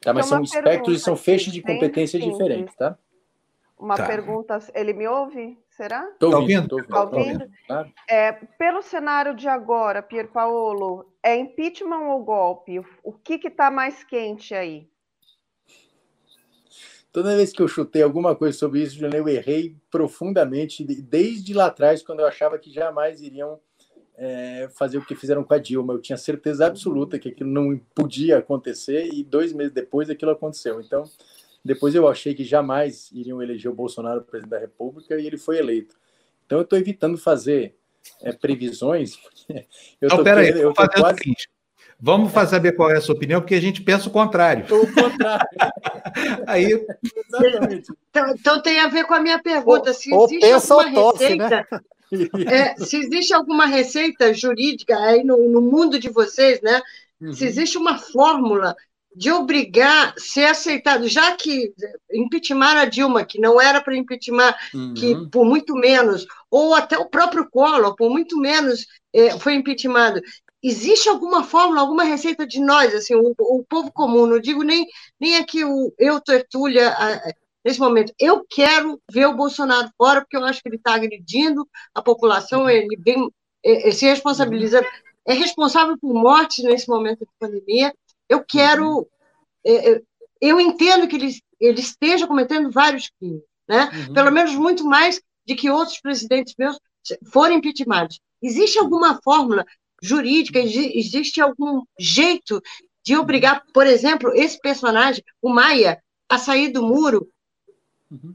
Tá, 0.00 0.12
mas 0.12 0.26
são 0.26 0.42
espectros 0.42 0.96
e 0.96 1.00
são 1.00 1.16
feixes 1.16 1.52
de 1.52 1.62
competência 1.62 2.18
diferentes, 2.18 2.74
tá? 2.76 2.96
Uma 3.78 3.96
tá. 3.96 4.06
pergunta, 4.06 4.58
ele 4.74 4.94
me 4.94 5.06
ouve? 5.06 5.58
Será? 5.70 6.08
Estou 6.08 6.34
ouvindo. 6.34 6.78
Estou 6.78 6.78
ouvindo. 6.78 6.88
Tá 6.88 7.02
ouvindo? 7.02 7.50
Claro. 7.66 7.92
É, 8.08 8.32
pelo 8.32 8.82
cenário 8.82 9.34
de 9.34 9.48
agora, 9.48 10.02
Pier 10.02 10.28
Paolo, 10.28 11.12
é 11.22 11.36
impeachment 11.36 12.08
ou 12.08 12.24
golpe? 12.24 12.80
O 13.04 13.12
que 13.12 13.34
está 13.46 13.70
mais 13.70 14.02
quente 14.02 14.54
aí? 14.54 14.88
Toda 17.12 17.36
vez 17.36 17.52
que 17.52 17.62
eu 17.62 17.68
chutei 17.68 18.02
alguma 18.02 18.34
coisa 18.34 18.56
sobre 18.56 18.82
isso, 18.82 19.02
eu 19.04 19.28
errei 19.28 19.76
profundamente, 19.90 20.84
desde 20.84 21.54
lá 21.54 21.66
atrás, 21.66 22.02
quando 22.02 22.20
eu 22.20 22.26
achava 22.26 22.58
que 22.58 22.70
jamais 22.70 23.22
iriam 23.22 23.58
é, 24.16 24.68
fazer 24.74 24.98
o 24.98 25.04
que 25.04 25.14
fizeram 25.14 25.44
com 25.44 25.54
a 25.54 25.58
Dilma. 25.58 25.92
Eu 25.92 26.00
tinha 26.00 26.16
certeza 26.16 26.66
absoluta 26.66 27.18
que 27.18 27.28
aquilo 27.28 27.50
não 27.50 27.78
podia 27.94 28.38
acontecer 28.38 29.08
e 29.12 29.22
dois 29.22 29.52
meses 29.52 29.72
depois 29.72 30.10
aquilo 30.10 30.30
aconteceu. 30.30 30.80
Então, 30.80 31.04
depois 31.66 31.94
eu 31.94 32.08
achei 32.08 32.34
que 32.34 32.44
jamais 32.44 33.10
iriam 33.12 33.42
eleger 33.42 33.70
o 33.70 33.74
Bolsonaro 33.74 34.22
presidente 34.22 34.50
da 34.50 34.58
República 34.58 35.18
e 35.18 35.26
ele 35.26 35.36
foi 35.36 35.58
eleito. 35.58 35.96
Então, 36.46 36.58
eu 36.58 36.62
estou 36.62 36.78
evitando 36.78 37.18
fazer 37.18 37.76
é, 38.22 38.32
previsões. 38.32 39.18
eu 40.00 40.08
não, 40.08 40.22
peraí, 40.22 40.50
eu 40.50 40.72
vou 40.72 40.74
fazer 40.74 41.00
quase... 41.00 41.14
o 41.14 41.18
seguinte. 41.18 41.48
Vamos 41.98 42.30
fazer 42.30 42.56
saber 42.56 42.72
qual 42.72 42.90
é 42.90 42.98
a 42.98 43.00
sua 43.00 43.14
opinião, 43.14 43.40
porque 43.40 43.54
a 43.54 43.60
gente 43.60 43.82
pensa 43.82 44.08
o 44.08 44.12
contrário. 44.12 44.64
O 44.66 44.86
contrário. 44.92 45.48
Aí, 46.46 46.86
Exatamente. 47.26 47.90
Então, 48.10 48.30
então, 48.30 48.62
tem 48.62 48.80
a 48.80 48.88
ver 48.88 49.04
com 49.04 49.14
a 49.14 49.20
minha 49.20 49.42
pergunta. 49.42 49.94
Se 49.94 50.14
existe 50.14 50.72
alguma 50.72 50.92
tosse, 50.92 51.36
né? 51.36 51.44
receita. 51.44 51.68
Né? 51.70 51.80
É, 52.46 52.76
se 52.76 52.98
existe 52.98 53.34
alguma 53.34 53.66
receita 53.66 54.32
jurídica 54.32 54.96
aí 54.96 55.24
no, 55.24 55.48
no 55.48 55.60
mundo 55.60 55.98
de 55.98 56.08
vocês, 56.08 56.60
né? 56.60 56.80
Uhum. 57.20 57.32
Se 57.32 57.44
existe 57.44 57.78
uma 57.78 57.98
fórmula 57.98 58.76
de 59.16 59.32
obrigar 59.32 60.14
ser 60.18 60.44
aceitado, 60.44 61.08
já 61.08 61.34
que 61.34 61.72
impeachment 62.12 62.76
a 62.76 62.84
Dilma, 62.84 63.24
que 63.24 63.40
não 63.40 63.58
era 63.58 63.80
para 63.80 63.96
impeachment, 63.96 64.54
uhum. 64.74 64.94
que 64.94 65.30
por 65.30 65.46
muito 65.46 65.74
menos, 65.74 66.26
ou 66.50 66.74
até 66.74 66.98
o 66.98 67.08
próprio 67.08 67.48
Collor, 67.50 67.96
por 67.96 68.10
muito 68.10 68.36
menos, 68.38 68.86
é, 69.14 69.38
foi 69.38 69.54
impeachmentado. 69.54 70.20
Existe 70.62 71.08
alguma 71.08 71.42
fórmula, 71.42 71.80
alguma 71.80 72.04
receita 72.04 72.46
de 72.46 72.60
nós, 72.60 72.94
assim, 72.94 73.14
o, 73.14 73.34
o 73.38 73.64
povo 73.68 73.90
comum, 73.90 74.26
não 74.26 74.38
digo 74.38 74.62
nem, 74.62 74.86
nem 75.18 75.36
aqui 75.36 75.64
o 75.64 75.92
eu, 75.98 76.20
Tertúlia, 76.20 76.94
nesse 77.64 77.80
momento. 77.80 78.12
Eu 78.18 78.44
quero 78.48 79.00
ver 79.10 79.26
o 79.26 79.36
Bolsonaro 79.36 79.88
fora, 79.96 80.20
porque 80.20 80.36
eu 80.36 80.44
acho 80.44 80.60
que 80.60 80.68
ele 80.68 80.76
está 80.76 80.94
agredindo 80.94 81.66
a 81.94 82.02
população, 82.02 82.62
uhum. 82.62 82.70
ele 82.70 82.96
vem 82.98 83.30
é, 83.64 83.88
é, 83.88 83.92
se 83.92 84.06
responsabiliza, 84.06 84.80
é 85.26 85.32
responsável 85.32 85.98
por 85.98 86.14
mortes 86.14 86.64
nesse 86.64 86.88
momento 86.88 87.20
de 87.20 87.30
pandemia, 87.38 87.92
eu 88.28 88.44
quero. 88.44 88.98
Uhum. 88.98 89.06
É, 89.64 89.92
é, 89.92 90.02
eu 90.40 90.60
entendo 90.60 91.08
que 91.08 91.16
ele, 91.16 91.34
ele 91.60 91.80
esteja 91.80 92.26
cometendo 92.26 92.70
vários 92.70 93.10
crimes, 93.18 93.42
né? 93.68 93.90
Uhum. 93.92 94.14
Pelo 94.14 94.30
menos 94.30 94.54
muito 94.54 94.84
mais 94.84 95.20
de 95.44 95.54
que 95.54 95.70
outros 95.70 96.00
presidentes 96.00 96.54
meus 96.58 96.78
forem 97.32 97.58
impeachmentados. 97.58 98.20
Existe 98.42 98.78
alguma 98.78 99.20
fórmula 99.22 99.64
jurídica, 100.02 100.58
existe 100.58 101.40
algum 101.40 101.82
jeito 101.98 102.60
de 103.02 103.16
obrigar, 103.16 103.64
por 103.72 103.86
exemplo, 103.86 104.32
esse 104.34 104.60
personagem, 104.60 105.24
o 105.40 105.48
Maia, 105.48 106.02
a 106.28 106.38
sair 106.38 106.70
do 106.70 106.82
muro 106.82 107.30
uhum. 108.10 108.34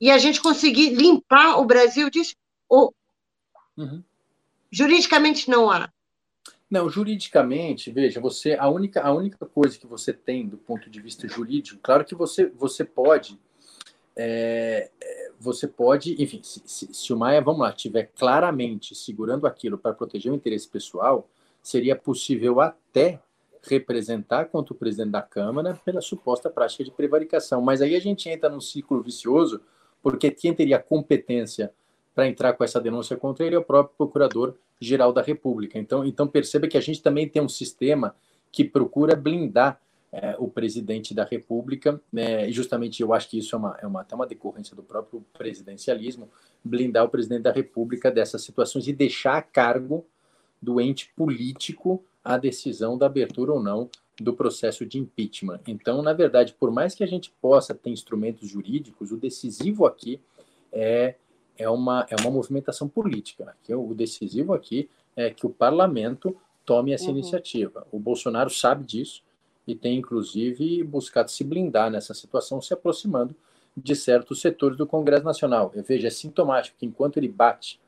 e 0.00 0.10
a 0.10 0.18
gente 0.18 0.40
conseguir 0.40 0.90
limpar 0.90 1.58
o 1.58 1.64
Brasil 1.64 2.10
disso? 2.10 2.34
Ou, 2.68 2.94
uhum. 3.76 4.04
Juridicamente 4.70 5.50
não 5.50 5.70
há. 5.70 5.90
Não, 6.70 6.88
juridicamente, 6.88 7.90
veja, 7.90 8.20
você 8.20 8.54
a 8.54 8.68
única, 8.68 9.02
a 9.02 9.12
única 9.12 9.44
coisa 9.44 9.76
que 9.76 9.86
você 9.86 10.12
tem 10.12 10.46
do 10.46 10.56
ponto 10.56 10.88
de 10.88 11.00
vista 11.00 11.26
jurídico, 11.26 11.80
claro 11.82 12.04
que 12.04 12.14
você, 12.14 12.46
você 12.46 12.84
pode, 12.84 13.40
é, 14.14 14.88
é 15.00 15.30
você 15.40 15.66
pode, 15.66 16.22
enfim, 16.22 16.40
se, 16.44 16.62
se, 16.64 16.94
se, 16.94 17.12
o 17.12 17.16
Maia, 17.16 17.40
vamos 17.40 17.62
lá, 17.62 17.70
estiver 17.70 18.10
claramente 18.16 18.94
segurando 18.94 19.46
aquilo 19.46 19.78
para 19.78 19.94
proteger 19.94 20.30
o 20.30 20.34
interesse 20.34 20.68
pessoal, 20.68 21.28
seria 21.62 21.96
possível 21.96 22.60
até 22.60 23.20
representar 23.62 24.46
contra 24.46 24.72
o 24.72 24.76
presidente 24.76 25.10
da 25.10 25.22
Câmara 25.22 25.78
pela 25.84 26.00
suposta 26.00 26.48
prática 26.48 26.84
de 26.84 26.90
prevaricação. 26.90 27.60
Mas 27.60 27.82
aí 27.82 27.96
a 27.96 28.00
gente 28.00 28.28
entra 28.28 28.48
num 28.48 28.60
ciclo 28.60 29.02
vicioso, 29.02 29.60
porque 30.02 30.30
quem 30.30 30.54
teria 30.54 30.78
competência 30.78 31.72
para 32.14 32.28
entrar 32.28 32.52
com 32.52 32.64
essa 32.64 32.80
denúncia 32.80 33.16
contra 33.16 33.46
ele 33.46 33.54
é 33.54 33.58
o 33.58 33.64
próprio 33.64 33.96
Procurador-Geral 33.96 35.12
da 35.12 35.22
República. 35.22 35.78
Então, 35.78 36.04
então 36.04 36.26
perceba 36.26 36.68
que 36.68 36.76
a 36.76 36.80
gente 36.80 37.02
também 37.02 37.28
tem 37.28 37.40
um 37.40 37.48
sistema 37.48 38.14
que 38.50 38.64
procura 38.64 39.14
blindar 39.14 39.80
é, 40.12 40.34
o 40.38 40.48
presidente 40.48 41.14
da 41.14 41.24
República, 41.24 42.00
né, 42.12 42.48
e 42.48 42.52
justamente 42.52 43.00
eu 43.00 43.14
acho 43.14 43.30
que 43.30 43.38
isso 43.38 43.54
é, 43.54 43.58
uma, 43.58 43.78
é 43.80 43.86
uma, 43.86 44.00
até 44.00 44.14
uma 44.14 44.26
decorrência 44.26 44.74
do 44.74 44.82
próprio 44.82 45.24
presidencialismo, 45.32 46.28
blindar 46.64 47.04
o 47.04 47.08
presidente 47.08 47.42
da 47.42 47.52
República 47.52 48.10
dessas 48.10 48.42
situações 48.42 48.88
e 48.88 48.92
deixar 48.92 49.36
a 49.36 49.42
cargo 49.42 50.04
do 50.60 50.80
ente 50.80 51.12
político 51.16 52.04
a 52.24 52.36
decisão 52.36 52.98
da 52.98 53.06
abertura 53.06 53.52
ou 53.52 53.62
não 53.62 53.88
do 54.20 54.34
processo 54.34 54.84
de 54.84 54.98
impeachment. 54.98 55.60
Então, 55.66 56.02
na 56.02 56.12
verdade, 56.12 56.54
por 56.58 56.70
mais 56.70 56.94
que 56.94 57.02
a 57.02 57.06
gente 57.06 57.32
possa 57.40 57.74
ter 57.74 57.90
instrumentos 57.90 58.48
jurídicos, 58.48 59.10
o 59.12 59.16
decisivo 59.16 59.86
aqui 59.86 60.20
é 60.70 61.14
é 61.60 61.68
uma, 61.68 62.06
é 62.08 62.16
uma 62.20 62.30
movimentação 62.30 62.88
política. 62.88 63.50
Aqui, 63.50 63.74
o 63.74 63.94
decisivo 63.94 64.54
aqui 64.54 64.88
é 65.14 65.28
que 65.30 65.46
o 65.46 65.50
parlamento 65.50 66.34
tome 66.64 66.92
essa 66.92 67.04
uhum. 67.04 67.10
iniciativa. 67.10 67.86
O 67.92 67.98
Bolsonaro 67.98 68.48
sabe 68.48 68.84
disso 68.84 69.22
e 69.66 69.74
tem, 69.74 69.98
inclusive, 69.98 70.82
buscado 70.82 71.30
se 71.30 71.44
blindar 71.44 71.90
nessa 71.90 72.14
situação, 72.14 72.62
se 72.62 72.72
aproximando 72.72 73.36
de 73.76 73.94
certos 73.94 74.40
setores 74.40 74.76
do 74.76 74.86
Congresso 74.86 75.24
Nacional. 75.24 75.70
Eu 75.74 75.82
vejo, 75.82 76.06
é 76.06 76.10
sintomático 76.10 76.76
que 76.78 76.86
enquanto 76.86 77.18
ele 77.18 77.28
bate 77.28 77.78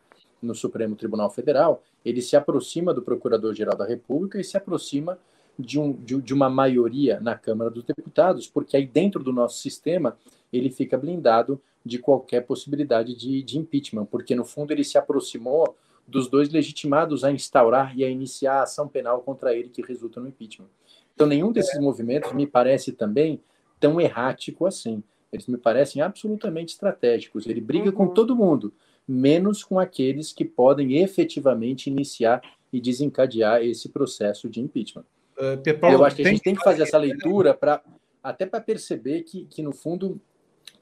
no 0.40 0.54
Supremo 0.54 0.94
Tribunal 0.94 1.30
Federal, 1.30 1.82
ele 2.04 2.20
se 2.20 2.36
aproxima 2.36 2.92
do 2.92 3.00
Procurador-Geral 3.00 3.76
da 3.76 3.86
República 3.86 4.38
e 4.38 4.44
se 4.44 4.56
aproxima 4.56 5.18
de, 5.58 5.78
um, 5.78 5.92
de, 5.92 6.20
de, 6.20 6.34
uma 6.34 6.50
maioria 6.50 7.20
na 7.20 7.36
Câmara 7.36 7.70
dos 7.70 7.84
Deputados, 7.84 8.46
porque 8.48 8.76
aí 8.76 8.86
dentro 8.86 9.22
do 9.22 9.32
nosso 9.32 9.58
sistema 9.58 10.16
ele 10.52 10.70
fica 10.70 10.98
blindado 10.98 11.60
de 11.84 11.98
qualquer 11.98 12.42
possibilidade 12.42 13.14
de, 13.14 13.42
de 13.42 13.58
impeachment, 13.58 14.06
porque 14.06 14.34
no 14.34 14.44
fundo 14.44 14.72
ele 14.72 14.84
se 14.84 14.96
aproximou 14.96 15.76
dos 16.06 16.28
dois 16.28 16.48
legitimados 16.48 17.24
a 17.24 17.30
instaurar 17.30 17.96
e 17.96 18.04
a 18.04 18.08
iniciar 18.08 18.60
a 18.60 18.62
ação 18.62 18.88
penal 18.88 19.22
contra 19.22 19.54
ele 19.54 19.68
que 19.68 19.82
resulta 19.82 20.20
no 20.20 20.28
impeachment. 20.28 20.68
Então, 21.14 21.26
nenhum 21.26 21.52
desses 21.52 21.80
movimentos 21.80 22.32
me 22.32 22.46
parece 22.46 22.92
também 22.92 23.40
tão 23.78 24.00
errático 24.00 24.66
assim. 24.66 25.02
Eles 25.32 25.46
me 25.46 25.56
parecem 25.56 26.02
absolutamente 26.02 26.74
estratégicos. 26.74 27.46
Ele 27.46 27.60
briga 27.60 27.86
uhum. 27.86 27.92
com 27.92 28.08
todo 28.08 28.36
mundo, 28.36 28.72
menos 29.06 29.64
com 29.64 29.78
aqueles 29.78 30.32
que 30.32 30.44
podem 30.44 30.98
efetivamente 30.98 31.88
iniciar 31.88 32.42
e 32.72 32.80
desencadear 32.80 33.62
esse 33.62 33.88
processo 33.88 34.48
de 34.48 34.60
impeachment. 34.60 35.04
Uh, 35.36 35.90
Eu 35.90 36.04
acho 36.04 36.16
que 36.16 36.22
a 36.22 36.28
gente 36.28 36.42
tem 36.42 36.54
que 36.54 36.62
fazer 36.62 36.82
essa 36.82 36.98
leitura 36.98 37.54
para 37.54 37.82
até 38.22 38.46
para 38.46 38.60
perceber 38.60 39.22
que, 39.22 39.46
que, 39.46 39.62
no 39.62 39.72
fundo, 39.72 40.20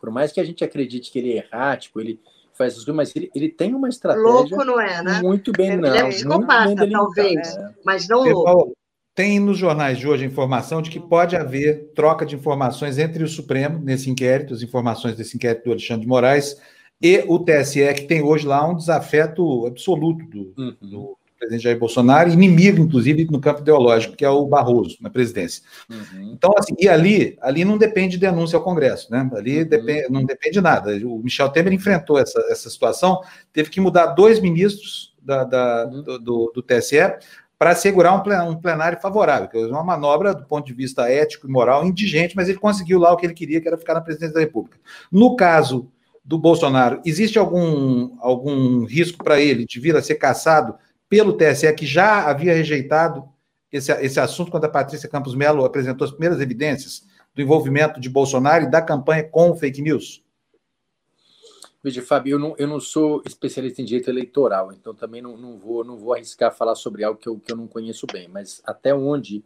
por 0.01 0.11
mais 0.11 0.33
que 0.33 0.41
a 0.41 0.45
gente 0.45 0.65
acredite 0.65 1.13
que 1.13 1.19
ele 1.19 1.33
é 1.33 1.47
errático, 1.47 2.01
ele 2.01 2.19
faz 2.55 2.73
as 2.73 2.85
coisas, 2.85 2.95
mas 2.95 3.15
ele, 3.15 3.31
ele 3.35 3.49
tem 3.49 3.75
uma 3.75 3.89
estratégia 3.89 4.29
louco, 4.29 4.65
não 4.65 4.81
é, 4.81 5.03
né? 5.03 5.21
muito 5.23 5.53
bem, 5.53 5.73
ele 5.73 5.77
não. 5.77 5.89
Ele 5.89 5.99
é 5.99 6.09
psicopata, 6.09 6.91
talvez, 6.91 7.57
né? 7.57 7.75
mas 7.85 8.09
não 8.09 8.23
louco. 8.23 8.73
Tem 9.15 9.39
nos 9.39 9.59
jornais 9.59 9.99
de 9.99 10.09
hoje 10.09 10.25
a 10.25 10.27
informação 10.27 10.81
de 10.81 10.91
que 10.91 11.01
pode 11.01 11.37
haver 11.37 11.93
troca 11.95 12.25
de 12.25 12.35
informações 12.35 12.97
entre 12.97 13.23
o 13.23 13.29
Supremo, 13.29 13.79
nesse 13.79 14.09
inquérito, 14.09 14.55
as 14.55 14.63
informações 14.63 15.15
desse 15.17 15.37
inquérito 15.37 15.65
do 15.65 15.73
Alexandre 15.73 16.03
de 16.03 16.09
Moraes, 16.09 16.57
e 17.03 17.25
o 17.27 17.39
TSE, 17.39 17.95
que 17.95 18.03
tem 18.03 18.23
hoje 18.23 18.47
lá 18.47 18.67
um 18.67 18.77
desafeto 18.77 19.67
absoluto 19.67 20.25
do, 20.27 20.55
uhum. 20.57 20.77
do 20.81 21.19
presidente 21.41 21.65
Jair 21.65 21.79
Bolsonaro, 21.79 22.31
inimigo, 22.31 22.83
inclusive, 22.83 23.27
no 23.31 23.41
campo 23.41 23.63
ideológico, 23.63 24.15
que 24.15 24.25
é 24.25 24.29
o 24.29 24.47
Barroso, 24.47 24.99
na 25.01 25.09
presidência. 25.09 25.63
Uhum. 25.89 26.33
Então, 26.35 26.53
assim, 26.57 26.75
e 26.79 26.89
ali, 26.89 27.39
ali 27.41 27.65
não 27.65 27.79
depende 27.79 28.13
de 28.13 28.19
denúncia 28.19 28.57
ao 28.57 28.63
Congresso, 28.63 29.11
né? 29.11 29.29
Ali 29.35 29.63
uhum. 29.63 29.69
depende, 29.69 30.09
não 30.11 30.25
depende 30.25 30.53
de 30.55 30.61
nada. 30.61 30.93
O 31.07 31.19
Michel 31.19 31.49
Temer 31.49 31.73
enfrentou 31.73 32.19
essa, 32.19 32.39
essa 32.51 32.69
situação, 32.69 33.21
teve 33.53 33.71
que 33.71 33.81
mudar 33.81 34.09
dois 34.09 34.39
ministros 34.39 35.15
da, 35.23 35.45
da 35.45 35.87
uhum. 35.87 36.03
do, 36.03 36.19
do, 36.19 36.53
do, 36.57 36.63
TSE 36.63 36.99
para 37.59 37.71
assegurar 37.71 38.15
um 38.15 38.57
plenário 38.57 39.01
favorável, 39.01 39.49
que 39.49 39.59
é 39.59 39.67
uma 39.67 39.85
manobra 39.85 40.35
do 40.35 40.45
ponto 40.45 40.67
de 40.67 40.73
vista 40.73 41.11
ético 41.11 41.47
e 41.47 41.51
moral 41.51 41.85
indigente, 41.85 42.37
mas 42.37 42.49
ele 42.49 42.59
conseguiu 42.59 42.99
lá 42.99 43.13
o 43.13 43.17
que 43.17 43.27
ele 43.27 43.35
queria, 43.35 43.61
que 43.61 43.69
era 43.69 43.77
ficar 43.77 43.95
na 43.95 44.01
presidência 44.01 44.35
da 44.35 44.41
República. 44.41 44.79
No 45.13 45.37
caso 45.37 45.91
do 46.25 46.39
Bolsonaro, 46.39 47.03
existe 47.05 47.39
algum, 47.39 48.17
algum 48.21 48.85
risco 48.85 49.23
para 49.23 49.41
ele 49.41 49.67
de 49.67 49.81
vir 49.81 49.97
a 49.97 50.03
ser 50.03 50.15
caçado 50.15 50.75
pelo 51.11 51.33
TSE, 51.33 51.71
que 51.75 51.85
já 51.85 52.31
havia 52.31 52.55
rejeitado 52.55 53.29
esse, 53.71 53.93
esse 54.01 54.21
assunto 54.21 54.51
quando 54.51 54.65
a 54.65 54.69
Patrícia 54.69 55.09
Campos 55.09 55.35
Melo 55.35 55.65
apresentou 55.65 56.05
as 56.05 56.13
primeiras 56.13 56.41
evidências 56.41 57.05
do 57.35 57.43
envolvimento 57.43 58.01
de 58.01 58.09
Bolsonaro 58.09 58.65
e 58.65 58.71
da 58.71 58.81
campanha 58.81 59.25
com 59.25 59.55
fake 59.57 59.83
news? 59.83 60.25
Veja, 61.83 62.01
Fábio, 62.01 62.35
eu 62.35 62.39
não, 62.39 62.55
eu 62.59 62.69
não 62.69 62.79
sou 62.79 63.23
especialista 63.27 63.83
em 63.83 63.85
direito 63.85 64.09
eleitoral, 64.09 64.73
então 64.73 64.95
também 64.95 65.21
não, 65.21 65.37
não, 65.37 65.59
vou, 65.59 65.83
não 65.83 65.97
vou 65.97 66.15
arriscar 66.15 66.55
falar 66.55 66.77
sobre 66.77 67.03
algo 67.03 67.19
que 67.19 67.29
eu, 67.29 67.39
que 67.41 67.51
eu 67.51 67.57
não 67.57 67.67
conheço 67.67 68.07
bem, 68.13 68.29
mas 68.29 68.63
até 68.65 68.95
onde 68.95 69.43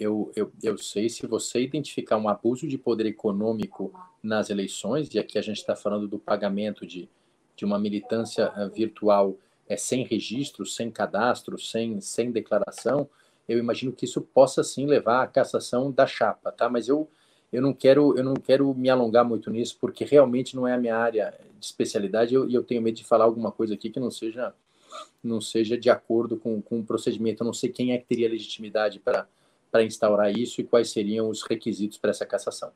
eu, 0.00 0.32
eu, 0.34 0.50
eu 0.62 0.76
sei, 0.76 1.08
se 1.08 1.26
você 1.26 1.60
identificar 1.60 2.16
um 2.16 2.28
abuso 2.28 2.66
de 2.66 2.78
poder 2.78 3.06
econômico 3.06 3.92
nas 4.22 4.50
eleições, 4.50 5.12
e 5.14 5.18
aqui 5.18 5.38
a 5.38 5.42
gente 5.42 5.58
está 5.58 5.76
falando 5.76 6.08
do 6.08 6.18
pagamento 6.18 6.86
de, 6.86 7.08
de 7.54 7.64
uma 7.64 7.78
militância 7.78 8.52
eh, 8.56 8.68
virtual 8.68 9.36
é, 9.68 9.76
sem 9.76 10.04
registro, 10.04 10.64
sem 10.64 10.90
cadastro, 10.90 11.58
sem, 11.58 12.00
sem 12.00 12.30
declaração, 12.30 13.08
eu 13.48 13.58
imagino 13.58 13.92
que 13.92 14.04
isso 14.04 14.20
possa 14.20 14.62
sim 14.64 14.86
levar 14.86 15.22
à 15.22 15.26
cassação 15.26 15.90
da 15.90 16.06
chapa, 16.06 16.50
tá? 16.50 16.68
Mas 16.68 16.88
eu, 16.88 17.08
eu 17.52 17.62
não 17.62 17.72
quero 17.72 18.16
eu 18.18 18.24
não 18.24 18.34
quero 18.34 18.74
me 18.74 18.90
alongar 18.90 19.24
muito 19.24 19.50
nisso 19.50 19.76
porque 19.80 20.04
realmente 20.04 20.56
não 20.56 20.66
é 20.66 20.74
a 20.74 20.78
minha 20.78 20.96
área 20.96 21.34
de 21.58 21.64
especialidade 21.64 22.32
e 22.32 22.36
eu, 22.36 22.50
eu, 22.50 22.62
tenho 22.62 22.82
medo 22.82 22.96
de 22.96 23.04
falar 23.04 23.24
alguma 23.24 23.52
coisa 23.52 23.74
aqui 23.74 23.90
que 23.90 24.00
não 24.00 24.10
seja 24.10 24.52
não 25.22 25.40
seja 25.40 25.76
de 25.76 25.90
acordo 25.90 26.36
com, 26.36 26.60
com 26.62 26.80
o 26.80 26.84
procedimento. 26.84 27.42
Eu 27.42 27.46
não 27.46 27.52
sei 27.52 27.70
quem 27.70 27.92
é 27.92 27.98
que 27.98 28.06
teria 28.06 28.28
legitimidade 28.28 28.98
para 28.98 29.28
para 29.70 29.84
instaurar 29.84 30.30
isso 30.32 30.60
e 30.60 30.64
quais 30.64 30.90
seriam 30.90 31.28
os 31.28 31.42
requisitos 31.42 31.98
para 31.98 32.10
essa 32.10 32.24
cassação. 32.24 32.72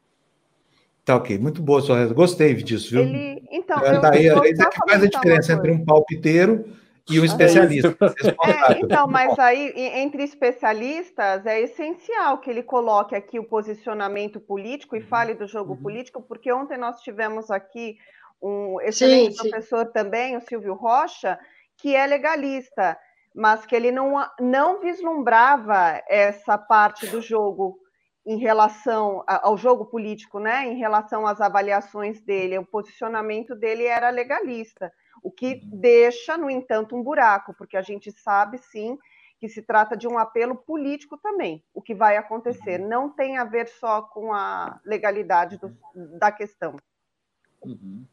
Tá 1.05 1.17
ok, 1.17 1.39
muito 1.39 1.63
boa 1.63 1.81
sua 1.81 2.07
Gostei 2.09 2.55
disso, 2.55 2.91
viu? 2.91 3.03
Ele, 3.03 3.43
então, 3.51 3.79
é, 3.79 4.01
daí, 4.01 4.27
eu, 4.27 4.45
é 4.45 4.53
que 4.53 4.79
faz 4.89 5.03
a 5.03 5.07
diferença 5.07 5.53
entre 5.53 5.71
um 5.71 5.85
palpiteiro 5.85 6.65
e 7.09 7.19
um 7.19 7.25
especialista. 7.25 7.97
É, 8.45 8.81
então, 8.81 9.07
mas 9.07 9.39
aí, 9.39 9.73
entre 9.77 10.23
especialistas, 10.23 11.45
é 11.47 11.61
essencial 11.61 12.39
que 12.39 12.51
ele 12.51 12.63
coloque 12.63 13.15
aqui 13.15 13.39
o 13.39 13.45
posicionamento 13.45 14.41
político 14.41 14.97
e 14.97 15.01
fale 15.01 15.35
do 15.35 15.47
jogo 15.47 15.73
uhum. 15.73 15.83
político, 15.83 16.23
porque 16.23 16.53
ontem 16.53 16.79
nós 16.79 17.01
tivemos 17.01 17.51
aqui 17.51 17.97
um 18.43 18.81
excelente 18.81 19.37
sim, 19.37 19.51
professor 19.51 19.87
sim. 19.87 19.93
também, 19.93 20.37
o 20.37 20.41
Silvio 20.41 20.75
Rocha, 20.75 21.39
que 21.77 21.95
é 21.95 22.07
legalista, 22.07 22.97
mas 23.35 23.67
que 23.67 23.75
ele 23.75 23.91
não, 23.93 24.15
não 24.41 24.81
vislumbrava 24.81 26.03
essa 26.09 26.57
parte 26.59 27.07
do 27.07 27.21
jogo 27.21 27.79
em 28.27 28.39
relação 28.39 29.25
ao 29.27 29.57
jogo 29.57 29.87
político, 29.87 30.39
né? 30.39 30.67
Em 30.67 30.77
relação 30.77 31.27
às 31.27 31.41
avaliações 31.41 32.21
dele, 32.21 32.59
o 32.59 32.67
posicionamento 32.67 33.55
dele 33.55 33.85
era 33.85 34.11
legalista, 34.11 34.93
o 35.23 35.31
que 35.31 35.55
uhum. 35.55 35.81
deixa, 35.81 36.37
no 36.37 36.51
entanto, 36.51 36.95
um 36.95 37.03
buraco, 37.03 37.55
porque 37.55 37.77
a 37.77 37.83
gente 37.83 38.13
sabe 38.13 38.59
sim 38.59 38.99
que 39.39 39.49
se 39.49 39.63
trata 39.63 39.97
de 39.97 40.07
um 40.07 40.19
apelo 40.19 40.55
político 40.55 41.17
também. 41.17 41.65
O 41.73 41.81
que 41.81 41.95
vai 41.95 42.19
acontecer 42.19 42.81
uhum. 42.81 42.89
não 42.89 43.11
tem 43.11 43.39
a 43.39 43.45
ver 43.45 43.69
só 43.69 44.03
com 44.03 44.35
a 44.35 44.79
legalidade 44.85 45.57
do, 45.57 45.75
da 46.19 46.31
questão. 46.31 46.77
Uhum. 47.63 48.05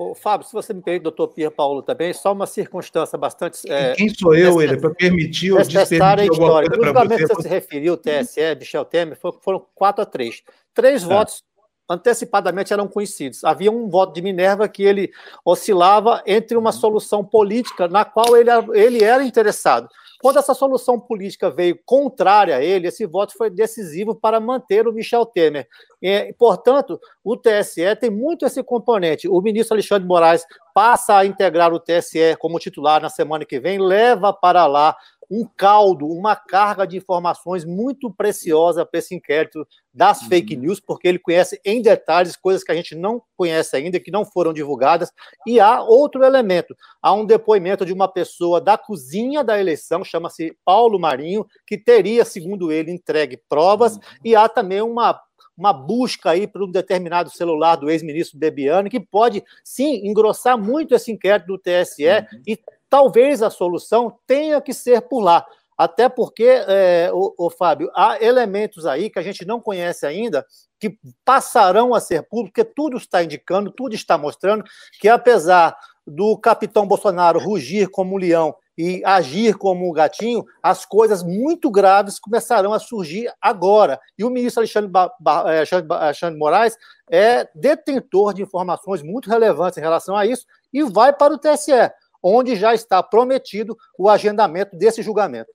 Ô, 0.00 0.14
Fábio, 0.14 0.46
se 0.46 0.54
você 0.54 0.72
me 0.72 0.80
permite, 0.80 1.02
doutor 1.02 1.28
Pierre 1.28 1.54
Paulo 1.54 1.82
também, 1.82 2.10
só 2.14 2.32
uma 2.32 2.46
circunstância 2.46 3.18
bastante. 3.18 3.70
É, 3.70 3.92
Quem 3.92 4.08
sou 4.08 4.34
eu, 4.34 4.62
ele, 4.62 4.78
para 4.78 4.94
permitir 4.94 5.52
ou 5.52 5.58
despermitir 5.58 6.32
história. 6.32 6.70
No 6.74 6.82
julgamento 6.82 7.28
que 7.28 7.34
você 7.34 7.42
se 7.42 7.48
referiu, 7.48 7.92
o 7.92 7.96
TSE, 7.98 8.54
Michel 8.58 8.86
Temer, 8.86 9.18
foram 9.42 9.62
4 9.74 10.02
a 10.02 10.06
3. 10.06 10.42
Três 10.72 11.02
tá. 11.02 11.08
votos 11.08 11.44
antecipadamente 11.86 12.72
eram 12.72 12.88
conhecidos. 12.88 13.44
Havia 13.44 13.70
um 13.70 13.90
voto 13.90 14.14
de 14.14 14.22
Minerva 14.22 14.66
que 14.70 14.82
ele 14.82 15.12
oscilava 15.44 16.22
entre 16.26 16.56
uma 16.56 16.72
solução 16.72 17.22
política 17.22 17.86
na 17.86 18.02
qual 18.02 18.38
ele, 18.38 18.48
ele 18.72 19.04
era 19.04 19.22
interessado. 19.22 19.86
Quando 20.20 20.38
essa 20.38 20.52
solução 20.52 21.00
política 21.00 21.50
veio 21.50 21.78
contrária 21.84 22.56
a 22.56 22.62
ele, 22.62 22.88
esse 22.88 23.06
voto 23.06 23.34
foi 23.36 23.48
decisivo 23.48 24.14
para 24.14 24.38
manter 24.38 24.86
o 24.86 24.92
Michel 24.92 25.24
Temer. 25.24 25.66
E, 26.00 26.34
portanto, 26.38 27.00
o 27.24 27.36
TSE 27.36 27.96
tem 27.98 28.10
muito 28.10 28.44
esse 28.44 28.62
componente. 28.62 29.28
O 29.28 29.40
ministro 29.40 29.74
Alexandre 29.74 30.06
Moraes 30.06 30.44
passa 30.74 31.16
a 31.16 31.24
integrar 31.24 31.72
o 31.72 31.80
TSE 31.80 32.36
como 32.38 32.58
titular 32.58 33.00
na 33.00 33.08
semana 33.08 33.44
que 33.44 33.58
vem, 33.58 33.78
leva 33.78 34.32
para 34.32 34.66
lá 34.66 34.94
um 35.30 35.46
caldo, 35.56 36.08
uma 36.08 36.34
carga 36.34 36.84
de 36.84 36.96
informações 36.96 37.64
muito 37.64 38.10
preciosa 38.10 38.84
para 38.84 38.98
esse 38.98 39.14
inquérito 39.14 39.66
das 39.94 40.22
uhum. 40.22 40.28
fake 40.28 40.56
news, 40.56 40.80
porque 40.80 41.06
ele 41.06 41.18
conhece 41.18 41.60
em 41.64 41.80
detalhes 41.80 42.36
coisas 42.36 42.64
que 42.64 42.72
a 42.72 42.74
gente 42.74 42.96
não 42.96 43.22
conhece 43.36 43.76
ainda, 43.76 44.00
que 44.00 44.10
não 44.10 44.24
foram 44.24 44.52
divulgadas. 44.52 45.12
E 45.46 45.60
há 45.60 45.80
outro 45.82 46.24
elemento: 46.24 46.74
há 47.00 47.12
um 47.12 47.24
depoimento 47.24 47.86
de 47.86 47.92
uma 47.92 48.08
pessoa 48.08 48.60
da 48.60 48.76
cozinha 48.76 49.44
da 49.44 49.58
eleição, 49.58 50.02
chama-se 50.02 50.56
Paulo 50.64 50.98
Marinho, 50.98 51.46
que 51.64 51.78
teria, 51.78 52.24
segundo 52.24 52.72
ele, 52.72 52.90
entregue 52.90 53.40
provas, 53.48 53.96
uhum. 53.96 54.02
e 54.24 54.34
há 54.34 54.48
também 54.48 54.82
uma 54.82 55.20
uma 55.60 55.74
busca 55.74 56.30
aí 56.30 56.46
por 56.46 56.62
um 56.62 56.70
determinado 56.70 57.28
celular 57.28 57.76
do 57.76 57.90
ex-ministro 57.90 58.38
Bebiano, 58.38 58.88
que 58.88 58.98
pode, 58.98 59.44
sim, 59.62 60.06
engrossar 60.06 60.56
muito 60.56 60.94
esse 60.94 61.12
inquérito 61.12 61.48
do 61.48 61.58
TSE 61.58 62.06
uhum. 62.06 62.42
e 62.46 62.58
talvez 62.90 63.40
a 63.42 63.48
solução 63.48 64.18
tenha 64.26 64.60
que 64.60 64.74
ser 64.74 65.02
por 65.02 65.20
lá. 65.20 65.46
Até 65.78 66.10
porque, 66.10 66.44
é, 66.46 67.10
o, 67.10 67.32
o, 67.38 67.48
Fábio, 67.48 67.90
há 67.96 68.22
elementos 68.22 68.84
aí 68.84 69.08
que 69.08 69.18
a 69.18 69.22
gente 69.22 69.46
não 69.46 69.58
conhece 69.58 70.04
ainda 70.04 70.44
que 70.78 70.98
passarão 71.24 71.94
a 71.94 72.00
ser 72.00 72.22
públicos, 72.24 72.52
porque 72.52 72.64
tudo 72.76 72.98
está 72.98 73.24
indicando, 73.24 73.70
tudo 73.70 73.94
está 73.94 74.18
mostrando 74.18 74.62
que, 75.00 75.08
apesar 75.08 75.74
do 76.06 76.36
capitão 76.36 76.86
Bolsonaro 76.86 77.38
rugir 77.38 77.88
como 77.88 78.14
um 78.14 78.18
leão 78.18 78.54
e 78.76 79.02
agir 79.06 79.56
como 79.56 79.88
um 79.88 79.92
gatinho, 79.92 80.44
as 80.62 80.84
coisas 80.84 81.22
muito 81.22 81.70
graves 81.70 82.18
começarão 82.18 82.74
a 82.74 82.78
surgir 82.78 83.32
agora. 83.40 83.98
E 84.18 84.24
o 84.24 84.30
ministro 84.30 84.60
Alexandre, 84.60 84.90
ba 84.90 85.10
ba 85.18 85.44
é, 85.46 85.64
Alexandre 85.88 86.38
Moraes 86.38 86.76
é 87.10 87.48
detentor 87.54 88.34
de 88.34 88.42
informações 88.42 89.02
muito 89.02 89.30
relevantes 89.30 89.78
em 89.78 89.82
relação 89.82 90.14
a 90.14 90.26
isso 90.26 90.44
e 90.72 90.82
vai 90.82 91.12
para 91.12 91.32
o 91.32 91.38
TSE 91.38 91.90
onde 92.22 92.56
já 92.56 92.74
está 92.74 93.02
prometido 93.02 93.76
o 93.98 94.08
agendamento 94.08 94.76
desse 94.76 95.02
julgamento. 95.02 95.50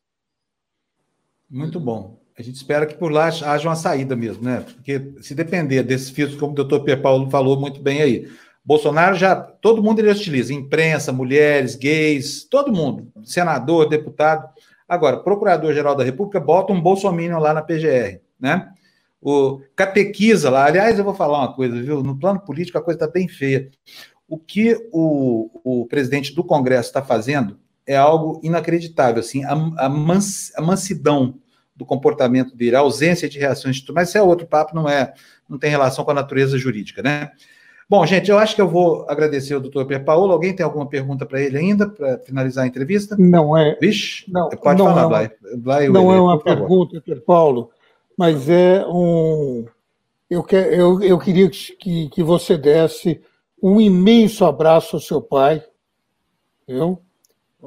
Muito 1.49 1.79
bom. 1.79 2.19
A 2.37 2.41
gente 2.41 2.55
espera 2.55 2.85
que 2.85 2.95
por 2.95 3.11
lá 3.11 3.27
haja 3.27 3.69
uma 3.69 3.75
saída 3.75 4.15
mesmo, 4.15 4.43
né? 4.43 4.65
Porque 4.75 5.13
se 5.21 5.33
depender 5.33 5.83
desses 5.83 6.09
filtros, 6.09 6.39
como 6.39 6.51
o 6.51 6.55
doutor 6.55 6.83
Pierre 6.83 7.01
Paulo 7.01 7.29
falou 7.29 7.57
muito 7.59 7.81
bem 7.81 8.01
aí, 8.01 8.27
Bolsonaro 8.63 9.15
já, 9.15 9.35
todo 9.35 9.81
mundo 9.81 9.99
ele 9.99 10.09
utiliza, 10.09 10.53
imprensa, 10.53 11.13
mulheres, 11.13 11.75
gays, 11.75 12.43
todo 12.43 12.73
mundo, 12.73 13.11
senador, 13.23 13.87
deputado. 13.87 14.49
Agora, 14.87 15.17
Procurador-Geral 15.17 15.95
da 15.95 16.03
República 16.03 16.39
bota 16.39 16.73
um 16.73 16.81
bolsominion 16.81 17.39
lá 17.39 17.53
na 17.53 17.61
PGR, 17.61 18.19
né? 18.39 18.69
O 19.21 19.61
catequiza 19.75 20.49
lá, 20.49 20.65
aliás, 20.65 20.97
eu 20.97 21.05
vou 21.05 21.13
falar 21.13 21.39
uma 21.39 21.53
coisa, 21.53 21.81
viu? 21.81 22.03
No 22.03 22.19
plano 22.19 22.39
político 22.39 22.77
a 22.77 22.81
coisa 22.81 22.97
está 22.97 23.07
bem 23.07 23.27
feia. 23.27 23.69
O 24.27 24.37
que 24.37 24.75
o, 24.91 25.49
o 25.63 25.85
presidente 25.85 26.33
do 26.33 26.43
Congresso 26.43 26.89
está 26.89 27.01
fazendo 27.01 27.59
é 27.85 27.95
algo 27.95 28.39
inacreditável, 28.43 29.19
assim, 29.19 29.43
a, 29.43 29.51
a, 29.51 29.89
mans, 29.89 30.51
a, 30.55 30.61
mansidão 30.61 31.35
do 31.75 31.85
comportamento 31.85 32.55
dele, 32.55 32.75
a 32.75 32.79
ausência 32.79 33.29
de 33.29 33.37
reações, 33.37 33.83
mas 33.93 34.09
isso 34.09 34.17
é 34.17 34.21
outro 34.21 34.47
papo, 34.47 34.75
não 34.75 34.89
é, 34.89 35.13
não 35.47 35.59
tem 35.59 35.69
relação 35.69 36.03
com 36.03 36.11
a 36.11 36.15
natureza 36.15 36.57
jurídica, 36.57 37.03
né? 37.03 37.31
Bom, 37.87 38.03
gente, 38.03 38.31
eu 38.31 38.39
acho 38.39 38.55
que 38.55 38.61
eu 38.61 38.67
vou 38.67 39.05
agradecer 39.07 39.53
ao 39.53 39.59
doutor 39.59 39.85
Pierre 39.85 40.03
Paulo. 40.03 40.33
Alguém 40.33 40.55
tem 40.55 40.63
alguma 40.63 40.87
pergunta 40.87 41.23
para 41.23 41.39
ele 41.39 41.55
ainda, 41.55 41.87
para 41.87 42.17
finalizar 42.17 42.63
a 42.63 42.67
entrevista? 42.67 43.15
Não 43.15 43.55
é. 43.55 43.77
Vixe, 43.79 44.25
não, 44.27 44.49
pode 44.49 44.79
não 44.79 44.91
falar, 44.91 45.23
é 45.23 45.27
Blay. 45.27 45.57
Blay 45.57 45.89
não 45.89 46.11
é 46.11 46.19
uma 46.19 46.39
pergunta, 46.39 46.99
Pierre 46.99 47.21
Paulo, 47.21 47.69
mas 48.17 48.49
é 48.49 48.83
um. 48.87 49.65
Eu, 50.27 50.41
que, 50.41 50.55
eu, 50.55 50.99
eu 51.03 51.19
queria 51.19 51.47
que, 51.47 52.09
que 52.09 52.23
você 52.23 52.57
desse 52.57 53.21
um 53.61 53.79
imenso 53.79 54.45
abraço 54.45 54.95
ao 54.95 55.01
seu 55.01 55.21
pai, 55.21 55.63
viu? 56.67 56.99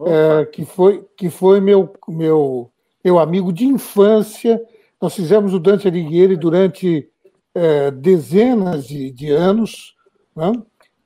É, 0.07 0.45
que 0.47 0.65
foi, 0.65 1.05
que 1.17 1.29
foi 1.29 1.61
meu, 1.61 1.93
meu, 2.09 2.71
meu 3.05 3.19
amigo 3.19 3.53
de 3.53 3.67
infância. 3.67 4.61
Nós 5.01 5.15
fizemos 5.15 5.53
o 5.55 5.59
Dante 5.59 5.89
Alighieri 5.89 6.37
durante 6.37 7.09
é, 7.55 7.91
dezenas 7.91 8.87
de, 8.87 9.11
de 9.11 9.31
anos, 9.31 9.97
né? 10.37 10.53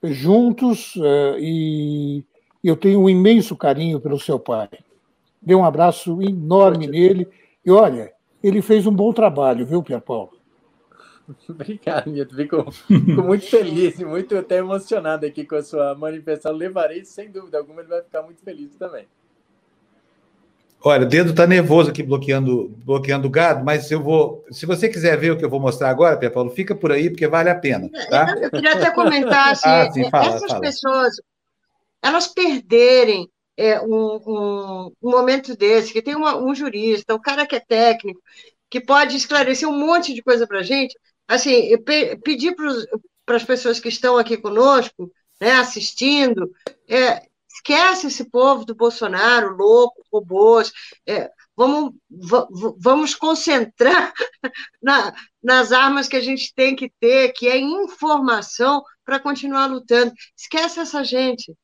juntos, 0.04 0.94
é, 1.02 1.36
e 1.38 2.24
eu 2.62 2.76
tenho 2.76 3.00
um 3.00 3.08
imenso 3.08 3.56
carinho 3.56 4.00
pelo 4.00 4.20
seu 4.20 4.38
pai. 4.38 4.68
Dê 5.40 5.54
um 5.54 5.64
abraço 5.64 6.20
enorme 6.22 6.86
nele. 6.86 7.26
E 7.64 7.70
olha, 7.70 8.12
ele 8.42 8.62
fez 8.62 8.86
um 8.86 8.94
bom 8.94 9.12
trabalho, 9.12 9.66
viu, 9.66 9.82
Pierre 9.82 10.02
Paulo? 10.02 10.31
Obrigado, 11.48 12.10
Mito. 12.10 12.34
Fico, 12.34 12.70
fico 12.70 13.22
muito 13.22 13.46
feliz 13.46 13.98
e 13.98 14.04
muito 14.04 14.36
até 14.36 14.58
emocionado 14.58 15.26
aqui 15.26 15.44
com 15.44 15.56
a 15.56 15.62
sua 15.62 15.94
manifestação. 15.94 16.56
Levarei, 16.56 17.04
sem 17.04 17.30
dúvida 17.30 17.58
alguma, 17.58 17.80
ele 17.80 17.88
vai 17.88 18.02
ficar 18.02 18.22
muito 18.22 18.42
feliz 18.42 18.74
também. 18.76 19.06
Olha, 20.84 21.06
o 21.06 21.08
dedo 21.08 21.32
tá 21.32 21.46
nervoso 21.46 21.90
aqui 21.90 22.02
bloqueando, 22.02 22.68
bloqueando 22.84 23.28
o 23.28 23.30
gado, 23.30 23.64
mas 23.64 23.88
eu 23.90 24.02
vou. 24.02 24.44
Se 24.50 24.66
você 24.66 24.88
quiser 24.88 25.16
ver 25.16 25.30
o 25.30 25.38
que 25.38 25.44
eu 25.44 25.50
vou 25.50 25.60
mostrar 25.60 25.90
agora, 25.90 26.16
Pia 26.16 26.30
Paulo, 26.30 26.50
fica 26.50 26.74
por 26.74 26.90
aí, 26.90 27.08
porque 27.08 27.28
vale 27.28 27.50
a 27.50 27.54
pena. 27.54 27.88
Tá? 28.10 28.34
Eu 28.40 28.50
queria 28.50 28.72
até 28.72 28.90
comentar 28.90 29.52
assim, 29.52 29.68
ah, 29.68 29.90
sim, 29.92 30.10
fala, 30.10 30.34
essas 30.34 30.48
fala. 30.48 30.60
pessoas 30.60 31.14
elas 32.02 32.26
perderem 32.26 33.30
é, 33.56 33.80
um, 33.80 34.20
um, 34.26 34.92
um, 35.00 35.10
momento 35.10 35.56
desse, 35.56 35.92
que 35.92 36.02
tem 36.02 36.16
uma, 36.16 36.36
um 36.36 36.52
jurista, 36.52 37.14
um 37.14 37.20
cara 37.20 37.46
que 37.46 37.54
é 37.54 37.60
técnico, 37.60 38.20
que 38.68 38.80
pode 38.80 39.16
esclarecer 39.16 39.68
um 39.68 39.78
monte 39.78 40.12
de 40.12 40.20
coisa 40.20 40.46
para 40.48 40.58
a 40.58 40.62
gente, 40.64 40.98
assim, 41.34 41.76
pe 41.82 42.16
pedir 42.16 42.54
para 43.24 43.36
as 43.36 43.44
pessoas 43.44 43.80
que 43.80 43.88
estão 43.88 44.18
aqui 44.18 44.36
conosco, 44.36 45.10
né, 45.40 45.52
assistindo, 45.52 46.50
é, 46.88 47.22
esquece 47.48 48.08
esse 48.08 48.24
povo 48.24 48.64
do 48.64 48.74
Bolsonaro, 48.74 49.56
louco, 49.56 50.04
robôs, 50.12 50.72
é, 51.06 51.30
vamos, 51.56 51.92
vamos 52.78 53.14
concentrar 53.14 54.12
na, 54.82 55.14
nas 55.42 55.72
armas 55.72 56.08
que 56.08 56.16
a 56.16 56.20
gente 56.20 56.52
tem 56.54 56.74
que 56.74 56.90
ter, 57.00 57.32
que 57.32 57.48
é 57.48 57.58
informação 57.58 58.82
para 59.04 59.20
continuar 59.20 59.66
lutando. 59.66 60.12
Esquece 60.36 60.80
essa 60.80 61.04
gente. 61.04 61.54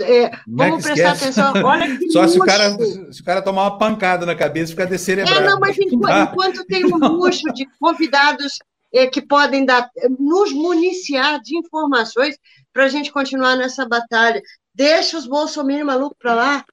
É, 0.00 0.24
é 0.24 0.30
vamos 0.46 0.84
é 0.84 0.92
prestar 0.92 1.12
atenção. 1.12 1.52
Olha 1.64 1.98
que 1.98 2.10
Só 2.10 2.22
luxo. 2.22 2.32
se 2.32 2.40
o, 2.40 2.44
cara, 2.44 2.70
se 3.12 3.20
o 3.20 3.24
cara 3.24 3.42
tomar 3.42 3.62
uma 3.62 3.78
pancada 3.78 4.24
na 4.24 4.34
cabeça 4.34 4.72
e 4.72 4.74
ficar 4.74 4.86
descerebrado. 4.86 5.40
É, 5.40 5.46
não, 5.48 5.60
mas 5.60 5.76
enquanto, 5.78 6.30
enquanto 6.30 6.64
tem 6.64 6.84
um 6.86 6.96
luxo 6.96 7.52
de 7.52 7.66
convidados 7.78 8.58
é, 8.94 9.08
que 9.08 9.20
podem 9.20 9.66
dar, 9.66 9.90
nos 10.20 10.52
municiar 10.52 11.42
de 11.42 11.58
informações 11.58 12.38
para 12.72 12.84
a 12.84 12.88
gente 12.88 13.12
continuar 13.12 13.56
nessa 13.56 13.86
batalha. 13.86 14.40
Deixa 14.72 15.18
os 15.18 15.26
bolsominions 15.26 15.86
malucos 15.86 16.16
para 16.16 16.34
lá. 16.34 16.64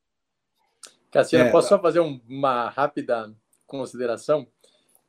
Cassiano, 1.11 1.49
é. 1.49 1.51
posso 1.51 1.69
só 1.69 1.79
fazer 1.81 1.99
um, 1.99 2.21
uma 2.29 2.69
rápida 2.69 3.33
consideração? 3.65 4.47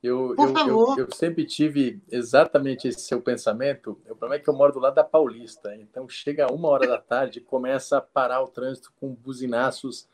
Eu, 0.03 0.33
Por 0.35 0.49
eu, 0.49 0.55
favor. 0.55 0.99
Eu, 0.99 1.05
eu, 1.05 1.15
sempre 1.15 1.45
tive 1.45 2.03
exatamente 2.11 2.89
esse 2.89 3.01
seu 3.01 3.21
pensamento. 3.21 3.93
O 4.09 4.17
problema 4.17 4.37
é 4.37 4.39
que 4.39 4.49
eu 4.49 4.55
moro 4.55 4.73
do 4.73 4.81
lado 4.81 4.95
da 4.95 5.05
Paulista, 5.05 5.77
então 5.77 6.09
chega 6.09 6.51
uma 6.51 6.69
hora 6.69 6.89
da 6.89 6.99
tarde 6.99 7.39
e 7.39 7.43
começa 7.43 7.99
a 7.99 8.01
parar 8.01 8.43
o 8.43 8.49
trânsito 8.49 8.91
com 8.99 9.15
buzinaços 9.15 10.09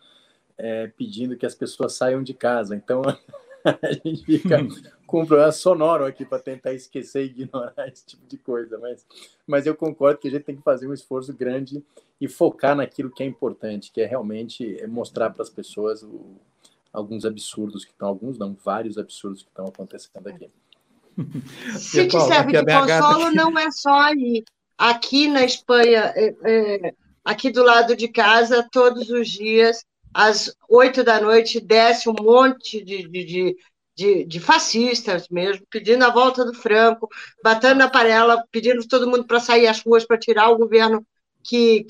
é, 0.58 0.88
pedindo 0.88 1.36
que 1.36 1.46
as 1.46 1.54
pessoas 1.54 1.94
saiam 1.94 2.22
de 2.22 2.34
casa. 2.34 2.74
Então 2.76 3.00
a 3.82 3.92
gente 3.92 4.24
fica 4.24 4.58
com 5.06 5.22
um 5.22 5.26
problema 5.26 5.52
sonoro 5.52 6.04
aqui 6.04 6.24
para 6.24 6.38
tentar 6.38 6.72
esquecer 6.72 7.22
e 7.22 7.26
ignorar 7.26 7.74
esse 7.88 8.04
tipo 8.04 8.26
de 8.26 8.36
coisa. 8.36 8.78
Mas, 8.78 9.06
mas 9.46 9.66
eu 9.66 9.74
concordo 9.74 10.20
que 10.20 10.28
a 10.28 10.30
gente 10.30 10.44
tem 10.44 10.56
que 10.56 10.62
fazer 10.62 10.88
um 10.88 10.92
esforço 10.92 11.32
grande 11.32 11.82
e 12.20 12.28
focar 12.28 12.76
naquilo 12.76 13.10
que 13.10 13.22
é 13.22 13.26
importante, 13.26 13.90
que 13.92 14.00
é 14.00 14.06
realmente 14.06 14.84
mostrar 14.86 15.30
para 15.30 15.42
as 15.42 15.50
pessoas 15.50 16.02
o, 16.02 16.36
alguns 16.92 17.24
absurdos 17.24 17.84
que 17.84 17.92
estão, 17.92 18.08
alguns 18.08 18.38
não, 18.38 18.56
vários 18.64 18.98
absurdos 18.98 19.42
que 19.42 19.48
estão 19.48 19.66
acontecendo 19.66 20.26
aqui. 20.28 20.50
Se 21.76 22.06
te 22.06 22.20
serve 22.20 22.52
de 22.52 22.64
consolo, 22.64 23.30
não 23.32 23.58
é 23.58 23.70
só 23.70 24.00
aí. 24.00 24.44
Aqui 24.76 25.26
na 25.26 25.44
Espanha, 25.44 26.12
é, 26.14 26.34
é, 26.44 26.94
aqui 27.24 27.50
do 27.50 27.64
lado 27.64 27.96
de 27.96 28.08
casa, 28.08 28.68
todos 28.70 29.10
os 29.10 29.28
dias, 29.28 29.84
às 30.12 30.54
oito 30.68 31.04
da 31.04 31.20
noite, 31.20 31.60
desce 31.60 32.08
um 32.08 32.14
monte 32.18 32.82
de, 32.82 33.08
de, 33.08 33.56
de, 33.96 34.24
de, 34.24 34.40
fascistas 34.40 35.28
mesmo, 35.28 35.66
pedindo 35.70 36.04
a 36.04 36.10
volta 36.10 36.44
do 36.44 36.54
Franco, 36.54 37.08
batendo 37.42 37.78
na 37.78 37.90
panela, 37.90 38.42
pedindo 38.50 38.86
todo 38.86 39.08
mundo 39.08 39.26
para 39.26 39.40
sair 39.40 39.66
às 39.66 39.80
ruas 39.80 40.04
para 40.04 40.18
tirar 40.18 40.50
o 40.50 40.58
governo 40.58 41.04
que 41.42 41.84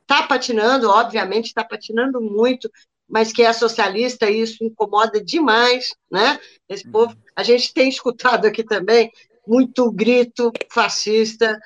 está 0.00 0.22
patinando, 0.24 0.90
obviamente 0.90 1.46
está 1.46 1.64
patinando 1.64 2.20
muito, 2.20 2.70
mas 3.08 3.32
que 3.32 3.42
é 3.42 3.52
socialista, 3.52 4.30
e 4.30 4.40
isso 4.40 4.64
incomoda 4.64 5.22
demais, 5.22 5.94
né? 6.10 6.38
Esse 6.68 6.90
povo, 6.90 7.12
uhum. 7.12 7.22
a 7.36 7.42
gente 7.42 7.72
tem 7.72 7.88
escutado 7.88 8.46
aqui 8.46 8.64
também 8.64 9.10
muito 9.46 9.90
grito 9.90 10.50
fascista. 10.70 11.58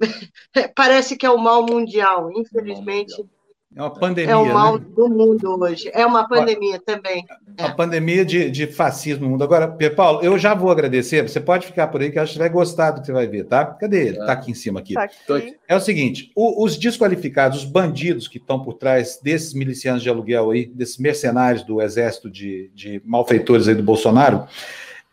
Parece 0.74 1.16
que 1.16 1.26
é 1.26 1.30
o 1.30 1.38
mal 1.38 1.64
mundial, 1.64 2.30
infelizmente. 2.32 3.20
É 3.20 3.39
uma 3.76 3.90
pandemia. 3.90 4.32
É 4.32 4.36
o 4.36 4.52
mal 4.52 4.78
né? 4.78 4.84
do 4.96 5.08
mundo 5.08 5.62
hoje. 5.62 5.90
É 5.94 6.04
uma 6.04 6.26
pandemia 6.26 6.80
também. 6.84 7.24
É. 7.56 7.64
Uma 7.64 7.74
pandemia 7.76 8.24
de, 8.24 8.50
de 8.50 8.66
fascismo 8.66 9.24
no 9.24 9.30
mundo. 9.30 9.44
Agora, 9.44 9.68
Pedro 9.68 9.96
Paulo, 9.96 10.20
eu 10.22 10.36
já 10.36 10.54
vou 10.54 10.72
agradecer. 10.72 11.22
Você 11.22 11.40
pode 11.40 11.66
ficar 11.66 11.86
por 11.86 12.00
aí, 12.00 12.10
que 12.10 12.18
acho 12.18 12.32
que 12.32 12.34
você 12.34 12.40
vai 12.40 12.48
gostar 12.48 12.90
do 12.90 13.00
que 13.00 13.06
você 13.06 13.12
vai 13.12 13.28
ver, 13.28 13.44
tá? 13.44 13.64
Cadê 13.64 14.08
ele? 14.08 14.18
Está 14.18 14.32
aqui 14.32 14.50
em 14.50 14.54
cima. 14.54 14.80
aqui. 14.80 14.94
Tá 14.94 15.04
aqui. 15.04 15.56
É 15.68 15.76
o 15.76 15.80
seguinte: 15.80 16.32
o, 16.34 16.64
os 16.64 16.76
desqualificados, 16.76 17.58
os 17.58 17.64
bandidos 17.64 18.26
que 18.26 18.38
estão 18.38 18.60
por 18.60 18.74
trás 18.74 19.20
desses 19.22 19.54
milicianos 19.54 20.02
de 20.02 20.10
aluguel 20.10 20.50
aí, 20.50 20.66
desses 20.66 20.98
mercenários 20.98 21.62
do 21.62 21.80
exército 21.80 22.28
de, 22.28 22.72
de 22.74 23.00
malfeitores 23.04 23.68
aí 23.68 23.74
do 23.76 23.84
Bolsonaro, 23.84 24.48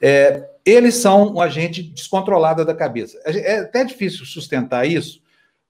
é, 0.02 0.50
eles 0.66 0.96
são 0.96 1.36
um 1.36 1.42
agente 1.42 1.84
descontrolado 1.84 2.66
da 2.66 2.74
cabeça. 2.74 3.20
É 3.24 3.60
até 3.60 3.84
difícil 3.84 4.26
sustentar 4.26 4.88
isso 4.88 5.22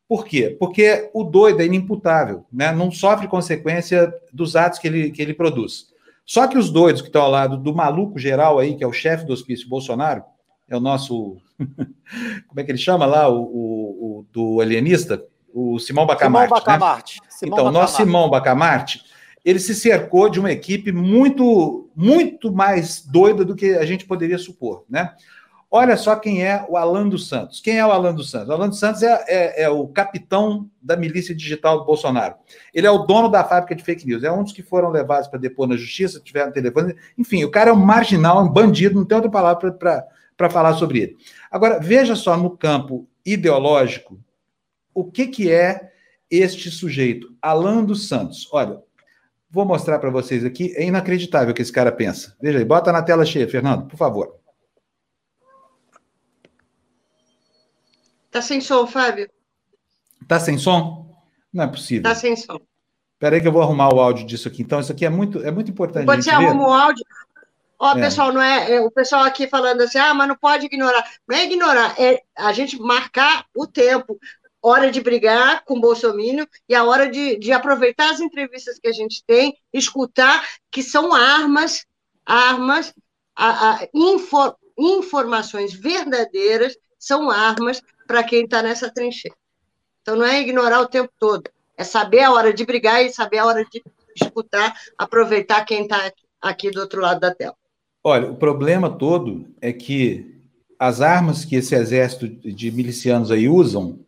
por 0.07 0.25
quê? 0.25 0.55
Porque 0.57 1.09
o 1.13 1.23
doido 1.23 1.61
é 1.61 1.65
inimputável, 1.65 2.45
né? 2.51 2.71
não 2.71 2.89
sofre 2.89 3.27
consequência 3.27 4.13
dos 4.31 4.55
atos 4.55 4.79
que 4.79 4.87
ele, 4.87 5.11
que 5.11 5.21
ele 5.21 5.33
produz. 5.33 5.87
Só 6.25 6.47
que 6.47 6.57
os 6.57 6.69
doidos 6.69 7.01
que 7.01 7.07
estão 7.07 7.21
ao 7.21 7.31
lado 7.31 7.57
do 7.57 7.73
maluco 7.73 8.17
geral 8.17 8.59
aí, 8.59 8.75
que 8.75 8.83
é 8.83 8.87
o 8.87 8.93
chefe 8.93 9.25
do 9.25 9.33
hospício 9.33 9.67
Bolsonaro, 9.67 10.23
é 10.67 10.75
o 10.75 10.79
nosso. 10.79 11.37
Como 12.47 12.59
é 12.59 12.63
que 12.63 12.71
ele 12.71 12.77
chama 12.77 13.05
lá? 13.05 13.29
O, 13.29 13.41
o, 13.41 14.19
o 14.19 14.25
do 14.31 14.61
alienista? 14.61 15.23
O 15.53 15.79
Simão 15.79 16.05
Bacamarte. 16.05 16.47
Simão 16.47 16.59
Bacamarte. 16.59 17.21
Né? 17.21 17.27
Simão 17.29 17.57
então, 17.57 17.67
o 17.67 17.71
nosso 17.71 17.97
Simão 17.97 18.29
Bacamarte, 18.29 19.01
ele 19.43 19.59
se 19.59 19.73
cercou 19.73 20.29
de 20.29 20.39
uma 20.39 20.51
equipe 20.51 20.91
muito, 20.91 21.89
muito 21.95 22.51
mais 22.51 23.05
doida 23.05 23.45
do 23.45 23.55
que 23.55 23.75
a 23.75 23.85
gente 23.85 24.05
poderia 24.05 24.37
supor, 24.37 24.83
né? 24.89 25.13
Olha 25.69 25.97
só 25.97 26.15
quem 26.15 26.45
é 26.45 26.65
o 26.69 26.77
Alan 26.77 27.09
dos 27.09 27.27
Santos. 27.27 27.59
Quem 27.59 27.77
é 27.77 27.85
o 27.85 27.91
Alan 27.91 28.13
dos 28.13 28.31
Santos? 28.31 28.47
O 28.47 28.53
Alan 28.53 28.69
dos 28.69 28.79
Santos 28.79 29.03
é, 29.03 29.25
é, 29.27 29.63
é, 29.63 29.69
o 29.69 29.85
capitão 29.87 30.69
da 30.81 30.95
milícia 30.95 31.35
digital 31.35 31.79
do 31.79 31.85
Bolsonaro. 31.85 32.35
Ele 32.73 32.87
é 32.87 32.91
o 32.91 32.99
dono 32.99 33.27
da 33.27 33.43
fábrica 33.43 33.75
de 33.75 33.83
fake 33.83 34.07
news. 34.07 34.23
É 34.23 34.31
um 34.31 34.43
dos 34.43 34.53
que 34.53 34.63
foram 34.63 34.89
levados 34.89 35.27
para 35.27 35.39
depor 35.39 35.67
na 35.67 35.75
justiça, 35.75 36.21
tiveram 36.21 36.53
telefone. 36.53 36.95
Enfim, 37.17 37.43
o 37.43 37.51
cara 37.51 37.69
é 37.69 37.73
um 37.73 37.85
marginal, 37.85 38.41
um 38.41 38.49
bandido, 38.49 38.95
não 38.95 39.05
tem 39.05 39.17
outra 39.17 39.29
palavra 39.29 39.71
para 40.37 40.49
falar 40.49 40.73
sobre 40.75 40.99
ele. 40.99 41.17
Agora, 41.51 41.79
veja 41.79 42.15
só 42.15 42.37
no 42.37 42.51
campo 42.55 43.05
ideológico 43.25 44.17
o 44.93 45.03
que, 45.03 45.27
que 45.27 45.51
é 45.51 45.91
este 46.31 46.71
sujeito, 46.71 47.35
Alan 47.41 47.83
dos 47.83 48.07
Santos. 48.07 48.47
Olha, 48.53 48.79
vou 49.51 49.65
mostrar 49.65 49.99
para 49.99 50.09
vocês 50.09 50.45
aqui. 50.45 50.73
É 50.77 50.85
inacreditável 50.85 51.51
o 51.51 51.53
que 51.53 51.61
esse 51.61 51.73
cara 51.73 51.91
pensa. 51.91 52.35
Veja 52.41 52.57
aí, 52.57 52.65
bota 52.65 52.89
na 52.91 53.01
tela 53.01 53.25
cheia, 53.25 53.47
Fernando, 53.49 53.85
por 53.85 53.97
favor. 53.97 54.36
Tá 58.31 58.41
sem 58.41 58.61
som, 58.61 58.85
Fábio? 58.85 59.29
Tá 60.27 60.39
sem 60.39 60.57
som? 60.57 61.07
Não 61.53 61.63
é 61.63 61.67
possível. 61.67 62.03
Tá 62.03 62.15
sem 62.15 62.35
som. 62.35 62.59
Espera 63.13 63.35
aí 63.35 63.41
que 63.41 63.47
eu 63.47 63.51
vou 63.51 63.61
arrumar 63.61 63.93
o 63.93 63.99
áudio 63.99 64.25
disso 64.25 64.47
aqui. 64.47 64.61
Então, 64.61 64.79
isso 64.79 64.91
aqui 64.91 65.05
é 65.05 65.09
muito, 65.09 65.39
é 65.39 65.49
muito 65.49 65.71
importante. 65.71 66.05
Quando 66.05 66.23
você 66.23 66.29
arruma 66.29 66.67
o 66.67 66.71
áudio. 66.71 67.03
Ó, 67.79 67.91
é. 67.91 68.01
pessoal, 68.01 68.33
não 68.33 68.41
é, 68.41 68.73
é, 68.73 68.81
o 68.81 68.91
pessoal 68.91 69.23
aqui 69.23 69.47
falando 69.47 69.81
assim, 69.81 69.99
ah, 69.99 70.13
mas 70.13 70.27
não 70.27 70.35
pode 70.35 70.65
ignorar. 70.65 71.03
Não 71.27 71.37
é 71.37 71.43
ignorar, 71.43 71.95
é 71.99 72.21
a 72.35 72.51
gente 72.51 72.79
marcar 72.79 73.45
o 73.55 73.67
tempo, 73.67 74.19
hora 74.61 74.91
de 74.91 74.99
brigar 74.99 75.63
com 75.63 75.77
o 75.77 75.81
Bolsonaro 75.81 76.47
e 76.67 76.75
a 76.75 76.83
hora 76.83 77.09
de, 77.09 77.37
de 77.37 77.51
aproveitar 77.51 78.11
as 78.11 78.19
entrevistas 78.19 78.79
que 78.79 78.87
a 78.87 78.91
gente 78.91 79.23
tem, 79.25 79.55
escutar 79.71 80.43
que 80.71 80.81
são 80.81 81.13
armas, 81.13 81.85
armas, 82.25 82.93
a, 83.35 83.71
a, 83.71 83.87
infor, 83.93 84.55
informações 84.77 85.73
verdadeiras 85.73 86.75
são 86.97 87.29
armas 87.29 87.81
para 88.07 88.23
quem 88.23 88.45
está 88.45 88.63
nessa 88.63 88.89
trincheira. 88.89 89.35
Então, 90.01 90.15
não 90.15 90.25
é 90.25 90.39
ignorar 90.41 90.79
o 90.79 90.87
tempo 90.87 91.11
todo, 91.19 91.43
é 91.77 91.83
saber 91.83 92.21
a 92.21 92.31
hora 92.31 92.53
de 92.53 92.65
brigar 92.65 93.03
e 93.03 93.11
saber 93.11 93.39
a 93.39 93.45
hora 93.45 93.65
de 93.65 93.83
escutar, 94.15 94.73
aproveitar 94.97 95.65
quem 95.65 95.83
está 95.83 96.11
aqui 96.41 96.71
do 96.71 96.79
outro 96.79 97.01
lado 97.01 97.19
da 97.19 97.35
tela. 97.35 97.55
Olha, 98.03 98.31
o 98.31 98.35
problema 98.35 98.89
todo 98.89 99.53
é 99.61 99.73
que 99.73 100.37
as 100.79 101.01
armas 101.01 101.43
que 101.43 101.55
esse 101.55 101.75
exército 101.75 102.27
de 102.27 102.71
milicianos 102.71 103.31
aí 103.31 103.49
usam, 103.49 103.99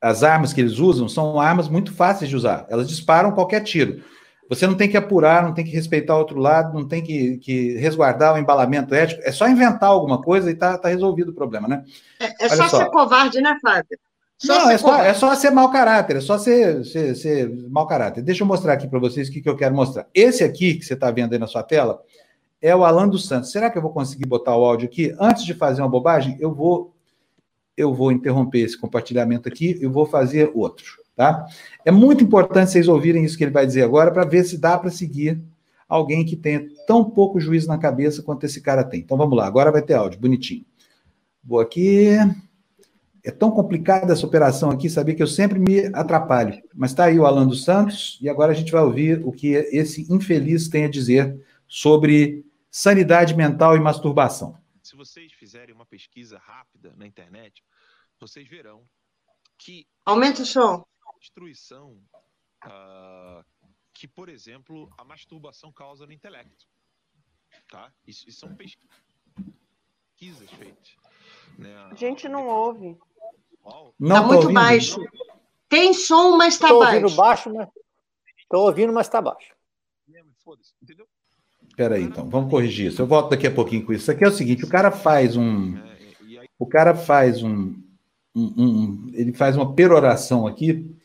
as 0.00 0.22
armas 0.22 0.52
que 0.52 0.60
eles 0.60 0.78
usam 0.78 1.08
são 1.08 1.40
armas 1.40 1.68
muito 1.68 1.92
fáceis 1.92 2.28
de 2.28 2.36
usar. 2.36 2.66
Elas 2.68 2.88
disparam 2.88 3.32
qualquer 3.32 3.62
tiro. 3.62 4.02
Você 4.48 4.66
não 4.66 4.74
tem 4.74 4.88
que 4.88 4.96
apurar, 4.96 5.42
não 5.42 5.52
tem 5.52 5.64
que 5.64 5.70
respeitar 5.70 6.14
o 6.14 6.18
outro 6.18 6.38
lado, 6.38 6.72
não 6.72 6.88
tem 6.88 7.02
que, 7.02 7.36
que 7.38 7.76
resguardar 7.76 8.34
o 8.34 8.38
embalamento 8.38 8.94
ético. 8.94 9.20
É 9.24 9.30
só 9.30 9.46
inventar 9.46 9.90
alguma 9.90 10.22
coisa 10.22 10.50
e 10.50 10.54
tá, 10.54 10.78
tá 10.78 10.88
resolvido 10.88 11.30
o 11.30 11.34
problema, 11.34 11.68
né? 11.68 11.84
É, 12.18 12.46
é 12.46 12.48
só, 12.48 12.68
só, 12.68 12.78
ser 12.78 12.90
covarde, 12.90 13.40
né, 13.40 13.58
Fábio? 13.60 13.98
Só 14.38 14.54
não, 14.54 14.70
é 14.70 14.78
só, 14.78 15.02
é 15.02 15.14
só, 15.14 15.34
ser 15.34 15.50
mau 15.50 15.70
caráter, 15.70 16.16
é 16.16 16.20
só 16.20 16.38
ser, 16.38 16.84
ser, 16.84 17.14
ser 17.16 17.50
mau 17.68 17.86
caráter. 17.86 18.22
Deixa 18.22 18.42
eu 18.42 18.46
mostrar 18.46 18.74
aqui 18.74 18.86
para 18.86 19.00
vocês 19.00 19.28
o 19.28 19.32
que, 19.32 19.40
que 19.40 19.48
eu 19.48 19.56
quero 19.56 19.74
mostrar. 19.74 20.06
Esse 20.14 20.44
aqui, 20.44 20.74
que 20.74 20.84
você 20.84 20.94
está 20.94 21.10
vendo 21.10 21.32
aí 21.32 21.38
na 21.38 21.48
sua 21.48 21.62
tela, 21.62 22.00
é 22.62 22.74
o 22.74 22.84
Alan 22.84 23.08
dos 23.08 23.26
Santos. 23.26 23.50
Será 23.50 23.68
que 23.68 23.76
eu 23.76 23.82
vou 23.82 23.92
conseguir 23.92 24.26
botar 24.26 24.56
o 24.56 24.64
áudio 24.64 24.86
aqui? 24.88 25.14
Antes 25.18 25.44
de 25.44 25.54
fazer 25.54 25.82
uma 25.82 25.88
bobagem, 25.88 26.36
eu 26.40 26.54
vou, 26.54 26.94
eu 27.76 27.92
vou 27.92 28.12
interromper 28.12 28.60
esse 28.60 28.78
compartilhamento 28.78 29.48
aqui 29.48 29.76
e 29.80 29.86
vou 29.86 30.06
fazer 30.06 30.52
outro. 30.54 31.02
Tá? 31.18 31.48
É 31.84 31.90
muito 31.90 32.22
importante 32.22 32.70
vocês 32.70 32.86
ouvirem 32.86 33.24
isso 33.24 33.36
que 33.36 33.42
ele 33.42 33.50
vai 33.50 33.66
dizer 33.66 33.82
agora 33.82 34.12
para 34.12 34.24
ver 34.24 34.44
se 34.44 34.56
dá 34.56 34.78
para 34.78 34.88
seguir 34.88 35.42
alguém 35.88 36.24
que 36.24 36.36
tenha 36.36 36.64
tão 36.86 37.10
pouco 37.10 37.40
juízo 37.40 37.66
na 37.66 37.76
cabeça 37.76 38.22
quanto 38.22 38.46
esse 38.46 38.60
cara 38.60 38.84
tem. 38.84 39.00
Então 39.00 39.16
vamos 39.18 39.36
lá, 39.36 39.44
agora 39.44 39.72
vai 39.72 39.82
ter 39.82 39.94
áudio, 39.94 40.20
bonitinho. 40.20 40.64
Vou 41.42 41.58
aqui. 41.58 42.10
É 43.24 43.32
tão 43.32 43.50
complicada 43.50 44.12
essa 44.12 44.24
operação 44.24 44.70
aqui, 44.70 44.88
saber 44.88 45.16
que 45.16 45.22
eu 45.22 45.26
sempre 45.26 45.58
me 45.58 45.86
atrapalho. 45.86 46.62
Mas 46.72 46.92
está 46.92 47.06
aí 47.06 47.18
o 47.18 47.26
Alan 47.26 47.48
dos 47.48 47.64
Santos, 47.64 48.16
e 48.22 48.28
agora 48.28 48.52
a 48.52 48.54
gente 48.54 48.70
vai 48.70 48.82
ouvir 48.82 49.20
o 49.26 49.32
que 49.32 49.54
esse 49.72 50.06
infeliz 50.12 50.68
tem 50.68 50.84
a 50.84 50.88
dizer 50.88 51.36
sobre 51.66 52.46
sanidade 52.70 53.34
mental 53.34 53.76
e 53.76 53.80
masturbação. 53.80 54.56
Se 54.84 54.94
vocês 54.94 55.32
fizerem 55.32 55.74
uma 55.74 55.84
pesquisa 55.84 56.38
rápida 56.38 56.94
na 56.96 57.08
internet, 57.08 57.60
vocês 58.20 58.48
verão 58.48 58.82
que. 59.58 59.84
Aumenta 60.06 60.42
o 60.42 60.46
som 60.46 60.86
destruição 61.18 62.00
uh, 62.64 63.44
que, 63.92 64.06
por 64.06 64.28
exemplo, 64.28 64.88
a 64.96 65.04
masturbação 65.04 65.72
causa 65.72 66.06
no 66.06 66.12
intelecto. 66.12 66.66
Tá? 67.70 67.92
Isso, 68.06 68.28
isso 68.28 68.40
são 68.40 68.54
pesquisas 68.54 70.50
feitas. 70.50 70.96
Né? 71.58 71.74
A 71.90 71.94
gente 71.94 72.28
não 72.28 72.46
ouve. 72.46 72.96
Não 73.98 74.16
tá 74.16 74.22
muito 74.22 74.42
ouvindo. 74.42 74.54
baixo. 74.54 75.00
Tem 75.68 75.92
som, 75.92 76.36
mas 76.36 76.54
está 76.54 76.68
baixo. 76.68 76.82
Estou 76.84 76.94
ouvindo 76.94 77.16
baixo, 77.16 77.54
mas 77.54 77.68
estou 78.38 78.66
ouvindo, 78.66 78.92
mas 78.92 79.06
está 79.06 79.20
baixo. 79.20 79.54
Entendeu? 80.82 81.06
Espera 81.68 81.96
aí, 81.96 82.02
então, 82.02 82.28
vamos 82.28 82.50
corrigir 82.50 82.86
isso. 82.86 83.02
Eu 83.02 83.06
volto 83.06 83.30
daqui 83.30 83.46
a 83.46 83.54
pouquinho 83.54 83.84
com 83.84 83.92
isso. 83.92 84.02
Isso 84.02 84.10
aqui 84.10 84.24
é 84.24 84.28
o 84.28 84.32
seguinte: 84.32 84.64
o 84.64 84.68
cara 84.68 84.90
faz 84.90 85.36
um. 85.36 85.76
É, 85.76 86.48
o 86.58 86.66
cara 86.66 86.94
faz 86.94 87.42
um, 87.42 87.80
um, 88.34 88.52
um, 88.56 89.10
ele 89.12 89.32
faz 89.32 89.56
uma 89.56 89.74
peroração 89.74 90.46
aqui 90.46 90.97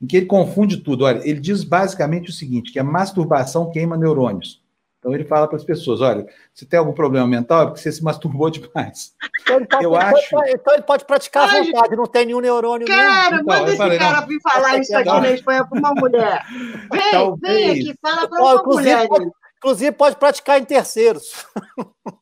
em 0.00 0.06
que 0.06 0.16
ele 0.16 0.26
confunde 0.26 0.78
tudo. 0.78 1.04
Olha, 1.04 1.20
ele 1.24 1.40
diz 1.40 1.62
basicamente 1.62 2.30
o 2.30 2.32
seguinte, 2.32 2.72
que 2.72 2.78
a 2.78 2.84
masturbação 2.84 3.70
queima 3.70 3.96
neurônios. 3.96 4.60
Então 5.00 5.14
ele 5.14 5.24
fala 5.24 5.48
para 5.48 5.56
as 5.56 5.64
pessoas: 5.64 6.02
olha, 6.02 6.26
se 6.52 6.66
tem 6.66 6.78
algum 6.78 6.92
problema 6.92 7.26
mental 7.26 7.62
é 7.62 7.66
porque 7.66 7.80
você 7.80 7.90
se 7.90 8.04
masturbou 8.04 8.50
demais. 8.50 9.14
Então 9.40 9.56
ele 9.56 9.66
pode, 9.66 9.84
eu 9.84 9.94
ele 9.94 10.04
acho... 10.04 10.30
pode, 10.30 10.50
então 10.50 10.74
ele 10.74 10.82
pode 10.82 11.04
praticar 11.06 11.48
à 11.48 11.62
vontade, 11.62 11.96
não 11.96 12.06
tem 12.06 12.26
nenhum 12.26 12.40
neurônio. 12.40 12.86
Cara, 12.86 13.36
mesmo. 13.36 13.46
manda 13.46 13.72
então, 13.72 13.88
esse 13.88 13.98
cara 13.98 14.20
vir 14.26 14.40
falar 14.42 14.78
isso 14.78 14.94
aqui 14.94 15.08
na 15.08 15.30
Espanha 15.30 15.66
para 15.66 15.78
uma 15.78 15.94
mulher. 15.94 16.44
Vem, 16.92 17.10
Talvez. 17.12 17.56
vem 17.56 17.70
aqui, 17.70 17.98
fala 18.00 18.28
para 18.28 18.42
uma 18.42 18.54
inclusive, 18.54 18.94
mulher. 18.94 19.08
Pode, 19.08 19.30
inclusive 19.56 19.92
pode 19.92 20.16
praticar 20.16 20.60
em 20.60 20.64
terceiros. 20.64 21.46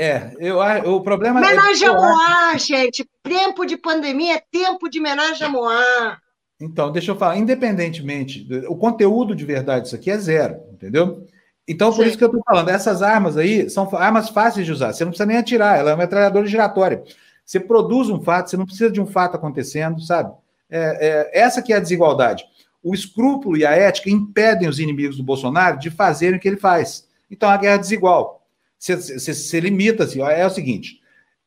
É, 0.00 0.32
eu, 0.38 0.60
o 0.94 1.00
problema 1.00 1.40
menage 1.40 1.84
é. 1.84 1.88
Menage 1.88 2.54
a 2.54 2.56
gente. 2.56 3.04
Tempo 3.20 3.66
de 3.66 3.76
pandemia 3.76 4.36
é 4.36 4.42
tempo 4.48 4.88
de 4.88 5.00
menage 5.00 5.42
a 5.42 5.48
moar. 5.48 6.20
Então, 6.60 6.90
deixa 6.90 7.12
eu 7.12 7.16
falar, 7.16 7.36
independentemente, 7.36 8.46
o 8.68 8.76
conteúdo 8.76 9.34
de 9.34 9.44
verdade 9.44 9.84
disso 9.84 9.94
aqui 9.94 10.10
é 10.10 10.18
zero, 10.18 10.60
entendeu? 10.72 11.24
Então, 11.68 11.92
por 11.92 12.02
Sim. 12.02 12.08
isso 12.08 12.18
que 12.18 12.24
eu 12.24 12.28
estou 12.28 12.42
falando, 12.44 12.70
essas 12.70 13.02
armas 13.02 13.36
aí 13.36 13.68
são 13.68 13.88
armas 13.94 14.30
fáceis 14.30 14.66
de 14.66 14.72
usar, 14.72 14.92
você 14.92 15.04
não 15.04 15.10
precisa 15.10 15.26
nem 15.26 15.36
atirar, 15.36 15.78
ela 15.78 15.90
é 15.90 15.94
uma 15.94 16.02
metralhadora 16.02 16.46
giratória. 16.46 17.02
Você 17.44 17.60
produz 17.60 18.10
um 18.10 18.20
fato, 18.20 18.50
você 18.50 18.56
não 18.56 18.66
precisa 18.66 18.90
de 18.90 19.00
um 19.00 19.06
fato 19.06 19.36
acontecendo, 19.36 20.00
sabe? 20.00 20.32
É, 20.68 21.30
é, 21.34 21.40
essa 21.40 21.62
que 21.62 21.72
é 21.72 21.76
a 21.76 21.80
desigualdade. 21.80 22.44
O 22.82 22.94
escrúpulo 22.94 23.56
e 23.56 23.64
a 23.64 23.72
ética 23.72 24.10
impedem 24.10 24.68
os 24.68 24.78
inimigos 24.78 25.16
do 25.16 25.22
Bolsonaro 25.22 25.78
de 25.78 25.90
fazerem 25.90 26.38
o 26.38 26.40
que 26.40 26.48
ele 26.48 26.56
faz. 26.56 27.06
Então, 27.30 27.48
a 27.48 27.56
guerra 27.56 27.74
é 27.74 27.78
desigual. 27.78 28.46
Você, 28.78 28.96
você, 28.96 29.34
você 29.34 29.60
limita 29.60 30.04
assim, 30.04 30.20
é 30.22 30.46
o 30.46 30.50
seguinte, 30.50 31.00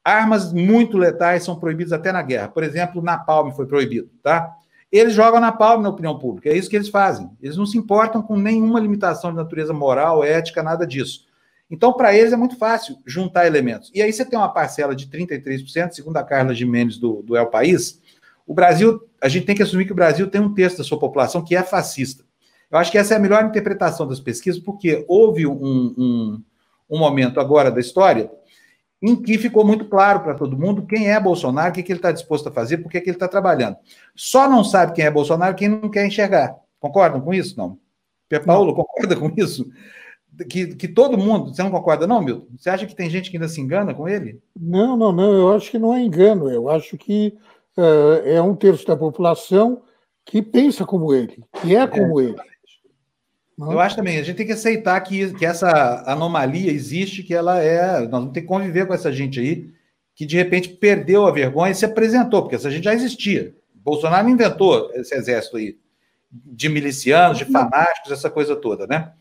armas 0.04 0.52
muito 0.52 0.98
letais 0.98 1.44
são 1.44 1.60
proibidas 1.60 1.94
até 1.94 2.12
na 2.12 2.22
guerra. 2.22 2.48
Por 2.48 2.64
exemplo, 2.64 3.02
na 3.02 3.18
Palme 3.18 3.56
foi 3.56 3.66
proibido, 3.66 4.10
tá? 4.22 4.56
Eles 4.92 5.14
jogam 5.14 5.40
na 5.40 5.52
palma 5.52 5.84
na 5.84 5.90
opinião 5.90 6.20
pública, 6.20 6.50
é 6.50 6.58
isso 6.58 6.70
que 6.70 6.76
eles 6.76 6.90
fazem. 6.90 7.30
Eles 7.42 7.56
não 7.56 7.66
se 7.66 7.78
importam 7.78 8.22
com 8.22 8.36
nenhuma 8.36 8.80
limitação 8.80 9.32
de 9.32 9.38
natureza 9.38 9.74
moral, 9.74 10.24
ética, 10.24 10.62
nada 10.62 10.86
disso. 10.86 11.26
Então, 11.70 11.94
para 11.94 12.14
eles 12.14 12.34
é 12.34 12.36
muito 12.36 12.58
fácil 12.58 12.98
juntar 13.06 13.48
elementos. 13.48 13.90
E 13.94 14.02
aí 14.02 14.12
você 14.12 14.26
tem 14.26 14.38
uma 14.38 14.50
parcela 14.50 14.94
de 14.94 15.08
33%, 15.08 15.92
segundo 15.92 16.18
a 16.18 16.24
Carla 16.24 16.54
Jimenez 16.54 16.98
do, 16.98 17.22
do 17.22 17.38
El 17.38 17.48
País. 17.48 18.02
O 18.46 18.54
Brasil, 18.54 19.02
a 19.22 19.30
gente 19.30 19.46
tem 19.46 19.56
que 19.56 19.64
assumir 19.64 19.86
que 19.86 19.94
o 19.94 19.96
Brasil 19.96 20.28
tem 20.28 20.42
um 20.42 20.54
terço 20.54 20.80
da 20.80 20.84
sua 20.84 21.00
população 21.00 21.42
que 21.42 21.56
é 21.56 21.64
fascista. 21.64 22.26
Eu 22.70 22.78
acho 22.78 22.92
que 22.92 22.98
essa 22.98 23.14
é 23.14 23.18
a 23.18 23.20
melhor 23.20 23.46
interpretação 23.46 24.06
das 24.06 24.20
pesquisas, 24.20 24.60
porque 24.60 25.06
houve 25.08 25.48
um, 25.48 25.94
um, 25.98 26.44
um 26.90 27.00
momento 27.00 27.40
agora 27.40 27.72
da 27.72 27.80
história 27.80 28.30
em 29.02 29.16
que 29.16 29.38
ficou 29.38 29.66
muito 29.66 29.86
claro 29.86 30.20
para 30.20 30.36
todo 30.36 30.58
mundo 30.58 30.86
quem 30.86 31.10
é 31.10 31.20
Bolsonaro, 31.20 31.72
o 31.72 31.74
que, 31.74 31.82
que 31.82 31.92
ele 31.92 32.00
está 32.00 32.12
disposto 32.12 32.48
a 32.50 32.52
fazer, 32.52 32.78
por 32.78 32.92
que, 32.92 33.02
que 33.02 33.10
ele 33.10 33.16
está 33.16 33.28
trabalhando. 33.28 33.78
Só 34.16 34.48
não 34.48 34.64
sabe 34.64 34.94
quem 34.94 35.06
é 35.06 35.12
Bolsonaro 35.12 35.56
quem 35.56 35.68
não 35.68 35.90
quer 35.90 36.06
enxergar. 36.06 36.56
Concordam 36.80 37.20
com 37.22 37.34
isso? 37.34 37.58
Não. 37.58 37.80
Paulo, 38.46 38.74
concorda 38.74 39.16
com 39.16 39.32
isso? 39.36 39.70
Que, 40.50 40.76
que 40.76 40.88
todo 40.88 41.18
mundo, 41.18 41.54
você 41.54 41.62
não 41.62 41.72
concorda, 41.72 42.08
não, 42.08 42.22
Milton? 42.22 42.48
Você 42.58 42.70
acha 42.70 42.86
que 42.86 42.96
tem 42.96 43.10
gente 43.10 43.30
que 43.30 43.38
ainda 43.38 43.50
se 43.50 43.60
engana 43.60 43.94
com 43.94 44.08
ele? 44.08 44.40
Não, 44.58 44.96
não, 44.96 45.12
não. 45.12 45.34
Eu 45.34 45.54
acho 45.54 45.70
que 45.70 45.78
não 45.78 45.94
é 45.94 46.02
engano. 46.02 46.50
Eu 46.50 46.70
acho 46.70 46.98
que 46.98 47.38
uh, 47.78 48.26
é 48.26 48.42
um 48.42 48.56
terço 48.56 48.88
da 48.88 48.96
população 48.96 49.82
que 50.24 50.42
pensa 50.42 50.86
como 50.86 51.14
ele, 51.14 51.44
que 51.62 51.76
é 51.76 51.86
como 51.86 52.22
é. 52.22 52.26
ele. 52.26 52.51
Eu 53.70 53.80
acho 53.80 53.96
também, 53.96 54.18
a 54.18 54.24
gente 54.24 54.38
tem 54.38 54.46
que 54.46 54.54
aceitar 54.54 55.00
que, 55.02 55.34
que 55.34 55.46
essa 55.46 56.04
anomalia 56.06 56.72
existe, 56.72 57.22
que 57.22 57.34
ela 57.34 57.62
é. 57.62 58.00
Nós 58.02 58.10
vamos 58.10 58.34
ter 58.34 58.42
que 58.42 58.48
conviver 58.48 58.88
com 58.88 58.94
essa 58.94 59.12
gente 59.12 59.40
aí, 59.40 59.70
que 60.16 60.26
de 60.26 60.38
repente 60.38 60.70
perdeu 60.70 61.26
a 61.26 61.32
vergonha 61.32 61.72
e 61.72 61.76
se 61.76 61.86
apresentou, 61.86 62.42
porque 62.42 62.56
essa 62.56 62.72
gente 62.72 62.86
já 62.86 62.94
existia. 62.94 63.54
Bolsonaro 63.76 64.30
inventou 64.30 64.92
esse 64.94 65.14
exército 65.16 65.58
aí 65.58 65.78
de 66.32 66.70
milicianos, 66.70 67.38
de 67.38 67.46
fanáticos, 67.46 68.12
essa 68.12 68.30
coisa 68.30 68.56
toda, 68.56 68.88
né? 68.88 69.12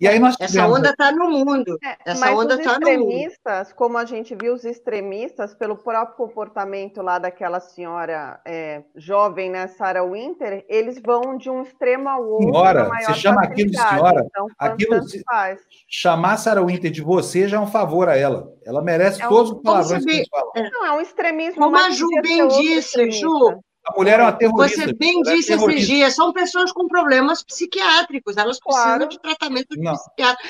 E 0.00 0.08
aí 0.08 0.18
nós 0.18 0.34
essa 0.40 0.66
onda 0.66 0.90
está 0.90 1.12
no 1.12 1.30
mundo. 1.30 1.78
É, 1.82 1.96
essa 2.04 2.20
mas 2.20 2.36
onda 2.36 2.54
está 2.56 2.78
no 2.80 2.98
mundo. 2.98 3.30
como 3.76 3.96
a 3.96 4.04
gente 4.04 4.34
viu, 4.34 4.52
os 4.52 4.64
extremistas, 4.64 5.54
pelo 5.54 5.76
próprio 5.76 6.16
comportamento 6.16 7.00
lá 7.00 7.18
daquela 7.18 7.60
senhora 7.60 8.40
é, 8.44 8.82
jovem, 8.96 9.50
né, 9.50 9.68
Sarah 9.68 10.04
Winter, 10.04 10.64
eles 10.68 11.00
vão 11.00 11.36
de 11.36 11.48
um 11.48 11.62
extremo 11.62 12.08
ao 12.08 12.24
outro. 12.24 12.52
Senhora, 12.52 12.88
você 12.88 13.14
chama 13.14 13.42
aquilo 13.42 13.70
de 13.70 13.78
senhora. 13.78 14.26
Então, 14.26 14.46
aquilo 14.58 15.00
faz. 15.30 15.60
Chamar 15.88 16.38
Sarah 16.38 16.64
Winter 16.64 16.90
de 16.90 17.02
você 17.02 17.46
já 17.46 17.56
é 17.56 17.60
um 17.60 17.66
favor 17.66 18.08
a 18.08 18.16
ela. 18.16 18.52
Ela 18.66 18.82
merece 18.82 19.22
é 19.22 19.26
um, 19.26 19.28
todos 19.28 19.52
os 19.52 19.62
palavrões 19.62 20.04
que 20.04 20.10
eles 20.10 20.28
falam. 20.28 20.50
Não, 20.72 20.86
é 20.86 20.92
um 20.92 21.00
extremismo. 21.00 21.62
Como 21.62 21.76
a 21.76 21.90
Ju 21.90 22.08
bem 22.20 22.48
disse, 22.48 23.10
Ju, 23.12 23.60
a 23.86 23.94
mulher 23.94 24.18
é 24.18 24.22
uma 24.22 24.32
terrorista. 24.32 24.82
Você 24.82 24.92
bem 24.94 25.20
é 25.20 25.34
disse 25.34 25.52
é 25.52 25.56
esses 25.56 25.86
dias, 25.86 26.14
são 26.14 26.32
pessoas 26.32 26.72
com 26.72 26.88
problemas 26.88 27.42
psiquiátricos, 27.42 28.36
elas 28.36 28.58
precisam 28.58 28.84
claro. 28.84 29.08
de 29.08 29.20
tratamento 29.20 29.68
psiquiátrico. 29.68 30.48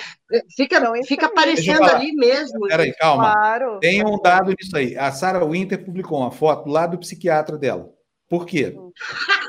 Fica, 0.56 0.76
então, 0.78 1.04
fica 1.04 1.26
aparecendo 1.26 1.84
ali 1.84 2.12
mesmo. 2.12 2.60
Peraí, 2.68 2.92
calma. 2.94 3.32
Claro. 3.32 3.78
Tem 3.80 4.04
um 4.04 4.18
dado 4.18 4.54
nisso 4.58 4.76
aí. 4.76 4.96
A 4.96 5.10
Sarah 5.10 5.44
Winter 5.44 5.84
publicou 5.84 6.20
uma 6.20 6.30
foto 6.30 6.68
lá 6.68 6.86
do 6.86 6.98
psiquiatra 6.98 7.58
dela. 7.58 7.90
Por 8.28 8.46
quê? 8.46 8.74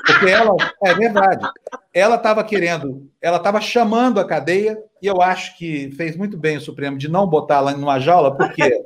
Porque 0.06 0.26
ela, 0.26 0.54
é 0.84 0.94
verdade, 0.94 1.48
ela 1.92 2.16
estava 2.16 2.44
querendo, 2.44 3.10
ela 3.20 3.38
estava 3.38 3.60
chamando 3.60 4.20
a 4.20 4.26
cadeia, 4.26 4.78
e 5.00 5.06
eu 5.06 5.22
acho 5.22 5.56
que 5.56 5.90
fez 5.92 6.16
muito 6.16 6.36
bem 6.36 6.56
o 6.56 6.60
Supremo 6.60 6.98
de 6.98 7.08
não 7.08 7.26
botar 7.26 7.56
ela 7.56 7.72
numa 7.72 7.98
jaula, 7.98 8.36
porque 8.36 8.84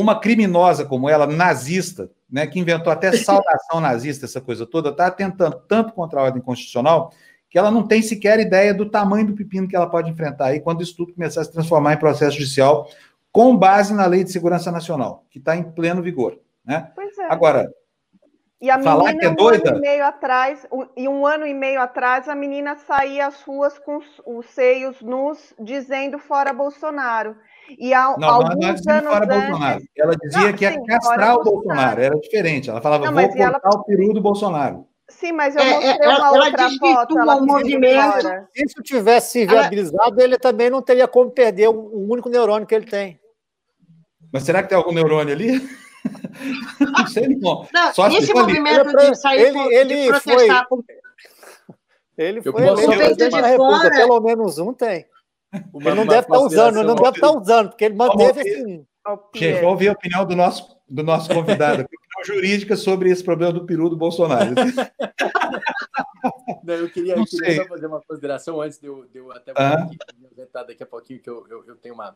uma 0.00 0.20
criminosa 0.20 0.84
como 0.84 1.08
ela, 1.08 1.26
nazista, 1.26 2.10
né, 2.30 2.46
que 2.46 2.58
inventou 2.58 2.92
até 2.92 3.10
saudação 3.16 3.80
nazista, 3.80 4.26
essa 4.26 4.40
coisa 4.40 4.66
toda, 4.66 4.90
está 4.90 5.10
tentando 5.10 5.56
tanto 5.68 5.92
contra 5.92 6.20
a 6.20 6.24
ordem 6.24 6.42
constitucional 6.42 7.12
que 7.50 7.58
ela 7.58 7.70
não 7.70 7.86
tem 7.86 8.02
sequer 8.02 8.38
ideia 8.38 8.74
do 8.74 8.90
tamanho 8.90 9.26
do 9.26 9.34
pepino 9.34 9.66
que 9.66 9.74
ela 9.74 9.88
pode 9.88 10.10
enfrentar 10.10 10.46
aí 10.46 10.60
quando 10.60 10.82
isso 10.82 10.94
tudo 10.94 11.14
começar 11.14 11.40
a 11.40 11.44
se 11.44 11.52
transformar 11.52 11.94
em 11.94 11.98
processo 11.98 12.36
judicial 12.36 12.88
com 13.32 13.56
base 13.56 13.94
na 13.94 14.06
Lei 14.06 14.22
de 14.22 14.30
Segurança 14.30 14.70
Nacional, 14.70 15.24
que 15.30 15.38
está 15.38 15.56
em 15.56 15.62
pleno 15.62 16.02
vigor. 16.02 16.38
Né? 16.64 16.90
Pois 16.94 17.16
é. 17.16 17.32
Agora, 17.32 17.72
e 18.60 18.68
a 18.70 18.78
falar 18.80 19.12
menina, 19.12 19.20
que 19.20 19.26
é 19.26 19.34
doida... 19.34 19.70
um 19.70 19.76
ano 19.76 19.78
e 19.78 19.80
meio 19.80 20.04
atrás, 20.04 20.66
e 20.96 21.08
um 21.08 21.26
ano 21.26 21.46
e 21.46 21.54
meio 21.54 21.80
atrás, 21.80 22.28
a 22.28 22.34
menina 22.34 22.76
saía 22.76 23.26
às 23.26 23.42
ruas 23.42 23.78
com 23.78 24.00
os 24.26 24.46
seios 24.46 25.00
nus, 25.00 25.54
dizendo 25.58 26.18
fora 26.18 26.52
Bolsonaro. 26.52 27.36
E 27.76 27.92
há, 27.92 28.16
não, 28.16 28.28
alguns 28.28 28.56
não, 28.56 28.68
anos 28.68 28.82
fora 28.84 29.24
antes... 29.24 29.48
Bolsonaro. 29.48 29.82
Ela 29.96 30.16
dizia 30.16 30.40
não, 30.40 30.52
que 30.52 30.64
ia 30.64 30.72
sim, 30.72 30.84
castrar 30.84 31.34
o 31.34 31.44
Bolsonaro. 31.44 31.52
Bolsonaro. 31.52 32.00
era 32.00 32.20
diferente. 32.20 32.70
Ela 32.70 32.80
falava, 32.80 33.06
não, 33.06 33.12
vou 33.12 33.28
cortar 33.28 33.42
ela... 33.42 33.60
o 33.74 33.84
peru 33.84 34.12
do 34.14 34.20
Bolsonaro. 34.20 34.86
Sim, 35.10 35.32
mas 35.32 35.56
eu 35.56 35.62
é, 35.62 35.70
mostrei 35.70 35.90
é, 35.90 36.08
uma 36.08 36.16
ela, 36.16 36.30
outra 36.32 36.62
ela 36.62 36.70
foto. 36.78 37.18
Ela 37.18 37.36
o 37.36 37.46
movimento. 37.46 38.22
Se 38.54 38.64
isso 38.64 38.82
tivesse 38.82 39.32
se 39.32 39.46
viabilizado, 39.46 40.14
ela... 40.14 40.22
ele 40.22 40.38
também 40.38 40.70
não 40.70 40.82
teria 40.82 41.08
como 41.08 41.30
perder 41.30 41.68
o 41.68 42.06
único 42.10 42.28
neurônio 42.28 42.66
que 42.66 42.74
ele 42.74 42.86
tem. 42.86 43.18
Mas 44.32 44.42
será 44.42 44.62
que 44.62 44.68
tem 44.68 44.76
algum 44.76 44.92
neurônio 44.92 45.32
ali? 45.32 45.66
não 46.80 47.06
sei, 47.06 47.28
não. 47.28 47.66
não 47.72 47.94
Só 47.94 48.08
esse 48.08 48.32
movimento 48.32 48.96
ali. 48.96 49.10
de 49.10 49.16
sair 49.16 49.40
ele, 49.46 49.74
ele 49.74 50.02
de 50.02 50.08
protestar 50.08 50.66
foi... 50.68 50.78
Ele 52.16 52.42
foi 52.42 52.66
eleito 52.66 53.28
de 53.28 53.56
fora. 53.56 53.90
Pelo 53.90 54.20
menos 54.20 54.58
um 54.58 54.72
tem. 54.72 55.06
Uma, 55.72 55.90
ele 55.90 55.94
não 55.94 56.06
deve 56.06 56.20
estar 56.20 56.34
tá 56.34 56.40
usando, 56.40 56.82
não 56.82 56.94
deve 56.94 57.08
estar 57.08 57.32
tá 57.32 57.38
usando, 57.38 57.68
porque 57.70 57.84
ele 57.84 57.94
manteve 57.94 58.40
assim. 58.40 58.86
Gente, 59.34 59.54
vamos 59.54 59.70
ouvir 59.70 59.88
a 59.88 59.92
opinião 59.92 60.26
do 60.26 60.36
nosso, 60.36 60.76
do 60.88 61.02
nosso 61.02 61.32
convidado, 61.32 61.82
opinião 61.82 62.24
jurídica 62.24 62.76
sobre 62.76 63.10
esse 63.10 63.24
problema 63.24 63.52
do 63.52 63.64
peru 63.64 63.88
do 63.88 63.96
Bolsonaro. 63.96 64.54
Não, 66.62 66.74
eu 66.74 66.90
queria, 66.90 67.14
eu 67.14 67.24
queria 67.24 67.66
fazer 67.66 67.86
uma 67.86 68.02
consideração 68.02 68.60
antes 68.60 68.78
de 68.78 68.86
eu, 68.86 69.06
de 69.06 69.18
eu 69.18 69.32
até 69.32 69.52
ah. 69.56 69.84
aqui, 69.84 69.96
daqui 70.52 70.82
a 70.82 70.86
pouquinho, 70.86 71.20
que 71.20 71.30
eu, 71.30 71.46
eu, 71.48 71.64
eu 71.64 71.76
tenho 71.76 71.94
uma, 71.94 72.14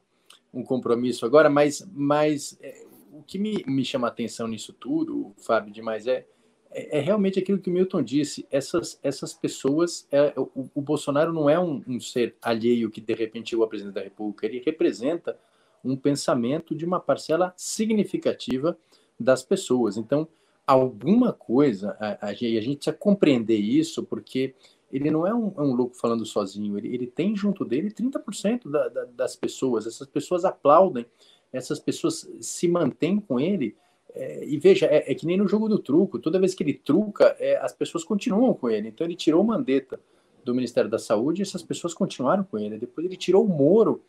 um 0.53 0.63
compromisso 0.63 1.25
agora, 1.25 1.49
mas, 1.49 1.87
mas 1.95 2.59
é, 2.61 2.85
o 3.13 3.23
que 3.23 3.39
me, 3.39 3.65
me 3.67 3.85
chama 3.85 4.09
a 4.09 4.11
atenção 4.11 4.47
nisso 4.47 4.73
tudo, 4.73 5.35
Fábio, 5.39 5.73
demais, 5.73 6.07
é 6.07 6.27
é, 6.75 6.99
é, 6.99 7.01
realmente 7.01 7.39
aquilo 7.39 7.59
que 7.59 7.71
o 7.71 7.73
Milton 7.73 8.03
disse. 8.03 8.47
Essas, 8.51 8.99
essas 9.03 9.33
pessoas, 9.35 10.07
é, 10.11 10.33
o, 10.37 10.69
o, 10.75 10.81
Bolsonaro 10.81 11.33
não 11.33 11.49
é 11.49 11.59
um, 11.59 11.83
um, 11.87 12.01
ser 12.01 12.35
alheio 12.41 12.91
que 12.91 13.01
de 13.01 13.15
repente 13.15 13.51
chegou 13.51 13.65
a 13.65 13.69
presidente 13.69 13.95
da 13.95 14.01
República. 14.01 14.47
Ele 14.47 14.63
representa 14.65 15.39
um 15.85 15.97
pensamento 15.97 16.75
de 16.75 16.85
uma 16.85 16.99
parcela 16.99 17.53
significativa 17.57 18.77
das 19.19 19.43
pessoas. 19.43 19.97
Então, 19.97 20.27
alguma 20.67 21.33
coisa, 21.33 21.97
a, 22.01 22.27
a, 22.27 22.29
a 22.31 22.35
gente 22.35 22.77
precisa 22.77 22.97
compreender 22.97 23.59
isso, 23.59 24.03
porque 24.03 24.55
ele 24.93 25.11
não 25.11 25.27
é 25.27 25.35
um, 25.35 25.53
é 25.57 25.63
um 25.63 25.75
louco 25.75 25.95
falando 25.97 26.25
sozinho. 26.25 26.79
Ele, 26.79 26.95
ele 26.95 27.07
tem 27.07 27.37
junto 27.37 27.65
dele 27.65 27.91
30% 27.91 28.71
da, 28.71 28.89
da, 28.89 29.05
das 29.05 29.37
pessoas. 29.37 29.87
Essas 29.87 30.07
pessoas 30.07 30.45
aplaudem, 30.45 31.07
essas 31.53 31.79
pessoas 31.79 32.31
se 32.41 32.67
mantêm 32.67 33.21
com 33.21 33.39
ele 33.39 33.77
é, 34.15 34.45
e 34.45 34.59
veja, 34.59 34.87
é, 34.87 35.11
é, 35.11 35.15
que 35.15 35.27
nem 35.27 35.37
no 35.37 35.49
jogo 35.49 35.69
do 35.69 35.79
truco, 35.79 36.19
toda 36.19 36.39
vez 36.39 36.55
que 36.55 36.63
ele 36.63 36.75
truca, 36.75 37.35
é, 37.39 37.57
as 37.57 37.73
pessoas 37.73 38.05
continuam 38.05 38.53
com 38.53 38.69
ele. 38.69 38.89
Então 38.89 39.07
ele 39.07 39.17
tirou 39.17 39.43
o 39.43 39.47
Mandetta 39.47 39.99
do 40.45 40.55
Ministério 40.55 40.91
da 40.91 40.99
Saúde 40.99 41.41
e 41.41 41.45
essas 41.45 41.63
pessoas 41.63 41.95
continuaram 41.95 42.45
com 42.45 42.59
ele. 42.59 42.79
Depois 42.79 43.07
ele 43.07 43.17
tirou 43.17 43.45
o 43.45 43.49
Moro 43.49 44.03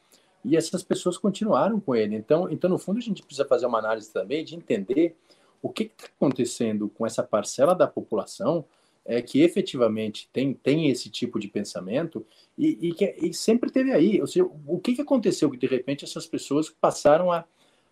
e 0.44 0.58
essas 0.58 0.84
pessoas 0.84 1.18
continuaram 1.18 1.80
com 1.80 1.96
ele. 1.96 2.16
Então, 2.16 2.50
então 2.50 2.70
no 2.70 2.78
fundo, 2.78 2.98
a 2.98 3.02
gente 3.02 3.24
precisa 3.24 3.48
fazer 3.48 3.66
uma 3.66 3.80
análise 3.80 4.12
também 4.12 4.44
de 4.44 4.56
entender 4.56 5.16
o 5.62 5.70
que 5.70 5.84
está 5.84 6.08
acontecendo 6.18 6.90
com 6.90 7.06
essa 7.06 7.24
parcela 7.24 7.74
da 7.74 7.88
população 7.88 8.66
é, 9.06 9.22
que 9.22 9.42
efetivamente 9.42 10.30
tem, 10.32 10.54
tem 10.54 10.90
esse 10.90 11.10
tipo 11.10 11.40
de 11.40 11.48
pensamento 11.48 12.26
e, 12.58 12.90
e 12.90 12.94
que 12.94 13.16
e 13.22 13.34
sempre 13.34 13.72
teve 13.72 13.92
aí. 13.92 14.20
Ou 14.20 14.28
seja, 14.28 14.46
o 14.68 14.80
que, 14.80 14.96
que 14.96 15.02
aconteceu 15.02 15.50
que 15.50 15.58
de 15.58 15.68
repente 15.68 16.04
essas 16.04 16.26
pessoas 16.26 16.70
passaram 16.70 17.32
a, 17.32 17.46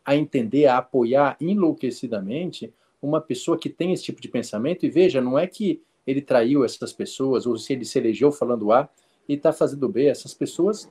a 0.05 0.15
entender, 0.15 0.65
a 0.65 0.77
apoiar 0.77 1.37
enlouquecidamente 1.39 2.73
uma 3.01 3.19
pessoa 3.19 3.57
que 3.57 3.69
tem 3.69 3.93
esse 3.93 4.03
tipo 4.03 4.21
de 4.21 4.27
pensamento? 4.27 4.85
E 4.85 4.89
veja, 4.89 5.21
não 5.21 5.37
é 5.37 5.47
que 5.47 5.81
ele 6.05 6.21
traiu 6.21 6.63
essas 6.63 6.91
pessoas 6.91 7.45
ou 7.45 7.57
se 7.57 7.73
ele 7.73 7.85
se 7.85 7.97
elegeu 7.99 8.31
falando 8.31 8.71
A 8.71 8.89
e 9.27 9.33
está 9.33 9.53
fazendo 9.53 9.87
B. 9.87 10.05
Essas 10.05 10.33
pessoas 10.33 10.89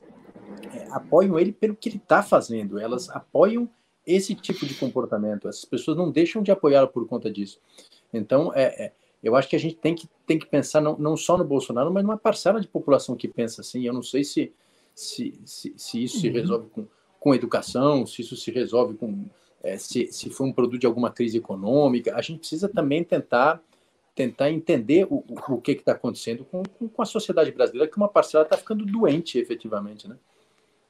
é, 0.73 0.87
apoiam 0.91 1.39
ele 1.39 1.51
pelo 1.51 1.75
que 1.75 1.89
ele 1.89 1.97
está 1.97 2.23
fazendo, 2.23 2.79
elas 2.79 3.09
apoiam 3.09 3.69
esse 4.05 4.33
tipo 4.33 4.65
de 4.65 4.73
comportamento. 4.73 5.47
Essas 5.47 5.65
pessoas 5.65 5.97
não 5.97 6.11
deixam 6.11 6.41
de 6.41 6.51
apoiá-lo 6.51 6.87
por 6.87 7.07
conta 7.07 7.29
disso. 7.29 7.59
Então, 8.13 8.51
é, 8.53 8.85
é 8.85 8.91
eu 9.23 9.35
acho 9.35 9.47
que 9.47 9.55
a 9.55 9.59
gente 9.59 9.75
tem 9.75 9.93
que, 9.93 10.09
tem 10.25 10.39
que 10.39 10.47
pensar 10.47 10.81
não, 10.81 10.97
não 10.97 11.15
só 11.15 11.37
no 11.37 11.43
Bolsonaro, 11.43 11.93
mas 11.93 12.03
numa 12.03 12.17
parcela 12.17 12.59
de 12.59 12.67
população 12.67 13.15
que 13.15 13.27
pensa 13.27 13.61
assim. 13.61 13.85
Eu 13.85 13.93
não 13.93 14.01
sei 14.01 14.23
se, 14.23 14.51
se, 14.95 15.39
se, 15.45 15.73
se 15.77 16.03
isso 16.03 16.15
uhum. 16.15 16.21
se 16.21 16.29
resolve 16.29 16.69
com, 16.69 16.87
com 17.21 17.35
educação, 17.35 18.05
se 18.05 18.23
isso 18.23 18.35
se 18.35 18.51
resolve 18.51 18.95
com. 18.95 19.25
É, 19.63 19.77
se, 19.77 20.07
se 20.11 20.31
foi 20.31 20.47
um 20.47 20.51
produto 20.51 20.79
de 20.79 20.87
alguma 20.87 21.11
crise 21.11 21.37
econômica. 21.37 22.15
A 22.15 22.21
gente 22.21 22.39
precisa 22.39 22.67
também 22.67 23.03
tentar 23.03 23.61
tentar 24.13 24.51
entender 24.51 25.07
o, 25.09 25.23
o 25.47 25.61
que 25.61 25.71
está 25.71 25.93
acontecendo 25.93 26.45
com, 26.45 26.63
com 26.63 27.01
a 27.01 27.05
sociedade 27.05 27.51
brasileira, 27.51 27.89
que 27.89 27.95
uma 27.95 28.09
parcela 28.09 28.43
está 28.43 28.57
ficando 28.57 28.85
doente, 28.85 29.39
efetivamente, 29.39 30.07
né? 30.09 30.17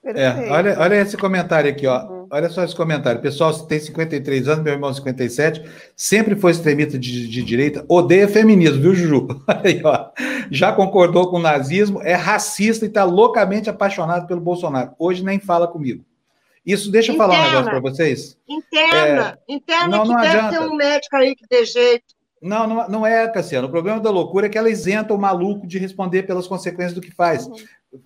É, 0.03 0.49
olha, 0.49 0.79
olha 0.79 0.95
esse 0.95 1.15
comentário 1.15 1.69
aqui, 1.69 1.85
ó. 1.85 2.03
Uhum. 2.07 2.27
Olha 2.31 2.49
só 2.49 2.63
esse 2.63 2.75
comentário. 2.75 3.21
Pessoal, 3.21 3.53
tem 3.67 3.79
53 3.79 4.47
anos, 4.47 4.63
meu 4.63 4.73
irmão 4.73 4.91
57, 4.91 5.63
sempre 5.95 6.35
foi 6.35 6.51
extremista 6.51 6.97
de, 6.97 7.27
de 7.27 7.43
direita, 7.43 7.85
odeia 7.87 8.27
feminismo, 8.27 8.81
viu, 8.81 8.95
Juju? 8.95 9.27
Aí, 9.45 9.79
ó. 9.83 10.09
Já 10.49 10.71
concordou 10.71 11.29
com 11.29 11.37
o 11.37 11.41
nazismo, 11.41 12.01
é 12.01 12.15
racista 12.15 12.85
e 12.85 12.87
está 12.87 13.03
loucamente 13.03 13.69
apaixonado 13.69 14.25
pelo 14.25 14.41
Bolsonaro. 14.41 14.93
Hoje 14.97 15.23
nem 15.23 15.39
fala 15.39 15.67
comigo. 15.67 16.03
Isso, 16.65 16.91
deixa 16.91 17.11
eu 17.11 17.15
interna, 17.15 17.33
falar 17.33 17.43
um 17.43 17.49
negócio 17.49 17.71
para 17.71 17.79
vocês. 17.79 18.37
Interna, 18.47 19.39
é, 19.47 19.53
interna 19.53 19.87
não, 19.87 20.03
que 20.03 20.09
não 20.09 20.21
deve 20.21 20.37
adianta. 20.37 20.57
ter 20.59 20.65
um 20.65 20.75
médico 20.75 21.15
aí 21.15 21.35
que 21.35 21.45
dê 21.49 21.65
jeito. 21.65 22.15
Não, 22.41 22.67
não, 22.67 22.89
não 22.89 23.05
é, 23.05 23.27
Cassiano. 23.27 23.67
O 23.67 23.71
problema 23.71 23.99
da 23.99 24.09
loucura 24.09 24.47
é 24.47 24.49
que 24.49 24.57
ela 24.57 24.69
isenta 24.69 25.13
o 25.13 25.17
maluco 25.17 25.67
de 25.67 25.77
responder 25.77 26.23
pelas 26.23 26.47
consequências 26.47 26.93
do 26.93 27.01
que 27.01 27.11
faz. 27.11 27.45
Uhum. 27.45 27.55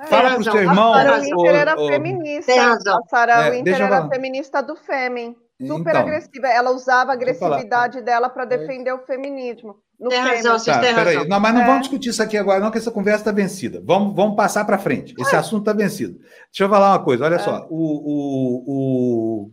Fala 0.07 0.31
para 0.31 0.39
o 0.39 0.43
seu 0.43 0.57
irmão. 0.57 0.93
A 0.93 0.97
Sarah 0.97 1.19
Winter 1.19 1.55
era 1.55 1.75
feminista. 1.75 2.73
A 2.73 3.07
Sarah 3.07 3.45
é, 3.45 3.51
Winter 3.51 3.81
era 3.81 4.09
feminista 4.09 4.61
do 4.61 4.75
Fêmen. 4.75 5.35
Super 5.61 5.91
então, 5.91 6.01
agressiva. 6.01 6.47
Ela 6.47 6.71
usava 6.71 7.11
a 7.11 7.13
agressividade 7.13 8.01
dela 8.01 8.29
para 8.29 8.43
defender 8.43 8.91
o 8.91 9.05
feminismo. 9.05 9.77
No 9.99 10.09
tem 10.09 10.19
razão, 10.19 10.57
tá, 10.63 10.79
tem 10.79 10.91
razão. 10.91 11.25
Não, 11.25 11.39
mas 11.39 11.53
não 11.53 11.61
é. 11.61 11.65
vamos 11.65 11.81
discutir 11.81 12.09
isso 12.09 12.21
aqui 12.21 12.37
agora, 12.37 12.59
não, 12.59 12.69
que 12.69 12.77
essa 12.77 12.91
conversa 12.91 13.21
está 13.21 13.31
vencida. 13.31 13.81
Vamos, 13.85 14.15
vamos 14.15 14.35
passar 14.35 14.65
para 14.65 14.77
frente. 14.77 15.15
Esse 15.17 15.35
assunto 15.35 15.61
está 15.61 15.73
vencido. 15.73 16.19
Deixa 16.51 16.63
eu 16.63 16.69
falar 16.69 16.91
uma 16.91 17.03
coisa, 17.03 17.23
olha 17.23 17.35
é. 17.35 17.39
só. 17.39 17.65
O, 17.69 17.77
o, 17.77 18.63
o... 18.67 19.51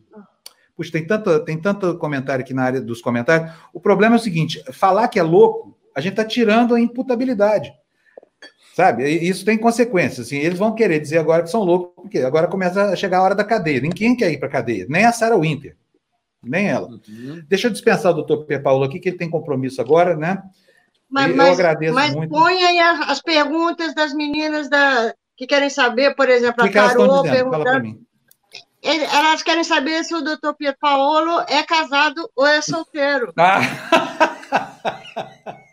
Puxa, 0.77 0.91
tem 0.91 1.07
tanto, 1.07 1.45
tem 1.45 1.61
tanto 1.61 1.97
comentário 1.97 2.43
aqui 2.43 2.53
na 2.53 2.65
área 2.65 2.81
dos 2.81 3.01
comentários. 3.01 3.53
O 3.73 3.81
problema 3.81 4.17
é 4.17 4.19
o 4.19 4.23
seguinte: 4.23 4.63
falar 4.73 5.09
que 5.09 5.19
é 5.19 5.23
louco, 5.23 5.79
a 5.95 6.01
gente 6.01 6.15
está 6.15 6.25
tirando 6.25 6.75
a 6.75 6.81
imputabilidade. 6.81 7.73
Sabe? 8.75 9.07
Isso 9.07 9.45
tem 9.45 9.59
consequências. 9.59 10.27
Assim, 10.27 10.39
eles 10.39 10.59
vão 10.59 10.75
querer 10.75 10.99
dizer 10.99 11.19
agora 11.19 11.43
que 11.43 11.51
são 11.51 11.63
loucos, 11.63 11.93
porque 11.95 12.19
agora 12.19 12.49
começa 12.49 12.87
a 12.87 12.97
chegar 12.97 13.19
a 13.19 13.23
hora 13.23 13.35
da 13.35 13.45
cadeia. 13.45 13.81
Ninguém 13.81 14.17
quer 14.17 14.33
ir 14.33 14.39
para 14.39 14.49
a 14.49 14.53
cadeia, 14.53 14.87
nem 14.89 15.05
a 15.05 15.13
Sarah 15.13 15.37
Winter, 15.37 15.77
nem 16.43 16.69
ela. 16.69 16.89
Uhum. 16.89 17.43
Deixa 17.49 17.69
eu 17.69 17.73
dispensar 17.73 18.13
o 18.13 18.17
doutor 18.17 18.45
Pierre 18.45 18.63
Paulo 18.63 18.85
aqui, 18.85 18.99
que 18.99 19.11
ele 19.11 19.19
tem 19.19 19.31
compromisso 19.31 19.81
agora, 19.81 20.17
né? 20.17 20.43
Mas, 21.09 21.31
eu 21.31 21.37
mas, 21.37 21.61
agradeço 21.61 21.95
mas 21.95 22.15
muito. 22.15 22.31
Põe 22.31 22.63
aí 22.63 22.79
as 22.81 23.21
perguntas 23.21 23.95
das 23.95 24.15
meninas 24.15 24.69
da, 24.69 25.15
que 25.37 25.47
querem 25.47 25.71
saber, 25.71 26.15
por 26.15 26.29
exemplo, 26.29 26.65
a 26.65 26.71
Carol 26.71 27.23
perguntando. 27.23 28.01
Elas 28.83 29.43
querem 29.43 29.63
saber 29.63 30.03
se 30.05 30.15
o 30.15 30.23
doutor 30.23 30.55
Pier 30.55 30.77
Paolo 30.79 31.41
é 31.49 31.63
casado 31.63 32.29
ou 32.35 32.47
é 32.47 32.61
solteiro. 32.61 33.33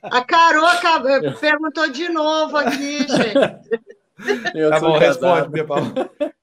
Ah. 0.01 0.17
A 0.17 0.23
Carol 0.23 0.69
perguntou 1.41 1.89
de 1.89 2.07
novo 2.07 2.55
aqui, 2.55 2.99
gente. 2.99 3.33
Eu 4.53 4.69
tá 4.69 4.79
bom, 4.79 4.97
responde, 4.97 5.49
Pier 5.49 5.65
Paolo. 5.65 5.93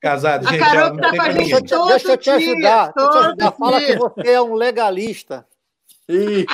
Casado, 0.01 0.47
a 0.47 0.51
gente. 0.51 0.61
Carol 0.61 0.97
tá 0.97 1.11
com 1.11 1.23
a 1.23 1.31
gente 1.31 1.63
todo 1.65 1.89
Deixa 1.89 2.13
eu 2.13 2.17
te 2.17 2.31
ajudar. 2.31 2.93
Dia, 2.93 3.09
te 3.09 3.19
ajudar. 3.19 3.53
Fala 3.53 3.81
que 3.81 3.97
você 3.97 4.31
é 4.31 4.41
um 4.41 4.55
legalista. 4.55 5.47
Isso. 6.09 6.47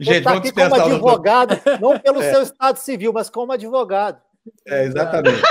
gente, 0.00 0.22
tá 0.22 0.32
aqui 0.34 0.50
como 0.50 0.74
advogado, 0.74 1.60
não 1.80 1.98
pelo 1.98 2.22
é. 2.22 2.32
seu 2.32 2.42
estado 2.42 2.78
civil, 2.78 3.12
mas 3.12 3.28
como 3.28 3.52
advogado. 3.52 4.18
É, 4.66 4.84
exatamente. 4.84 5.42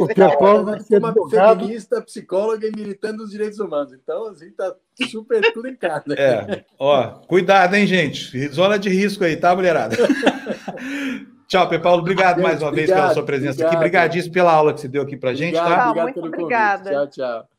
O 0.00 0.06
vai 0.64 0.80
ser 0.80 0.98
uma 0.98 1.08
advogado. 1.10 1.60
feminista, 1.60 2.00
psicóloga 2.02 2.66
e 2.66 2.72
militando 2.72 3.18
dos 3.18 3.30
direitos 3.30 3.58
humanos. 3.58 3.92
Então, 3.92 4.28
assim, 4.28 4.50
tá 4.50 4.74
super 5.10 5.52
tudo 5.52 5.68
em 5.68 5.76
casa. 5.76 6.14
É, 6.16 6.64
ó, 6.78 7.08
cuidado, 7.26 7.74
hein, 7.74 7.86
gente? 7.86 8.48
Zona 8.48 8.78
de 8.78 8.88
risco 8.88 9.24
aí, 9.24 9.36
tá, 9.36 9.54
mulherada? 9.54 9.96
Tchau, 11.46 11.68
Pedro 11.68 11.82
Paulo. 11.82 12.00
Obrigado 12.00 12.42
mais 12.42 12.60
uma 12.60 12.68
obrigado, 12.68 12.88
vez 12.88 12.90
pela 12.90 13.14
sua 13.14 13.24
presença 13.24 13.52
obrigado. 13.52 13.68
aqui. 13.68 13.76
Obrigadíssimo 13.76 14.34
pela 14.34 14.52
aula 14.52 14.74
que 14.74 14.80
você 14.80 14.88
deu 14.88 15.02
aqui 15.02 15.16
pra 15.16 15.34
gente, 15.34 15.54
tá? 15.54 15.90
Obrigado, 15.90 16.04
muito 16.04 16.26
obrigada. 16.26 16.90
Tchau, 16.90 17.06
tchau. 17.08 17.55